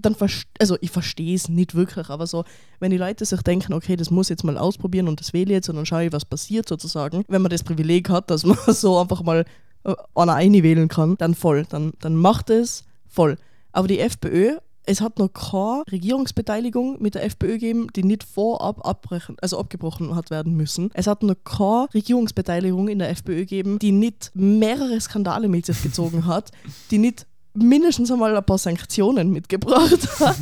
dann 0.01 0.17
also 0.59 0.77
ich 0.81 0.91
verstehe 0.91 1.35
es 1.35 1.49
nicht 1.49 1.75
wirklich, 1.75 2.09
aber 2.09 2.27
so, 2.27 2.45
wenn 2.79 2.91
die 2.91 2.97
Leute 2.97 3.25
sich 3.25 3.43
denken, 3.43 3.73
okay, 3.73 3.97
das 3.97 4.11
muss 4.11 4.27
ich 4.27 4.31
jetzt 4.31 4.45
mal 4.45 4.59
ausprobieren 4.59 5.09
und 5.09 5.21
das 5.21 5.33
wähle 5.33 5.51
ich 5.51 5.57
jetzt 5.57 5.69
und 5.69 5.77
dann 5.77 5.87
schaue 5.87 6.07
ich, 6.07 6.13
was 6.13 6.25
passiert 6.25 6.69
sozusagen, 6.69 7.25
wenn 7.29 7.43
man 7.43 7.51
das 7.51 7.65
Privileg 7.65 8.09
hat, 8.09 8.31
dass 8.31 8.45
man 8.45 8.59
so 8.67 8.99
einfach 8.99 9.23
mal 9.23 9.45
äh, 9.85 9.95
einer 10.15 10.35
eine 10.35 10.63
wählen 10.63 10.89
kann, 10.89 11.17
dann 11.17 11.35
voll, 11.35 11.67
dann, 11.69 11.93
dann 12.01 12.17
macht 12.17 12.51
es 12.51 12.85
voll. 13.07 13.37
Aber 13.73 13.89
die 13.89 14.01
FPÖ, 14.01 14.57
es 14.87 15.01
hat 15.01 15.19
noch 15.19 15.29
keine 15.29 15.85
Regierungsbeteiligung 15.93 17.01
mit 17.01 17.15
der 17.15 17.25
FPÖ 17.25 17.53
gegeben, 17.53 17.87
die 17.95 18.03
nicht 18.03 18.25
vorab 18.25 18.85
abbrechen, 18.87 19.37
also 19.41 19.59
abgebrochen 19.59 20.17
hat 20.17 20.31
werden 20.31 20.57
müssen. 20.57 20.91
Es 20.95 21.07
hat 21.07 21.23
noch 21.23 21.37
keine 21.45 21.87
Regierungsbeteiligung 21.95 22.89
in 22.89 22.99
der 22.99 23.11
FPÖ 23.11 23.41
gegeben, 23.41 23.79
die 23.79 23.93
nicht 23.93 24.33
mehrere 24.35 25.01
Skandale 25.01 25.49
mit 25.49 25.67
sich 25.67 25.83
gezogen 25.83 26.27
hat, 26.27 26.51
die 26.91 26.99
nicht 26.99 27.27
mindestens 27.55 28.11
einmal 28.11 28.37
ein 28.37 28.45
paar 28.45 28.59
Sanktionen 28.59 29.31
mitgebracht 29.31 30.09
hat. 30.21 30.37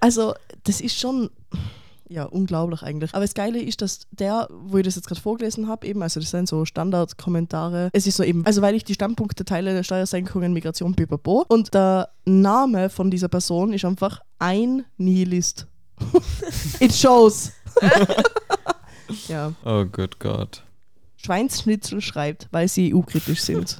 Also, 0.00 0.34
das 0.64 0.80
ist 0.80 0.98
schon 0.98 1.30
ja, 2.12 2.24
unglaublich 2.24 2.82
eigentlich. 2.82 3.14
Aber 3.14 3.24
das 3.24 3.34
Geile 3.34 3.60
ist, 3.60 3.80
dass 3.80 4.00
der, 4.10 4.46
wo 4.50 4.78
ich 4.78 4.84
das 4.84 4.96
jetzt 4.96 5.08
gerade 5.08 5.20
vorgelesen 5.20 5.66
habe, 5.66 5.86
eben, 5.86 6.02
also 6.02 6.20
das 6.20 6.30
sind 6.30 6.48
so 6.48 6.64
Standardkommentare, 6.64 7.88
es 7.92 8.06
ist 8.06 8.16
so 8.16 8.22
eben, 8.22 8.44
also 8.44 8.62
weil 8.62 8.74
ich 8.74 8.84
die 8.84 8.94
Standpunkte 8.94 9.44
teile, 9.44 9.82
Steuersenkungen, 9.82 10.52
Migration, 10.52 10.94
pipapo, 10.94 11.44
und 11.48 11.72
der 11.74 12.10
Name 12.24 12.90
von 12.90 13.10
dieser 13.10 13.28
Person 13.28 13.72
ist 13.72 13.84
einfach 13.84 14.20
ein 14.38 14.84
Nihilist. 14.98 15.66
It 16.80 16.94
shows. 16.94 17.52
ja. 19.28 19.52
Oh 19.64 19.84
Gott, 19.84 20.18
Gott. 20.18 20.62
Schweinsschnitzel 21.16 22.00
schreibt, 22.00 22.48
weil 22.50 22.68
sie 22.68 22.94
EU-kritisch 22.94 23.40
sind. 23.40 23.78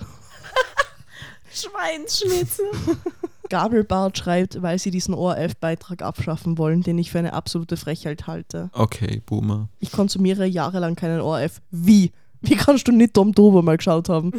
Schweinsschnitzel. 1.54 2.66
Gabelbart 3.48 4.16
schreibt, 4.16 4.62
weil 4.62 4.78
sie 4.78 4.90
diesen 4.90 5.12
ORF-Beitrag 5.12 6.00
abschaffen 6.00 6.56
wollen, 6.56 6.82
den 6.82 6.96
ich 6.96 7.10
für 7.10 7.18
eine 7.18 7.34
absolute 7.34 7.76
Frechheit 7.76 8.26
halte. 8.26 8.70
Okay, 8.72 9.20
Boomer. 9.26 9.68
Ich 9.78 9.92
konsumiere 9.92 10.46
jahrelang 10.46 10.96
keinen 10.96 11.20
ORF. 11.20 11.60
Wie? 11.70 12.12
Wie 12.40 12.56
kannst 12.56 12.88
du 12.88 12.92
nicht 12.92 13.14
Tom 13.14 13.32
Dober 13.32 13.62
mal 13.62 13.76
geschaut 13.76 14.08
haben? 14.08 14.32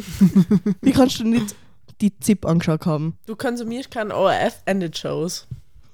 Wie 0.82 0.90
kannst 0.90 1.20
du 1.20 1.24
nicht 1.24 1.54
die 2.00 2.18
ZIP 2.18 2.44
angeschaut 2.44 2.86
haben? 2.86 3.16
Du 3.26 3.36
konsumierst 3.36 3.90
kein 3.90 4.10
ORF 4.10 4.62
and 4.66 4.82
it 4.82 4.98
shows. 4.98 5.46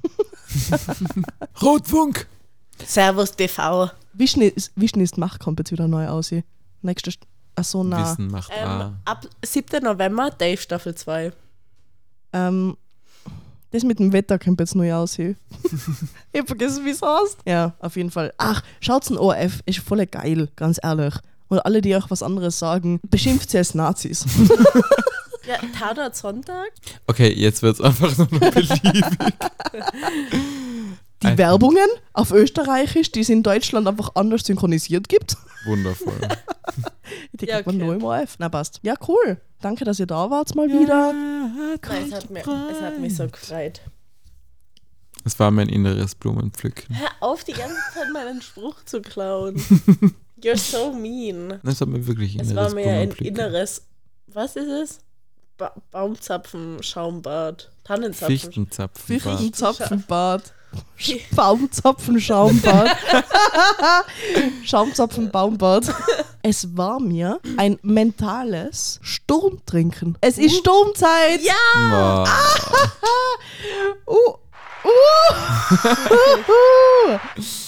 Rotfunk! 1.63 2.27
Servus 2.85 3.33
TV. 3.33 3.91
Wissen 4.15 4.43
ist, 4.43 4.73
Wissen 4.75 5.01
ist 5.01 5.19
Macht 5.19 5.41
kommt 5.41 5.59
jetzt 5.59 5.73
wieder 5.73 5.89
neu 5.89 6.09
aus. 6.09 6.33
Nächste. 6.83 7.13
St 7.63 7.77
Achso, 7.77 7.85
na. 7.85 8.03
Wissen 8.13 8.29
macht 8.31 8.51
Ähm, 8.55 8.69
A. 8.69 8.93
ab 9.05 9.27
7. 9.45 9.83
November, 9.85 10.31
Dave 10.31 10.57
Staffel 10.61 10.95
2. 10.95 11.33
Ähm, 12.33 12.77
das 13.73 13.85
mit 13.85 13.99
dem 14.01 14.13
Wetter 14.13 14.39
kommt 14.39 14.59
jetzt 14.61 14.75
neu 14.75 14.93
aus. 14.95 15.19
ich 15.19 15.37
hab 16.37 16.47
vergessen, 16.47 16.85
wie 16.85 16.91
es 16.91 17.03
heißt. 17.03 17.39
Ja, 17.47 17.75
auf 17.79 17.97
jeden 17.97 18.11
Fall. 18.11 18.33
Ach, 18.39 18.63
schaut's 18.81 19.11
ein 19.11 19.19
ORF, 19.19 19.61
ist 19.67 19.79
voll 19.79 20.05
geil, 20.07 20.49
ganz 20.57 20.79
ehrlich. 20.83 21.15
Und 21.49 21.59
alle, 21.61 21.81
die 21.81 21.95
euch 21.95 22.09
was 22.11 22.23
anderes 22.23 22.59
sagen, 22.59 23.01
beschimpft 23.09 23.51
sie 23.51 23.59
als 23.59 23.75
Nazis. 23.75 24.25
Ja, 25.47 25.57
Tatort 25.77 26.15
Sonntag. 26.15 26.71
Okay, 27.09 27.33
jetzt 27.33 27.63
wird 27.63 27.75
es 27.75 27.81
einfach 27.85 28.17
nur 28.19 28.29
noch 28.31 28.51
beliebig. 28.53 29.03
Die 31.23 31.37
Werbungen 31.37 31.89
auf 32.15 32.33
Österreichisch, 32.33 33.13
die 33.13 33.21
es 33.21 33.29
in 33.29 33.43
Deutschland 33.43 33.87
einfach 33.87 34.11
anders 34.15 34.45
synchronisiert 34.45 35.09
gibt. 35.09 35.37
Wundervoll. 35.67 36.15
Die 37.33 37.47
Ja, 37.47 37.57
kriegt 37.57 37.67
man 37.67 37.77
okay. 37.77 37.85
nur 37.85 37.95
im 37.95 38.03
ORF. 38.05 38.37
Na 38.39 38.49
passt. 38.49 38.81
Ja, 38.83 38.95
cool. 39.09 39.41
Danke, 39.61 39.85
dass 39.85 39.99
ihr 40.01 40.07
da 40.07 40.31
wart 40.31 40.55
mal 40.55 40.69
wieder. 40.69 41.13
Nein, 41.13 41.79
es 42.09 42.15
hat, 42.15 42.31
mir, 42.31 42.41
es 42.41 42.81
hat 42.81 42.99
mich 43.01 43.15
so 43.17 43.27
gefreut. 43.29 43.81
Es 45.25 45.39
war 45.39 45.51
mein 45.51 45.69
inneres 45.69 46.15
Blumenpflücken. 46.15 46.97
Hör 46.97 47.11
auf, 47.21 47.45
die 47.45 47.53
ganze 47.53 47.77
Zeit 47.93 48.11
meinen 48.13 48.41
Spruch 48.41 48.83
zu 48.87 49.03
klauen. 49.03 49.57
You're 50.43 50.57
so 50.57 50.95
mean. 50.95 51.61
Es 51.65 51.81
hat 51.83 51.89
mir 51.89 52.07
wirklich 52.07 52.37
Es 52.39 52.51
inneres 52.51 52.69
war 52.71 52.75
mir 52.75 52.85
ein 52.87 53.11
Blumenpflücken. 53.11 53.37
inneres, 53.37 53.83
was 54.29 54.57
ist 54.57 54.69
es? 54.69 54.99
Ba 55.59 55.75
Baumzapfen, 55.91 56.83
Schaumbad, 56.83 57.71
Tannenzapfen. 57.85 58.29
Fichtenzapfen. 58.39 59.21
Fichtenzapfenbad. 59.21 60.55
Baumzapfenschaumbad. 61.35 62.91
Schaumzapfenbaumbad. 64.65 65.93
Es 66.43 66.77
war 66.77 67.01
mir 67.01 67.41
ein 67.57 67.79
mentales 67.83 69.01
Sturmtrinken. 69.03 70.17
Es 70.21 70.39
ist 70.39 70.57
Sturmzeit. 70.57 71.41
Ja! 71.43 71.55
Wow. 71.91 72.29
Uh. 74.07 74.35
Uh. 74.83 74.89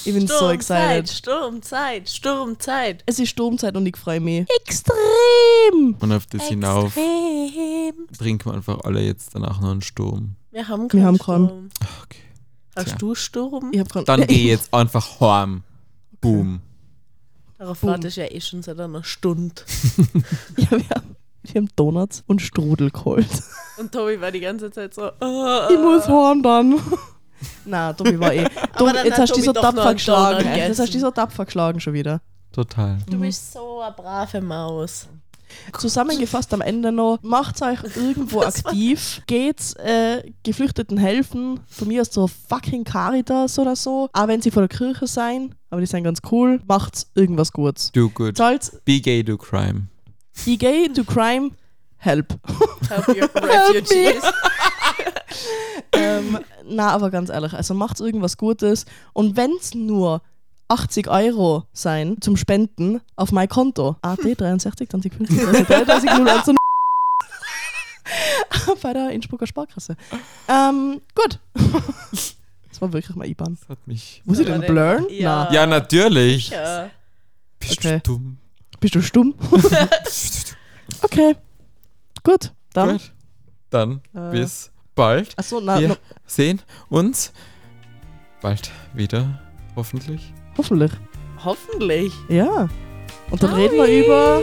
ich 0.05 0.15
bin 0.15 0.27
so 0.27 0.35
Sturmzeit, 0.35 1.01
excited. 1.01 1.09
Sturmzeit, 1.11 2.09
Sturmzeit. 2.09 3.03
Es 3.07 3.19
ist 3.19 3.29
Sturmzeit 3.29 3.77
und 3.77 3.85
ich 3.87 3.97
freue 3.99 4.21
mich 4.21 4.47
extrem. 4.63 5.95
Und 6.01 6.11
auf 6.13 6.25
das 6.27 6.49
hinauf 6.49 6.97
Extrem. 6.97 8.09
trinken 8.19 8.51
wir 8.51 8.55
einfach 8.55 8.81
alle 8.85 9.03
jetzt 9.03 9.35
danach 9.35 9.61
noch 9.61 9.71
einen 9.71 9.83
Sturm. 9.83 10.37
Wir 10.53 10.69
haben 10.69 10.85
Wir 10.85 10.89
keinen 10.89 11.05
haben 11.05 11.19
keinen. 11.19 11.47
Sturm. 11.49 11.69
Okay. 12.05 12.19
Hast 12.77 12.89
Tja. 12.89 12.97
du 12.99 13.15
Sturm? 13.15 13.71
Ich 13.73 13.81
hab 13.81 13.89
grad, 13.91 14.09
Dann 14.09 14.21
geh 14.27 14.49
jetzt 14.49 14.73
einfach 14.73 15.21
heim. 15.21 15.63
Boom. 16.21 16.61
Darauf 17.59 17.81
Boom. 17.81 17.91
warte 17.91 18.09
ich 18.09 18.17
ja 18.17 18.25
eh 18.31 18.41
schon 18.41 18.63
seit 18.63 18.79
einer 18.81 19.05
Stunde. 19.05 19.55
ja, 20.57 20.71
wir, 20.71 20.89
haben, 20.91 21.17
wir 21.43 21.55
haben 21.55 21.69
Donuts 21.77 22.25
und 22.27 22.41
Strudel 22.43 22.91
geholt. 22.91 23.27
Und 23.79 23.91
Tobi 23.91 24.21
war 24.21 24.31
die 24.31 24.41
ganze 24.41 24.71
Zeit 24.71 24.93
so. 24.93 25.11
Oh, 25.21 25.69
Ich 25.71 25.79
muss 25.79 26.07
heim 26.07 26.43
dann. 26.43 26.79
Na, 27.65 27.93
Tobi 27.95 28.21
war 28.21 28.33
eh. 28.35 28.45
Tobi, 28.77 28.93
dann 28.93 29.07
jetzt 29.07 29.13
hat 29.15 29.21
hast 29.23 29.31
du 29.31 29.35
dich 29.37 29.45
so 29.47 29.53
Tobi 29.53 29.55
doch 29.55 29.63
noch 29.63 29.75
tapfer 29.75 29.89
einen 29.89 29.97
geschlagen. 29.97 30.45
Donut. 30.45 30.57
Jetzt 30.59 30.79
hast 30.79 30.89
du 30.89 30.93
dich 30.93 31.01
so 31.01 31.11
tapfer 31.11 31.45
geschlagen 31.47 31.81
schon 31.81 31.93
wieder. 31.95 32.21
Total. 32.53 32.99
Du 33.09 33.19
bist 33.19 33.53
so 33.53 33.81
eine 33.81 33.95
brave 33.95 34.41
Maus. 34.43 35.09
Zusammengefasst 35.79 36.53
am 36.55 36.61
Ende 36.61 36.93
noch, 36.93 37.19
macht 37.23 37.63
euch 37.63 37.79
irgendwo 37.97 38.43
aktiv, 38.43 39.23
geht 39.27 39.77
äh, 39.79 40.23
Geflüchteten 40.43 40.99
helfen, 40.99 41.61
von 41.67 41.89
mir 41.89 42.03
aus 42.03 42.13
so 42.13 42.29
fucking 42.29 42.85
Caritas 42.85 43.59
oder 43.59 43.77
so, 43.77 44.09
auch 44.13 44.29
wenn 44.29 44.41
sie 44.43 44.51
vor 44.51 44.67
der 44.67 44.77
Kirche 44.77 45.07
sein, 45.07 45.55
aber 45.71 45.81
die 45.81 45.87
sind 45.87 46.05
ganz 46.05 46.21
cool, 46.31 46.61
macht 46.67 47.07
irgendwas 47.15 47.53
Gutes. 47.53 47.91
Do 47.93 48.09
good. 48.11 48.37
Zahlt 48.37 48.81
Be 48.85 49.01
gay, 49.01 49.23
do 49.23 49.37
crime. 49.37 49.89
be 50.45 50.57
gay 50.57 50.89
to 50.89 51.05
crime, 51.05 51.51
help. 51.97 52.35
Help 52.89 53.09
your 53.09 53.29
refugees. 53.43 54.23
ähm, 55.93 56.39
na, 56.65 56.89
aber 56.91 57.11
ganz 57.11 57.31
ehrlich, 57.31 57.53
also 57.53 57.75
macht 57.75 58.01
irgendwas 58.01 58.37
Gutes 58.37 58.87
und 59.13 59.37
wenn 59.37 59.51
es 59.61 59.75
nur 59.75 60.23
80 60.69 61.09
Euro 61.09 61.65
sein 61.73 62.17
zum 62.21 62.37
Spenden 62.37 63.01
auf 63.17 63.33
mein 63.33 63.49
Konto. 63.49 63.97
AT 64.03 64.21
63 64.23 64.89
20 64.89 65.15
50 65.15 65.67
33 65.67 66.11
01 66.11 66.51
bei 68.83 68.93
der 68.93 69.11
Innsbrucker 69.11 69.47
Sparkasse. 69.47 69.97
Ähm, 70.49 71.01
gut. 71.15 71.39
Das 72.69 72.81
war 72.81 72.91
wirklich 72.95 73.15
mal 73.17 73.29
IBAN. 73.29 73.59
Das 73.61 73.69
hat 73.69 73.87
mich. 73.87 74.23
Muss 74.25 74.39
ich 74.39 74.47
den 74.47 74.63
blurren? 74.63 75.07
Ja. 75.11 75.45
Na. 75.45 75.53
Ja, 75.53 75.67
natürlich. 75.67 76.49
Ja. 76.49 76.89
Bist 77.61 77.79
Okay. 77.79 78.01
du 78.03 78.13
dumm? 78.15 78.39
Bist 78.81 78.95
du 78.95 79.03
stumm? 79.03 79.35
okay. 81.03 81.37
Gut. 82.25 82.51
Dann. 82.73 82.93
Gut. 82.93 83.13
Dann 83.69 84.01
Äh. 84.15 84.31
bis 84.31 84.71
bald. 84.95 85.39
Achso, 85.39 85.61
na, 85.61 85.79
Wir 85.79 85.89
na, 85.89 85.97
sehen 86.25 86.63
uns 86.89 87.33
bald 88.41 88.71
wieder. 88.95 89.39
Hoffentlich. 89.77 90.33
Hoffentlich. 90.59 90.93
Hoffentlich. 91.45 92.13
Ja. 92.29 92.69
Und 93.31 93.43
dann 93.43 93.55
reden 93.55 93.77
wir 93.77 93.87
über 93.87 94.41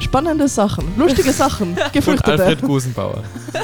spannende 0.00 0.48
Sachen, 0.48 0.84
lustige 0.96 1.32
Sachen, 1.32 1.76
Und 1.84 1.92
Geflüchtete. 1.92 2.32
Alfred 2.44 2.62
Gusenbauer. 2.62 3.22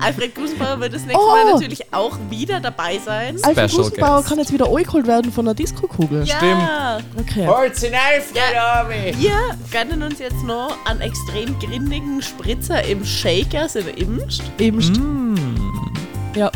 Alfred 0.00 0.32
Gusenbauer 0.34 0.78
wird 0.78 0.94
das 0.94 1.02
nächste 1.02 1.18
Oh. 1.20 1.28
Mal 1.32 1.52
natürlich 1.54 1.92
auch 1.92 2.16
wieder 2.30 2.60
dabei 2.60 2.98
sein. 3.04 3.36
Alfred 3.42 3.68
Special 3.70 3.84
Gusenbauer 3.88 4.16
Guest. 4.18 4.28
kann 4.28 4.38
jetzt 4.38 4.52
wieder 4.52 4.66
eingeholt 4.72 5.06
werden 5.08 5.32
von 5.32 5.44
der 5.44 5.54
Disco-Kugel. 5.54 6.24
Ja. 6.24 6.98
Okay. 7.18 7.46
Holt's 7.48 7.82
in 7.82 7.92
Alfred, 7.94 8.56
Army! 8.60 9.12
Wir 9.18 9.32
gönnen 9.72 10.02
uns 10.04 10.20
jetzt 10.20 10.44
noch 10.44 10.76
einen 10.84 11.00
extrem 11.00 11.58
grindigen 11.58 12.22
Spritzer 12.22 12.84
im 12.84 13.04
Shakers 13.04 13.74
in 13.74 13.88
Imst. 13.88 14.42
Eben. 14.58 14.78
st- 14.80 14.98
Mm. 15.00 15.34
Ja. 16.36 16.50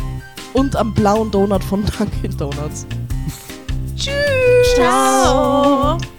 Und 0.53 0.75
am 0.77 0.93
blauen 0.93 1.29
Donut 1.31 1.63
von 1.65 1.83
Dunkin' 1.97 2.37
Donuts. 2.37 2.85
Ciao. 3.95 6.12